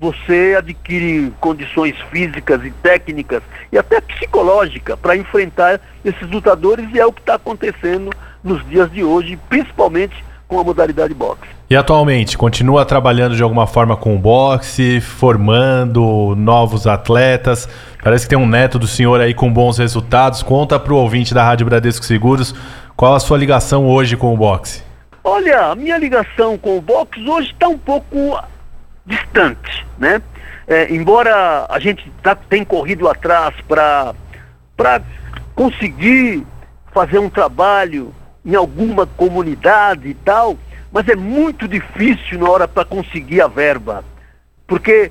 você 0.00 0.56
adquire 0.56 1.30
condições 1.38 1.94
físicas 2.10 2.64
e 2.64 2.70
técnicas 2.70 3.42
e 3.70 3.76
até 3.76 4.00
psicológicas 4.00 4.98
para 4.98 5.14
enfrentar 5.14 5.78
esses 6.02 6.28
lutadores 6.30 6.88
e 6.94 6.98
é 6.98 7.04
o 7.04 7.12
que 7.12 7.20
está 7.20 7.34
acontecendo 7.34 8.10
nos 8.42 8.66
dias 8.66 8.90
de 8.90 9.04
hoje, 9.04 9.38
principalmente 9.50 10.24
com 10.48 10.58
a 10.58 10.64
modalidade 10.64 11.12
boxe. 11.12 11.46
E 11.68 11.76
atualmente, 11.76 12.36
continua 12.36 12.84
trabalhando 12.84 13.36
de 13.36 13.42
alguma 13.42 13.66
forma 13.66 13.94
com 13.94 14.16
o 14.16 14.18
boxe, 14.18 15.00
formando 15.02 16.34
novos 16.34 16.86
atletas. 16.86 17.68
Parece 18.02 18.24
que 18.24 18.30
tem 18.30 18.38
um 18.38 18.48
neto 18.48 18.78
do 18.78 18.88
senhor 18.88 19.20
aí 19.20 19.34
com 19.34 19.52
bons 19.52 19.78
resultados. 19.78 20.42
Conta 20.42 20.80
para 20.80 20.94
o 20.94 20.96
ouvinte 20.96 21.34
da 21.34 21.44
Rádio 21.44 21.66
Bradesco 21.66 22.04
Seguros 22.04 22.54
qual 22.96 23.14
a 23.14 23.20
sua 23.20 23.38
ligação 23.38 23.86
hoje 23.86 24.16
com 24.16 24.34
o 24.34 24.36
boxe. 24.36 24.82
Olha, 25.22 25.66
a 25.66 25.74
minha 25.74 25.98
ligação 25.98 26.56
com 26.56 26.78
o 26.78 26.80
boxe 26.80 27.20
hoje 27.28 27.52
está 27.52 27.68
um 27.68 27.78
pouco 27.78 28.36
distante, 29.10 29.86
né? 29.98 30.22
É, 30.66 30.92
embora 30.94 31.66
a 31.68 31.80
gente 31.80 32.10
tá, 32.22 32.34
tenha 32.34 32.64
corrido 32.64 33.08
atrás 33.08 33.52
para 33.66 34.14
conseguir 35.54 36.46
fazer 36.92 37.18
um 37.18 37.28
trabalho 37.28 38.14
em 38.44 38.54
alguma 38.54 39.04
comunidade 39.04 40.08
e 40.08 40.14
tal, 40.14 40.56
mas 40.92 41.08
é 41.08 41.16
muito 41.16 41.66
difícil 41.66 42.38
na 42.38 42.48
hora 42.48 42.68
para 42.68 42.84
conseguir 42.84 43.40
a 43.40 43.48
verba. 43.48 44.04
Porque 44.66 45.10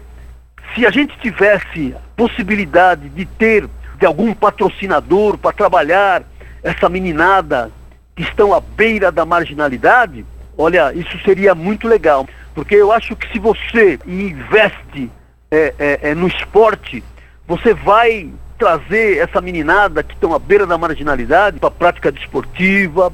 se 0.74 0.86
a 0.86 0.90
gente 0.90 1.18
tivesse 1.20 1.94
possibilidade 2.16 3.10
de 3.10 3.26
ter 3.26 3.68
de 3.98 4.06
algum 4.06 4.34
patrocinador 4.34 5.38
para 5.38 5.52
trabalhar 5.52 6.24
essa 6.64 6.88
meninada 6.88 7.70
que 8.16 8.24
estão 8.24 8.54
à 8.54 8.62
beira 8.62 9.12
da 9.12 9.26
marginalidade, 9.26 10.26
olha, 10.60 10.94
isso 10.94 11.18
seria 11.24 11.56
muito 11.56 11.88
legal. 11.88 12.28
Porque 12.54 12.76
eu 12.76 12.92
acho 12.92 13.16
que 13.16 13.32
se 13.32 13.40
você 13.40 13.98
investe 14.06 15.10
é, 15.50 15.74
é, 15.80 16.00
é, 16.10 16.16
no 16.16 16.28
esporte, 16.28 17.02
você 17.48 17.74
vai 17.74 18.30
trazer 18.58 19.20
essa 19.20 19.40
meninada 19.40 20.04
que 20.04 20.14
estão 20.14 20.34
à 20.34 20.38
beira 20.38 20.68
da 20.68 20.78
marginalidade 20.78 21.60
para 21.60 21.70
a 21.70 21.72
prática 21.72 22.12
desportiva, 22.12 23.14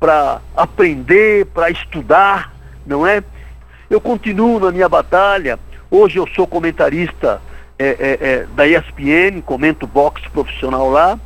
para 0.00 0.40
aprender, 0.56 1.46
para 1.46 1.70
estudar, 1.70 2.52
não 2.84 3.06
é? 3.06 3.22
Eu 3.88 4.00
continuo 4.00 4.58
na 4.58 4.72
minha 4.72 4.88
batalha. 4.88 5.60
Hoje 5.88 6.16
eu 6.16 6.26
sou 6.34 6.48
comentarista 6.48 7.40
é, 7.78 7.86
é, 7.86 8.18
é, 8.20 8.46
da 8.56 8.66
ESPN, 8.66 9.40
comento 9.46 9.86
boxe 9.86 10.28
profissional 10.30 10.90
lá. 10.90 11.16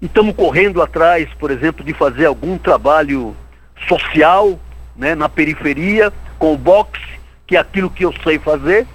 E 0.00 0.06
estamos 0.06 0.34
correndo 0.34 0.80
atrás, 0.80 1.28
por 1.38 1.50
exemplo, 1.50 1.84
de 1.84 1.92
fazer 1.92 2.24
algum 2.24 2.56
trabalho 2.56 3.36
social 3.86 4.58
né, 4.96 5.14
na 5.14 5.28
periferia 5.28 6.12
com 6.38 6.54
o 6.54 6.58
boxe, 6.58 7.00
que 7.46 7.56
é 7.56 7.60
aquilo 7.60 7.90
que 7.90 8.04
eu 8.04 8.12
sei 8.22 8.38
fazer. 8.38 8.86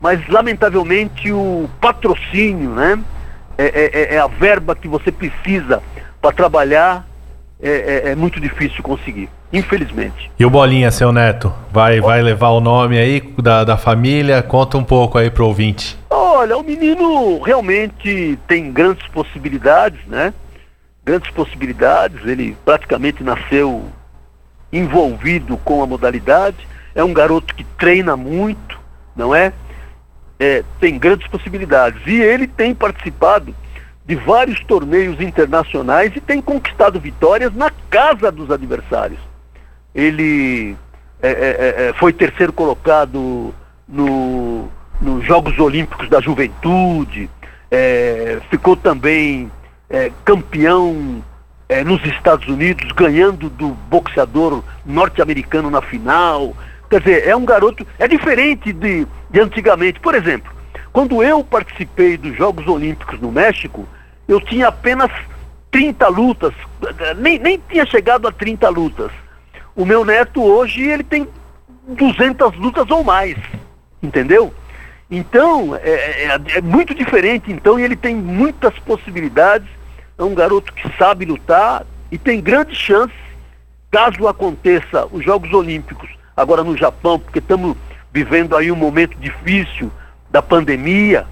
Mas, 0.00 0.26
lamentavelmente, 0.28 1.32
o 1.32 1.68
patrocínio, 1.80 2.70
né, 2.70 2.98
é, 3.56 3.64
é, 3.64 3.90
é, 3.92 4.14
é 4.16 4.18
a 4.18 4.26
verba 4.26 4.74
que 4.74 4.88
você 4.88 5.10
precisa 5.10 5.82
para 6.20 6.32
trabalhar 6.32 7.06
é, 7.62 7.70
é, 7.70 8.10
é, 8.10 8.14
muito 8.14 8.40
difícil 8.40 8.82
conseguir, 8.82 9.28
infelizmente. 9.52 10.30
E 10.38 10.44
o 10.44 10.50
Bolinha, 10.50 10.90
seu 10.90 11.12
neto, 11.12 11.52
vai, 11.72 12.00
vai 12.00 12.20
levar 12.20 12.50
o 12.50 12.60
nome 12.60 12.98
aí 12.98 13.22
da, 13.38 13.64
da 13.64 13.76
família? 13.76 14.42
Conta 14.42 14.76
um 14.76 14.84
pouco 14.84 15.16
aí 15.16 15.30
pro 15.30 15.46
ouvinte. 15.46 15.98
Olha, 16.10 16.58
o 16.58 16.62
menino 16.62 17.40
realmente 17.40 18.38
tem 18.46 18.70
grandes 18.70 19.06
possibilidades, 19.08 20.00
né? 20.06 20.34
Grandes 21.04 21.30
possibilidades, 21.30 22.26
ele 22.26 22.56
praticamente 22.64 23.22
nasceu 23.22 23.84
envolvido 24.78 25.56
com 25.58 25.82
a 25.82 25.86
modalidade, 25.86 26.68
é 26.94 27.02
um 27.02 27.12
garoto 27.12 27.54
que 27.54 27.64
treina 27.64 28.16
muito, 28.16 28.78
não 29.14 29.34
é? 29.34 29.52
é 30.38 30.64
tem 30.80 30.98
grandes 30.98 31.26
possibilidades. 31.28 32.00
E 32.06 32.20
ele 32.20 32.46
tem 32.46 32.74
participado 32.74 33.54
de 34.04 34.14
vários 34.16 34.62
torneios 34.64 35.20
internacionais 35.20 36.12
e 36.14 36.20
tem 36.20 36.40
conquistado 36.40 37.00
vitórias 37.00 37.54
na 37.54 37.70
casa 37.88 38.30
dos 38.30 38.50
adversários. 38.50 39.20
Ele 39.94 40.76
é, 41.22 41.28
é, 41.28 41.32
é, 41.32 41.88
é 41.88 41.92
foi 41.94 42.12
terceiro 42.12 42.52
colocado 42.52 43.54
no, 43.88 44.68
nos 45.00 45.24
Jogos 45.24 45.58
Olímpicos 45.58 46.08
da 46.08 46.20
Juventude, 46.20 47.30
é, 47.70 48.40
ficou 48.50 48.76
também 48.76 49.50
é, 51.68 51.82
nos 51.82 52.04
Estados 52.04 52.46
Unidos, 52.48 52.90
ganhando 52.92 53.48
do 53.48 53.68
boxeador 53.88 54.62
norte-americano 54.84 55.70
na 55.70 55.80
final. 55.80 56.54
Quer 56.90 57.00
dizer, 57.00 57.28
é 57.28 57.34
um 57.34 57.44
garoto. 57.44 57.86
É 57.98 58.06
diferente 58.06 58.72
de, 58.72 59.06
de 59.30 59.40
antigamente. 59.40 60.00
Por 60.00 60.14
exemplo, 60.14 60.52
quando 60.92 61.22
eu 61.22 61.42
participei 61.42 62.16
dos 62.16 62.36
Jogos 62.36 62.66
Olímpicos 62.66 63.20
no 63.20 63.32
México, 63.32 63.88
eu 64.28 64.40
tinha 64.40 64.68
apenas 64.68 65.10
30 65.70 66.08
lutas, 66.08 66.54
nem, 67.18 67.38
nem 67.38 67.60
tinha 67.68 67.84
chegado 67.84 68.28
a 68.28 68.32
30 68.32 68.68
lutas. 68.68 69.10
O 69.74 69.84
meu 69.84 70.04
neto 70.04 70.40
hoje, 70.40 70.82
ele 70.82 71.02
tem 71.02 71.26
200 71.88 72.56
lutas 72.56 72.88
ou 72.90 73.02
mais, 73.02 73.36
entendeu? 74.00 74.54
Então, 75.10 75.74
é, 75.76 75.90
é, 75.90 76.40
é, 76.56 76.60
muito 76.60 76.94
diferente, 76.94 77.50
então, 77.50 77.78
e 77.78 77.82
ele 77.82 77.96
tem 77.96 78.14
muitas 78.14 78.78
possibilidades. 78.80 79.68
É 80.16 80.22
um 80.22 80.34
garoto 80.34 80.72
que 80.72 80.96
sabe 80.96 81.24
lutar 81.24 81.84
e 82.10 82.18
tem 82.18 82.40
grandes 82.40 82.78
chances, 82.78 83.16
caso 83.90 84.28
aconteça 84.28 85.06
os 85.10 85.24
Jogos 85.24 85.52
Olímpicos, 85.52 86.08
agora 86.36 86.62
no 86.62 86.76
Japão, 86.76 87.18
porque 87.18 87.38
estamos 87.38 87.76
vivendo 88.12 88.56
aí 88.56 88.70
um 88.70 88.76
momento 88.76 89.16
difícil, 89.18 89.90
da 90.30 90.40
pandemia, 90.42 91.26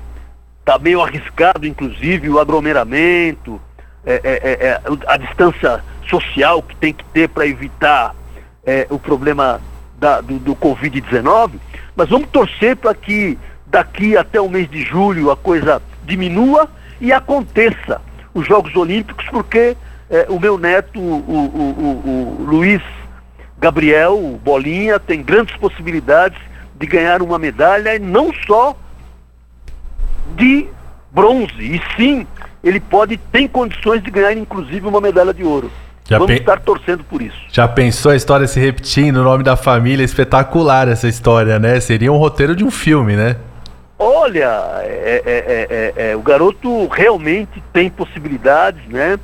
está 0.60 0.78
meio 0.78 1.00
arriscado, 1.00 1.66
inclusive, 1.66 2.28
o 2.28 2.38
aglomeramento, 2.38 3.60
é, 4.04 4.14
é, 4.24 4.30
é, 4.32 4.66
é 4.66 4.80
a 5.06 5.16
distância 5.16 5.82
social 6.08 6.62
que 6.62 6.74
tem 6.76 6.92
que 6.92 7.04
ter 7.06 7.28
para 7.28 7.46
evitar 7.46 8.14
é, 8.64 8.86
o 8.90 8.98
problema 8.98 9.60
da, 9.98 10.20
do, 10.20 10.38
do 10.38 10.56
Covid-19, 10.56 11.52
mas 11.94 12.08
vamos 12.08 12.28
torcer 12.30 12.76
para 12.76 12.94
que 12.94 13.38
daqui 13.66 14.16
até 14.16 14.40
o 14.40 14.48
mês 14.48 14.68
de 14.68 14.82
julho 14.82 15.30
a 15.30 15.36
coisa 15.36 15.80
diminua 16.04 16.68
e 17.00 17.12
aconteça 17.12 18.00
os 18.34 18.46
Jogos 18.46 18.74
Olímpicos, 18.74 19.24
porque 19.30 19.76
é, 20.10 20.26
o 20.28 20.38
meu 20.38 20.58
neto, 20.58 20.98
o, 20.98 21.02
o, 21.02 22.38
o, 22.38 22.42
o 22.42 22.44
Luiz 22.44 22.82
Gabriel 23.58 24.38
Bolinha, 24.44 24.98
tem 24.98 25.22
grandes 25.22 25.56
possibilidades 25.56 26.38
de 26.78 26.86
ganhar 26.86 27.22
uma 27.22 27.38
medalha, 27.38 27.94
e 27.94 27.98
não 27.98 28.32
só 28.46 28.76
de 30.36 30.66
bronze. 31.10 31.60
E 31.60 31.80
sim, 31.96 32.26
ele 32.62 32.80
pode, 32.80 33.16
tem 33.16 33.46
condições 33.46 34.02
de 34.02 34.10
ganhar, 34.10 34.32
inclusive, 34.32 34.86
uma 34.86 35.00
medalha 35.00 35.32
de 35.32 35.44
ouro. 35.44 35.70
Já 36.08 36.18
Vamos 36.18 36.34
estar 36.34 36.60
torcendo 36.60 37.04
por 37.04 37.22
isso. 37.22 37.38
Já 37.50 37.68
pensou 37.68 38.10
a 38.12 38.16
história 38.16 38.46
se 38.46 38.58
repetindo, 38.58 39.18
o 39.18 39.22
nome 39.22 39.44
da 39.44 39.56
família? 39.56 40.04
Espetacular 40.04 40.88
essa 40.88 41.06
história, 41.06 41.58
né? 41.58 41.78
Seria 41.80 42.12
um 42.12 42.16
roteiro 42.16 42.56
de 42.56 42.64
um 42.64 42.70
filme, 42.70 43.16
né? 43.16 43.36
Olha, 44.04 44.80
é, 44.82 45.22
é, 45.24 46.10
é, 46.10 46.16
o 46.16 46.22
garoto 46.22 46.88
realmente 46.88 47.62
tem 47.72 47.88
possibilidades, 47.88 48.84
né? 48.88 49.16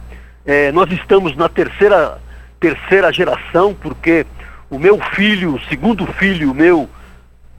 nós 0.72 0.88
estamos 0.92 1.34
na 1.36 1.48
terceira, 1.48 2.18
terceira 2.60 3.12
geração, 3.12 3.74
porque 3.74 4.24
o 4.70 4.78
meu 4.78 5.00
filho, 5.14 5.56
o 5.56 5.60
segundo 5.62 6.06
filho 6.06 6.54
meu, 6.54 6.88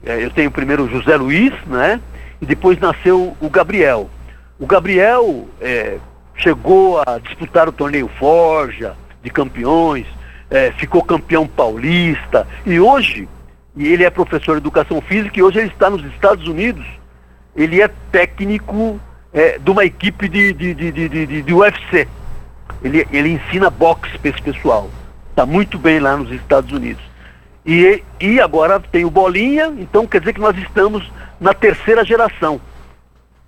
eu 0.02 0.30
tenho 0.30 0.50
primeiro 0.50 0.84
o 0.84 0.88
José 0.88 1.14
Luiz, 1.14 1.52
né? 1.66 2.00
e 2.40 2.46
depois 2.46 2.78
nasceu 2.78 3.36
o 3.38 3.50
Gabriel. 3.50 4.08
O 4.58 4.66
Gabriel 4.66 5.46
é, 5.60 5.98
chegou 6.36 7.02
a 7.06 7.18
disputar 7.18 7.68
o 7.68 7.72
torneio 7.72 8.08
Forja 8.18 8.96
de 9.22 9.28
campeões, 9.28 10.06
é, 10.50 10.72
ficou 10.72 11.02
campeão 11.02 11.46
paulista 11.46 12.48
e 12.64 12.80
hoje, 12.80 13.28
e 13.76 13.88
ele 13.88 14.04
é 14.04 14.10
professor 14.10 14.54
de 14.54 14.62
educação 14.62 15.02
física 15.02 15.38
e 15.38 15.42
hoje 15.42 15.58
ele 15.58 15.68
está 15.68 15.90
nos 15.90 16.02
Estados 16.06 16.48
Unidos, 16.48 16.99
ele 17.62 17.82
é 17.82 17.88
técnico 18.10 19.00
é, 19.32 19.58
de 19.58 19.70
uma 19.70 19.84
equipe 19.84 20.28
de, 20.28 20.52
de, 20.52 20.74
de, 20.74 21.08
de, 21.08 21.42
de, 21.42 21.54
UFC. 21.54 22.08
Ele, 22.82 23.06
ele 23.12 23.28
ensina 23.30 23.68
boxe 23.68 24.18
para 24.18 24.30
esse 24.30 24.42
pessoal. 24.42 24.90
Está 25.30 25.44
muito 25.44 25.78
bem 25.78 26.00
lá 26.00 26.16
nos 26.16 26.30
Estados 26.32 26.72
Unidos. 26.72 27.02
E, 27.64 28.02
e 28.20 28.40
agora 28.40 28.80
tem 28.80 29.04
o 29.04 29.10
Bolinha, 29.10 29.72
então 29.78 30.06
quer 30.06 30.20
dizer 30.20 30.32
que 30.32 30.40
nós 30.40 30.56
estamos 30.56 31.10
na 31.38 31.52
terceira 31.52 32.04
geração. 32.04 32.60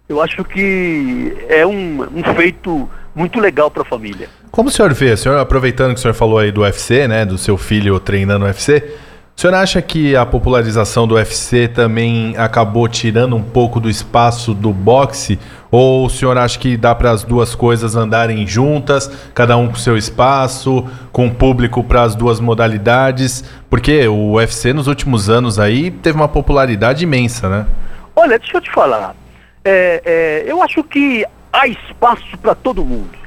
Eu 0.09 0.21
acho 0.21 0.45
que 0.45 1.35
é 1.49 1.67
um, 1.67 2.03
um 2.03 2.35
feito 2.35 2.89
muito 3.15 3.41
legal 3.41 3.71
para 3.71 3.83
a 3.83 3.87
família. 3.87 4.29
Como 4.51 4.69
o 4.69 4.73
senhor 4.73 4.93
vê, 4.93 5.17
senhor, 5.17 5.39
aproveitando 5.39 5.95
que 5.95 5.99
o 5.99 6.03
senhor 6.03 6.15
falou 6.15 6.39
aí 6.39 6.53
do 6.53 6.61
UFC, 6.61 7.09
né, 7.09 7.25
do 7.25 7.39
seu 7.39 7.57
filho 7.57 7.99
treinando 7.99 8.45
UFC, 8.45 8.95
o 9.37 9.41
senhor 9.41 9.55
acha 9.55 9.83
que 9.83 10.15
a 10.15 10.25
popularização 10.25 11.09
do 11.09 11.15
UFC 11.15 11.67
também 11.67 12.35
acabou 12.37 12.87
tirando 12.87 13.35
um 13.35 13.43
pouco 13.43 13.81
do 13.81 13.89
espaço 13.89 14.55
do 14.55 14.73
boxe? 14.73 15.39
Ou 15.71 16.07
o 16.07 16.11
senhor 16.11 16.37
acha 16.37 16.59
que 16.59 16.77
dá 16.77 16.95
para 16.95 17.11
as 17.11 17.25
duas 17.25 17.55
coisas 17.55 17.97
andarem 17.97 18.47
juntas, 18.47 19.11
cada 19.35 19.57
um 19.57 19.69
com 19.69 19.75
seu 19.75 19.97
espaço, 19.97 20.87
com 21.11 21.31
público 21.31 21.83
para 21.83 22.03
as 22.03 22.15
duas 22.15 22.41
modalidades? 22.41 23.43
Porque 23.71 24.07
o 24.07 24.33
UFC 24.35 24.73
nos 24.73 24.87
últimos 24.87 25.31
anos 25.31 25.59
aí 25.59 25.91
teve 25.91 26.17
uma 26.17 26.29
popularidade 26.29 27.03
imensa, 27.03 27.49
né? 27.49 27.67
Olha, 28.15 28.39
deixa 28.39 28.59
eu 28.59 28.61
te 28.61 28.71
falar. 28.71 29.17
É, 29.65 30.03
é, 30.05 30.45
eu 30.47 30.63
acho 30.63 30.85
que 30.85 31.25
há 31.53 31.67
espaço 31.67 32.37
para 32.41 32.55
todo 32.55 32.85
mundo. 32.85 33.23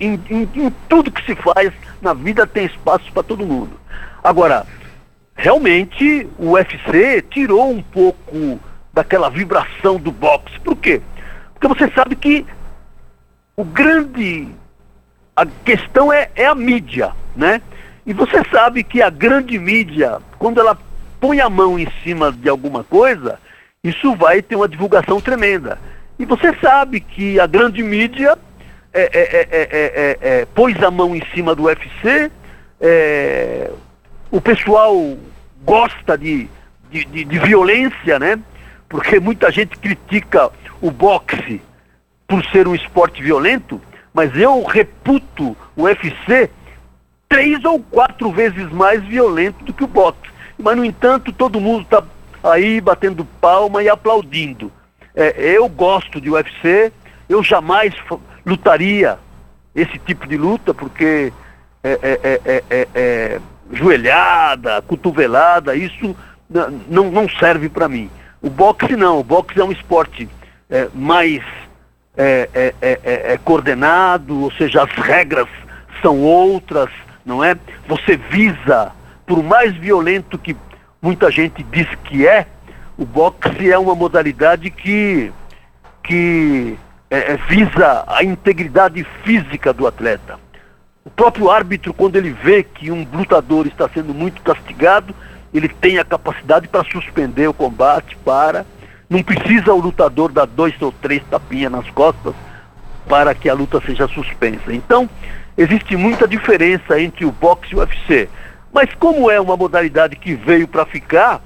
Em, 0.00 0.18
em, 0.30 0.48
em 0.54 0.74
tudo 0.88 1.12
que 1.12 1.22
se 1.26 1.34
faz 1.34 1.70
na 2.00 2.14
vida 2.14 2.46
tem 2.46 2.66
espaço 2.66 3.10
para 3.12 3.22
todo 3.22 3.46
mundo. 3.46 3.78
Agora, 4.22 4.66
realmente 5.34 6.28
o 6.38 6.52
UFC 6.52 7.22
tirou 7.30 7.70
um 7.70 7.82
pouco 7.82 8.60
daquela 8.92 9.30
vibração 9.30 9.96
do 9.98 10.10
boxe. 10.10 10.58
Por 10.60 10.76
quê? 10.76 11.00
Porque 11.54 11.68
você 11.68 11.90
sabe 11.92 12.16
que 12.16 12.46
o 13.56 13.64
grande. 13.64 14.48
A 15.36 15.46
questão 15.46 16.12
é, 16.12 16.30
é 16.34 16.46
a 16.46 16.54
mídia, 16.54 17.12
né? 17.34 17.62
E 18.04 18.12
você 18.12 18.42
sabe 18.50 18.82
que 18.82 19.00
a 19.00 19.08
grande 19.08 19.58
mídia, 19.58 20.18
quando 20.38 20.60
ela 20.60 20.76
põe 21.20 21.40
a 21.40 21.48
mão 21.48 21.78
em 21.78 21.86
cima 22.02 22.32
de 22.32 22.48
alguma 22.48 22.82
coisa, 22.82 23.38
isso 23.82 24.14
vai 24.16 24.42
ter 24.42 24.56
uma 24.56 24.68
divulgação 24.68 25.20
tremenda. 25.20 25.78
E 26.18 26.26
você 26.26 26.54
sabe 26.60 27.00
que 27.00 27.38
a 27.40 27.46
grande 27.46 27.82
mídia 27.82 28.36
é, 28.92 29.48
é, 29.50 30.18
é, 30.20 30.44
pôs 30.46 30.80
a 30.82 30.90
mão 30.90 31.14
em 31.14 31.22
cima 31.34 31.54
do 31.54 31.64
UFC, 31.64 32.30
o 34.30 34.40
pessoal 34.40 34.94
gosta 35.64 36.16
de, 36.16 36.48
de, 36.90 37.04
de, 37.04 37.24
de 37.24 37.38
violência, 37.38 38.18
né? 38.18 38.38
Porque 38.88 39.20
muita 39.20 39.50
gente 39.50 39.76
critica 39.78 40.50
o 40.80 40.90
boxe 40.90 41.60
por 42.26 42.44
ser 42.46 42.66
um 42.66 42.74
esporte 42.74 43.22
violento, 43.22 43.80
mas 44.12 44.36
eu 44.36 44.62
reputo 44.64 45.56
o 45.76 45.82
UFC 45.82 46.50
três 47.28 47.64
ou 47.64 47.78
quatro 47.78 48.30
vezes 48.32 48.70
mais 48.72 49.02
violento 49.04 49.64
do 49.64 49.72
que 49.72 49.84
o 49.84 49.86
boxe. 49.86 50.30
Mas, 50.58 50.76
no 50.76 50.84
entanto, 50.84 51.32
todo 51.32 51.60
mundo 51.60 51.82
está 51.82 52.02
aí 52.42 52.80
batendo 52.80 53.24
palma 53.40 53.82
e 53.82 53.88
aplaudindo. 53.88 54.72
É, 55.14 55.34
eu 55.38 55.68
gosto 55.68 56.20
de 56.20 56.28
UFC, 56.28 56.92
eu 57.28 57.42
jamais 57.42 57.94
lutaria 58.44 59.18
esse 59.74 59.98
tipo 59.98 60.26
de 60.26 60.36
luta, 60.36 60.74
porque 60.74 61.32
é, 61.82 61.90
é, 62.02 62.62
é, 62.70 62.88
é 62.94 63.40
joelhada, 63.72 64.82
cotovelada, 64.82 65.74
isso 65.74 66.16
não, 66.88 67.10
não 67.10 67.28
serve 67.28 67.68
para 67.68 67.88
mim. 67.88 68.10
O 68.42 68.50
boxe 68.50 68.96
não, 68.96 69.20
o 69.20 69.24
boxe 69.24 69.60
é 69.60 69.64
um 69.64 69.72
esporte 69.72 70.28
é, 70.68 70.88
mais 70.94 71.42
é, 72.16 72.48
é, 72.54 72.74
é, 72.82 73.32
é, 73.32 73.38
coordenado, 73.38 74.42
ou 74.42 74.52
seja, 74.52 74.82
as 74.82 74.90
regras 74.92 75.48
são 76.02 76.18
outras, 76.20 76.90
não 77.24 77.42
é? 77.44 77.56
Você 77.86 78.16
visa, 78.16 78.92
por 79.26 79.42
mais 79.42 79.74
violento 79.76 80.38
que 80.38 80.56
muita 81.00 81.30
gente 81.30 81.62
diz 81.62 81.86
que 82.04 82.26
é, 82.26 82.46
o 82.96 83.04
boxe 83.04 83.70
é 83.70 83.78
uma 83.78 83.94
modalidade 83.94 84.70
que, 84.70 85.32
que 86.02 86.78
visa 87.48 88.04
a 88.06 88.22
integridade 88.22 89.04
física 89.24 89.72
do 89.72 89.86
atleta. 89.86 90.38
O 91.04 91.10
próprio 91.10 91.50
árbitro, 91.50 91.92
quando 91.92 92.16
ele 92.16 92.30
vê 92.30 92.62
que 92.62 92.90
um 92.90 93.06
lutador 93.12 93.66
está 93.66 93.88
sendo 93.88 94.14
muito 94.14 94.40
castigado, 94.42 95.14
ele 95.52 95.68
tem 95.68 95.98
a 95.98 96.04
capacidade 96.04 96.68
para 96.68 96.84
suspender 96.84 97.48
o 97.48 97.54
combate, 97.54 98.16
para. 98.24 98.64
Não 99.08 99.22
precisa 99.22 99.72
o 99.72 99.80
lutador 99.80 100.30
dar 100.30 100.46
dois 100.46 100.80
ou 100.80 100.92
três 100.92 101.22
tapinhas 101.24 101.72
nas 101.72 101.90
costas 101.90 102.34
para 103.08 103.34
que 103.34 103.48
a 103.48 103.54
luta 103.54 103.80
seja 103.84 104.06
suspensa. 104.06 104.72
Então, 104.72 105.08
existe 105.58 105.96
muita 105.96 106.28
diferença 106.28 107.00
entre 107.00 107.24
o 107.24 107.32
boxe 107.32 107.72
e 107.72 107.74
o 107.74 107.78
UFC. 107.80 108.28
Mas 108.72 108.94
como 108.94 109.28
é 109.28 109.40
uma 109.40 109.56
modalidade 109.56 110.14
que 110.14 110.34
veio 110.34 110.68
para 110.68 110.86
ficar, 110.86 111.42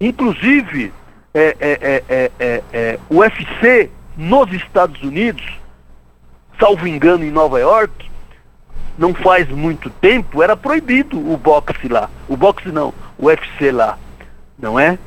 inclusive 0.00 0.90
é, 1.34 1.56
é, 1.60 2.02
é, 2.08 2.62
é, 2.72 2.98
o 3.10 3.18
UFC 3.18 3.90
nos 4.16 4.52
Estados 4.52 5.02
Unidos, 5.02 5.42
salvo 6.58 6.86
engano 6.86 7.24
em 7.24 7.30
Nova 7.30 7.58
York, 7.60 8.10
não 8.98 9.14
faz 9.14 9.48
muito 9.48 9.88
tempo, 9.88 10.42
era 10.42 10.56
proibido 10.56 11.18
o 11.18 11.36
boxe 11.36 11.88
lá. 11.88 12.10
O 12.28 12.36
boxe 12.36 12.68
não, 12.68 12.92
o 13.18 13.26
UFC 13.26 13.70
lá. 13.70 13.98
Não 14.58 14.78
é? 14.78 14.98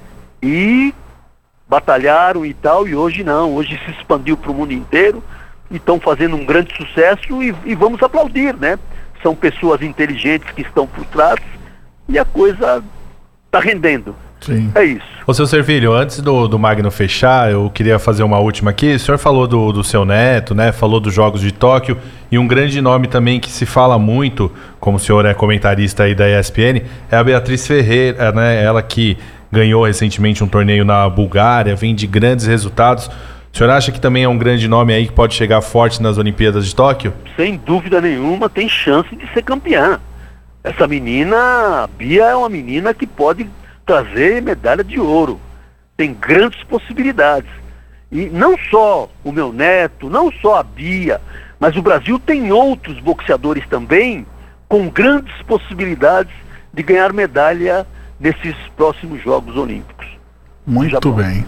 E 0.42 0.94
batalharam 1.68 2.46
e 2.46 2.54
tal, 2.54 2.88
e 2.88 2.96
hoje 2.96 3.24
não. 3.24 3.56
Hoje 3.56 3.80
se 3.86 3.92
expandiu 3.92 4.36
para 4.38 4.52
o 4.52 4.54
mundo 4.54 4.74
inteiro 4.74 5.24
e 5.70 5.78
estão 5.78 6.00
fazendo 6.00 6.36
um 6.36 6.46
grande 6.46 6.76
sucesso 6.76 7.42
e, 7.42 7.56
e 7.66 7.76
vamos 7.76 8.02
aplaudir, 8.02 8.56
né? 8.56 8.78
São 9.22 9.36
pessoas 9.36 9.82
inteligentes 9.82 10.52
que 10.52 10.62
estão 10.62 10.86
por 10.88 11.06
trás 11.06 11.40
e 12.08 12.20
a 12.20 12.26
coisa 12.26 12.84
está 13.46 13.60
rendendo. 13.60 14.16
Sim. 14.46 14.72
É 14.76 14.84
isso. 14.84 15.06
Ô, 15.26 15.34
seu 15.34 15.48
Servilho, 15.48 15.92
antes 15.92 16.22
do, 16.22 16.48
do 16.48 16.60
Magno 16.60 16.92
fechar, 16.92 17.52
eu 17.52 17.70
queria 17.70 17.98
fazer 17.98 18.24
uma 18.24 18.38
última 18.38 18.70
aqui. 18.70 18.94
O 18.94 19.00
senhor 19.00 19.18
falou 19.18 19.48
do, 19.48 19.72
do 19.72 19.84
seu 19.84 20.06
neto, 20.06 20.54
né? 20.54 20.72
Falou 20.72 21.00
dos 21.00 21.14
Jogos 21.14 21.42
de 21.42 21.52
Tóquio. 21.52 21.98
E 22.32 22.38
um 22.38 22.48
grande 22.48 22.80
nome 22.80 23.08
também 23.08 23.40
que 23.40 23.50
se 23.50 23.66
fala 23.66 23.98
muito, 23.98 24.52
como 24.80 24.98
o 24.98 25.00
senhor 25.00 25.26
é 25.26 25.34
comentarista 25.34 26.04
aí 26.04 26.14
da 26.14 26.30
ESPN, 26.30 26.82
é 27.10 27.18
a 27.18 27.24
Beatriz 27.24 27.66
Ferreira, 27.66 28.32
né? 28.32 28.64
Ela 28.64 28.84
que 28.84 29.18
ganhou 29.52 29.86
recentemente 29.86 30.44
um 30.44 30.48
torneio 30.48 30.86
na 30.86 31.10
Bulgária, 31.10 31.76
vem 31.76 31.96
de 31.96 32.06
grandes 32.06 32.46
resultados. 32.46 33.08
O 33.08 33.58
senhor 33.58 33.70
acha 33.72 33.92
que 33.92 34.00
também 34.00 34.24
é 34.24 34.30
um 34.30 34.38
grande 34.38 34.68
nome 34.68 34.94
aí 34.94 35.08
que 35.08 35.14
pode 35.14 35.34
chegar 35.34 35.62
forte 35.62 36.04
nas 36.04 36.18
Olimpíadas 36.18 36.68
de 36.68 36.76
Tóquio? 36.76 37.14
Sem 37.38 37.58
dúvida 37.58 38.02
nenhuma, 38.02 38.50
tem 38.50 38.68
chance 38.68 39.16
de 39.16 39.26
ser 39.34 39.44
campeã. 39.44 40.00
Essa 40.62 40.88
menina, 40.88 41.38
a 41.84 41.88
Bia, 41.88 42.26
é 42.26 42.36
uma 42.36 42.50
menina 42.50 42.94
que 42.94 43.08
pode 43.08 43.48
trazer 43.86 44.42
medalha 44.42 44.84
de 44.84 45.00
ouro. 45.00 45.40
Tem 45.96 46.14
grandes 46.14 46.64
possibilidades. 46.64 47.50
E 48.12 48.26
não 48.30 48.58
só 48.70 49.10
o 49.24 49.32
meu 49.32 49.52
neto, 49.52 50.10
não 50.10 50.32
só 50.32 50.60
a 50.60 50.64
Bia, 50.64 51.22
mas 51.60 51.76
o 51.76 51.82
Brasil 51.82 52.20
tem 52.20 52.52
outros 52.52 53.00
boxeadores 53.00 53.66
também 53.68 54.26
com 54.68 54.90
grandes 54.90 55.34
possibilidades 55.44 56.34
de 56.74 56.84
ganhar 56.84 57.14
medalha 57.14 57.86
nesses 58.20 58.56
próximos 58.76 59.24
Jogos 59.24 59.56
Olímpicos. 59.56 60.08
Muito 60.66 61.12
bem. 61.12 61.46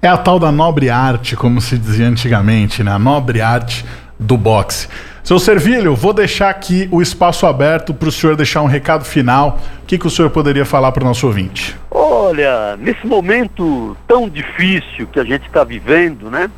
É 0.00 0.08
a 0.08 0.16
tal 0.16 0.38
da 0.38 0.52
nobre 0.52 0.90
arte, 0.90 1.34
como 1.34 1.60
se 1.60 1.76
dizia 1.76 2.06
antigamente, 2.06 2.84
né? 2.84 2.92
A 2.92 2.98
nobre 2.98 3.40
arte 3.40 3.84
do 4.18 4.36
boxe. 4.36 4.88
Seu 5.28 5.38
Servilho, 5.38 5.94
vou 5.94 6.14
deixar 6.14 6.48
aqui 6.48 6.88
o 6.90 7.02
espaço 7.02 7.44
aberto 7.44 7.92
para 7.92 8.08
o 8.08 8.10
senhor 8.10 8.34
deixar 8.34 8.62
um 8.62 8.66
recado 8.66 9.04
final. 9.04 9.60
O 9.82 9.84
que, 9.84 9.98
que 9.98 10.06
o 10.06 10.10
senhor 10.10 10.30
poderia 10.30 10.64
falar 10.64 10.90
para 10.90 11.04
o 11.04 11.06
nosso 11.06 11.26
ouvinte? 11.26 11.76
Olha, 11.90 12.78
nesse 12.78 13.06
momento 13.06 13.94
tão 14.06 14.26
difícil 14.26 15.06
que 15.06 15.20
a 15.20 15.24
gente 15.24 15.46
está 15.46 15.64
vivendo, 15.64 16.30
né? 16.30 16.50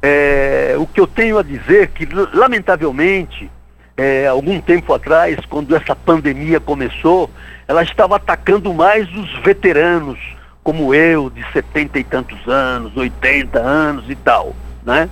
É, 0.00 0.76
o 0.78 0.86
que 0.86 1.00
eu 1.00 1.08
tenho 1.08 1.38
a 1.38 1.42
dizer 1.42 1.82
é 1.82 1.86
que, 1.88 2.08
lamentavelmente, 2.34 3.50
é, 3.96 4.28
algum 4.28 4.60
tempo 4.60 4.94
atrás, 4.94 5.36
quando 5.50 5.74
essa 5.74 5.96
pandemia 5.96 6.60
começou, 6.60 7.28
ela 7.66 7.82
estava 7.82 8.14
atacando 8.14 8.72
mais 8.72 9.12
os 9.12 9.40
veteranos, 9.40 10.20
como 10.62 10.94
eu, 10.94 11.28
de 11.30 11.44
setenta 11.52 11.98
e 11.98 12.04
tantos 12.04 12.46
anos, 12.46 12.96
80 12.96 13.58
anos 13.58 14.08
e 14.08 14.14
tal, 14.14 14.54
né? 14.86 15.10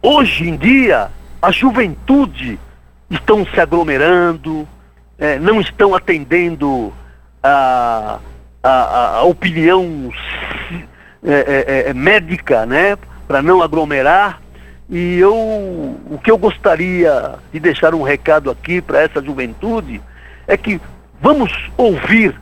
Hoje 0.00 0.48
em 0.48 0.56
dia, 0.56 1.10
a 1.40 1.50
juventude 1.50 2.58
estão 3.10 3.46
se 3.46 3.60
aglomerando, 3.60 4.68
é, 5.18 5.38
não 5.38 5.60
estão 5.60 5.94
atendendo 5.94 6.92
a, 7.42 8.18
a, 8.62 9.16
a 9.18 9.22
opinião 9.22 10.10
é, 11.24 11.32
é, 11.32 11.64
é, 11.66 11.90
é 11.90 11.94
médica, 11.94 12.66
né, 12.66 12.96
para 13.26 13.42
não 13.42 13.62
aglomerar. 13.62 14.40
E 14.90 15.18
eu, 15.18 15.34
o 15.34 16.18
que 16.22 16.30
eu 16.30 16.38
gostaria 16.38 17.34
de 17.52 17.60
deixar 17.60 17.94
um 17.94 18.02
recado 18.02 18.50
aqui 18.50 18.80
para 18.80 19.02
essa 19.02 19.22
juventude 19.22 20.00
é 20.46 20.56
que 20.56 20.80
vamos 21.20 21.52
ouvir 21.76 22.40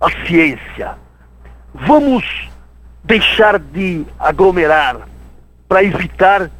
a 0.00 0.10
ciência, 0.26 0.94
vamos 1.74 2.24
deixar 3.04 3.58
de 3.58 4.06
aglomerar 4.18 5.06
para 5.68 5.84
evitar 5.84 6.50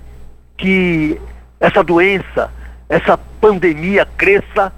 que 0.59 1.19
essa 1.61 1.85
doença, 1.85 2.51
essa 2.89 3.17
pandemia 3.17 4.07
cresça 4.17 4.73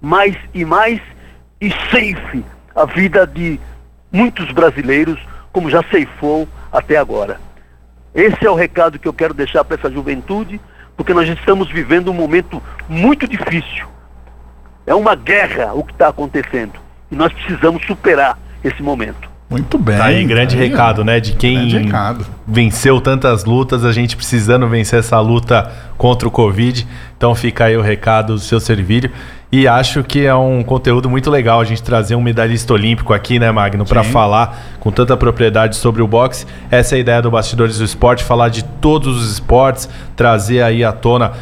mais 0.00 0.34
e 0.52 0.64
mais 0.64 1.00
e 1.60 1.70
ceife 1.90 2.44
a 2.74 2.86
vida 2.86 3.26
de 3.26 3.60
muitos 4.10 4.50
brasileiros, 4.50 5.20
como 5.52 5.70
já 5.70 5.82
ceifou 5.90 6.48
até 6.72 6.96
agora. 6.96 7.38
Esse 8.14 8.46
é 8.46 8.50
o 8.50 8.54
recado 8.54 8.98
que 8.98 9.06
eu 9.06 9.12
quero 9.12 9.34
deixar 9.34 9.62
para 9.64 9.76
essa 9.76 9.90
juventude, 9.90 10.60
porque 10.96 11.14
nós 11.14 11.28
estamos 11.28 11.70
vivendo 11.70 12.10
um 12.10 12.14
momento 12.14 12.62
muito 12.88 13.28
difícil. 13.28 13.86
É 14.86 14.94
uma 14.94 15.14
guerra 15.14 15.72
o 15.74 15.84
que 15.84 15.92
está 15.92 16.08
acontecendo. 16.08 16.80
E 17.10 17.14
nós 17.14 17.32
precisamos 17.32 17.84
superar 17.86 18.38
esse 18.64 18.82
momento. 18.82 19.30
Muito 19.52 19.78
bem. 19.78 19.98
Tá 19.98 20.06
aí, 20.06 20.24
grande 20.24 20.56
tá 20.56 20.62
aí, 20.62 20.68
recado, 20.68 21.04
né? 21.04 21.20
De 21.20 21.32
quem 21.32 21.88
venceu 22.46 23.00
tantas 23.00 23.44
lutas, 23.44 23.84
a 23.84 23.92
gente 23.92 24.16
precisando 24.16 24.66
vencer 24.66 24.98
essa 24.98 25.20
luta 25.20 25.70
contra 25.96 26.26
o 26.26 26.30
Covid. 26.30 26.86
Então 27.16 27.34
fica 27.34 27.66
aí 27.66 27.76
o 27.76 27.82
recado 27.82 28.34
do 28.34 28.40
seu 28.40 28.58
servírio. 28.58 29.10
E 29.52 29.68
acho 29.68 30.02
que 30.02 30.24
é 30.24 30.34
um 30.34 30.62
conteúdo 30.62 31.10
muito 31.10 31.30
legal 31.30 31.60
a 31.60 31.64
gente 31.64 31.82
trazer 31.82 32.14
um 32.14 32.22
medalhista 32.22 32.72
olímpico 32.72 33.12
aqui, 33.12 33.38
né, 33.38 33.52
Magno, 33.52 33.84
para 33.84 34.02
falar 34.02 34.58
com 34.80 34.90
tanta 34.90 35.14
propriedade 35.14 35.76
sobre 35.76 36.00
o 36.00 36.06
boxe. 36.08 36.46
Essa 36.70 36.94
é 36.94 36.96
a 36.96 37.00
ideia 37.00 37.20
do 37.20 37.30
Bastidores 37.30 37.76
do 37.76 37.84
Esporte, 37.84 38.24
falar 38.24 38.48
de 38.48 38.64
todos 38.64 39.14
os 39.14 39.30
esportes, 39.30 39.90
trazer 40.16 40.62
aí 40.62 40.82
à 40.82 40.90
tona 40.90 41.32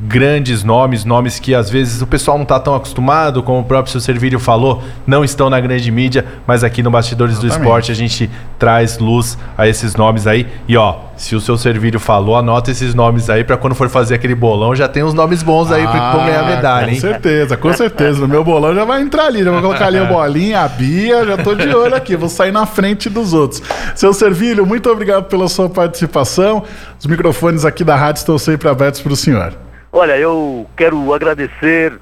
grandes 0.00 0.62
nomes, 0.62 1.04
nomes 1.04 1.40
que 1.40 1.54
às 1.54 1.68
vezes 1.68 2.00
o 2.00 2.06
pessoal 2.06 2.38
não 2.38 2.44
está 2.44 2.60
tão 2.60 2.74
acostumado, 2.74 3.42
como 3.42 3.60
o 3.60 3.64
próprio 3.64 3.90
seu 3.90 4.00
Servírio 4.00 4.38
falou, 4.38 4.82
não 5.04 5.24
estão 5.24 5.50
na 5.50 5.58
grande 5.58 5.90
mídia, 5.90 6.24
mas 6.46 6.62
aqui 6.62 6.82
no 6.82 6.90
Bastidores 6.90 7.34
Exatamente. 7.34 7.58
do 7.58 7.62
Esporte 7.64 7.92
a 7.92 7.94
gente 7.94 8.30
traz 8.58 8.98
luz 8.98 9.36
a 9.56 9.66
esses 9.66 9.96
nomes 9.96 10.26
aí. 10.26 10.46
E 10.68 10.76
ó, 10.76 10.96
se 11.16 11.34
o 11.34 11.40
seu 11.40 11.58
Servírio 11.58 11.98
falou, 11.98 12.36
anota 12.36 12.70
esses 12.70 12.94
nomes 12.94 13.28
aí 13.28 13.42
para 13.42 13.56
quando 13.56 13.74
for 13.74 13.88
fazer 13.88 14.14
aquele 14.14 14.36
bolão, 14.36 14.74
já 14.74 14.86
tem 14.86 15.02
uns 15.02 15.14
nomes 15.14 15.42
bons 15.42 15.72
aí 15.72 15.84
ah, 15.84 15.88
para 15.88 16.24
ganhar 16.24 16.46
medalha, 16.46 16.86
com 16.86 16.92
hein? 16.92 17.00
Com 17.00 17.08
certeza, 17.08 17.56
com 17.56 17.72
certeza. 17.72 18.20
No 18.20 18.28
meu 18.28 18.44
bolão 18.44 18.72
já 18.74 18.84
vai 18.84 19.02
entrar 19.02 19.26
ali, 19.26 19.42
já 19.42 19.50
vou 19.50 19.60
colocar 19.60 19.86
ali 19.86 19.98
a 19.98 20.04
bolinha, 20.04 20.60
a 20.60 20.68
Bia, 20.68 21.26
já 21.26 21.36
tô 21.38 21.56
de 21.56 21.74
olho 21.74 21.96
aqui, 21.96 22.14
vou 22.14 22.28
sair 22.28 22.52
na 22.52 22.66
frente 22.66 23.10
dos 23.10 23.32
outros. 23.32 23.60
Seu 23.96 24.14
Servírio, 24.14 24.64
muito 24.64 24.88
obrigado 24.88 25.24
pela 25.24 25.48
sua 25.48 25.68
participação. 25.68 26.62
Os 27.00 27.06
microfones 27.06 27.64
aqui 27.64 27.82
da 27.82 27.96
rádio 27.96 28.20
estão 28.20 28.38
sempre 28.38 28.68
abertos 28.68 29.00
para 29.00 29.12
o 29.12 29.16
senhor. 29.16 29.67
Olha, 29.90 30.18
eu 30.18 30.68
quero 30.76 31.14
agradecer 31.14 31.98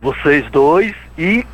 vocês 0.00 0.50
dois 0.50 0.94
e 1.16 1.46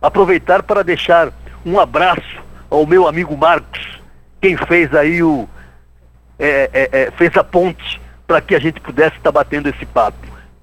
aproveitar 0.00 0.62
para 0.62 0.84
deixar 0.84 1.32
um 1.66 1.78
abraço 1.80 2.42
ao 2.70 2.86
meu 2.86 3.08
amigo 3.08 3.36
Marcos, 3.36 4.00
quem 4.40 4.56
fez 4.56 4.94
aí 4.94 5.22
o. 5.22 5.48
É, 6.38 6.70
é, 6.72 6.88
é, 6.92 7.10
fez 7.10 7.36
a 7.36 7.42
ponte 7.42 8.00
para 8.26 8.40
que 8.40 8.54
a 8.54 8.60
gente 8.60 8.80
pudesse 8.80 9.16
estar 9.16 9.32
batendo 9.32 9.68
esse 9.68 9.84
papo. 9.86 10.18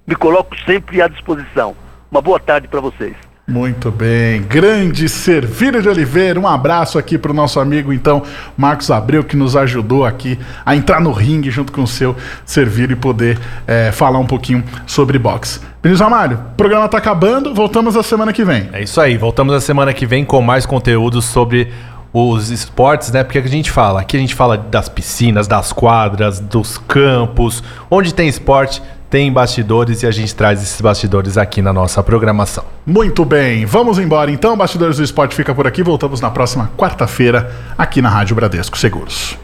Me 0.06 0.14
coloco 0.14 0.56
sempre 0.60 1.02
à 1.02 1.08
disposição. 1.08 1.76
Uma 2.10 2.22
boa 2.22 2.40
tarde 2.40 2.66
para 2.66 2.80
vocês. 2.80 3.14
Muito 3.48 3.92
bem, 3.92 4.42
grande 4.42 5.08
Servírio 5.08 5.80
de 5.80 5.88
Oliveira, 5.88 6.38
um 6.40 6.48
abraço 6.48 6.98
aqui 6.98 7.16
para 7.16 7.30
o 7.30 7.34
nosso 7.34 7.60
amigo 7.60 7.92
então 7.92 8.24
Marcos 8.56 8.90
Abreu 8.90 9.22
que 9.22 9.36
nos 9.36 9.54
ajudou 9.54 10.04
aqui 10.04 10.36
a 10.64 10.74
entrar 10.74 11.00
no 11.00 11.12
ringue 11.12 11.48
junto 11.48 11.70
com 11.70 11.84
o 11.84 11.86
seu 11.86 12.16
Servírio 12.44 12.94
e 12.94 12.96
poder 12.96 13.38
é, 13.64 13.92
falar 13.92 14.18
um 14.18 14.26
pouquinho 14.26 14.64
sobre 14.84 15.16
boxe. 15.16 15.60
Vinícius 15.80 16.04
Amário, 16.04 16.38
o 16.38 16.56
programa 16.56 16.86
está 16.86 16.98
acabando, 16.98 17.54
voltamos 17.54 17.94
na 17.94 18.02
semana 18.02 18.32
que 18.32 18.44
vem. 18.44 18.68
É 18.72 18.82
isso 18.82 19.00
aí, 19.00 19.16
voltamos 19.16 19.54
na 19.54 19.60
semana 19.60 19.94
que 19.94 20.06
vem 20.06 20.24
com 20.24 20.42
mais 20.42 20.66
conteúdos 20.66 21.24
sobre 21.26 21.72
os 22.12 22.50
esportes, 22.50 23.12
né? 23.12 23.22
Porque 23.22 23.38
a 23.38 23.46
gente 23.46 23.70
fala, 23.70 24.00
aqui 24.00 24.16
a 24.16 24.20
gente 24.20 24.34
fala 24.34 24.56
das 24.58 24.88
piscinas, 24.88 25.46
das 25.46 25.72
quadras, 25.72 26.40
dos 26.40 26.78
campos, 26.78 27.62
onde 27.88 28.12
tem 28.12 28.26
esporte 28.26 28.82
tem 29.08 29.32
bastidores 29.32 30.02
e 30.02 30.06
a 30.06 30.10
gente 30.10 30.34
traz 30.34 30.62
esses 30.62 30.80
bastidores 30.80 31.38
aqui 31.38 31.62
na 31.62 31.72
nossa 31.72 32.02
programação. 32.02 32.64
Muito 32.84 33.24
bem, 33.24 33.64
vamos 33.64 33.98
embora 33.98 34.30
então. 34.30 34.56
Bastidores 34.56 34.96
do 34.96 35.04
Esporte 35.04 35.34
fica 35.34 35.54
por 35.54 35.66
aqui. 35.66 35.82
Voltamos 35.82 36.20
na 36.20 36.30
próxima 36.30 36.70
quarta-feira 36.76 37.52
aqui 37.76 38.00
na 38.02 38.08
Rádio 38.08 38.36
Bradesco 38.36 38.76
Seguros. 38.76 39.36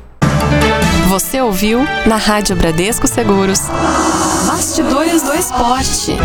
Você 1.08 1.40
ouviu 1.40 1.84
na 2.06 2.16
Rádio 2.16 2.56
Bradesco 2.56 3.06
Seguros. 3.06 3.60
Bastidores 4.46 5.22
do 5.22 5.34
Esporte. 5.34 6.16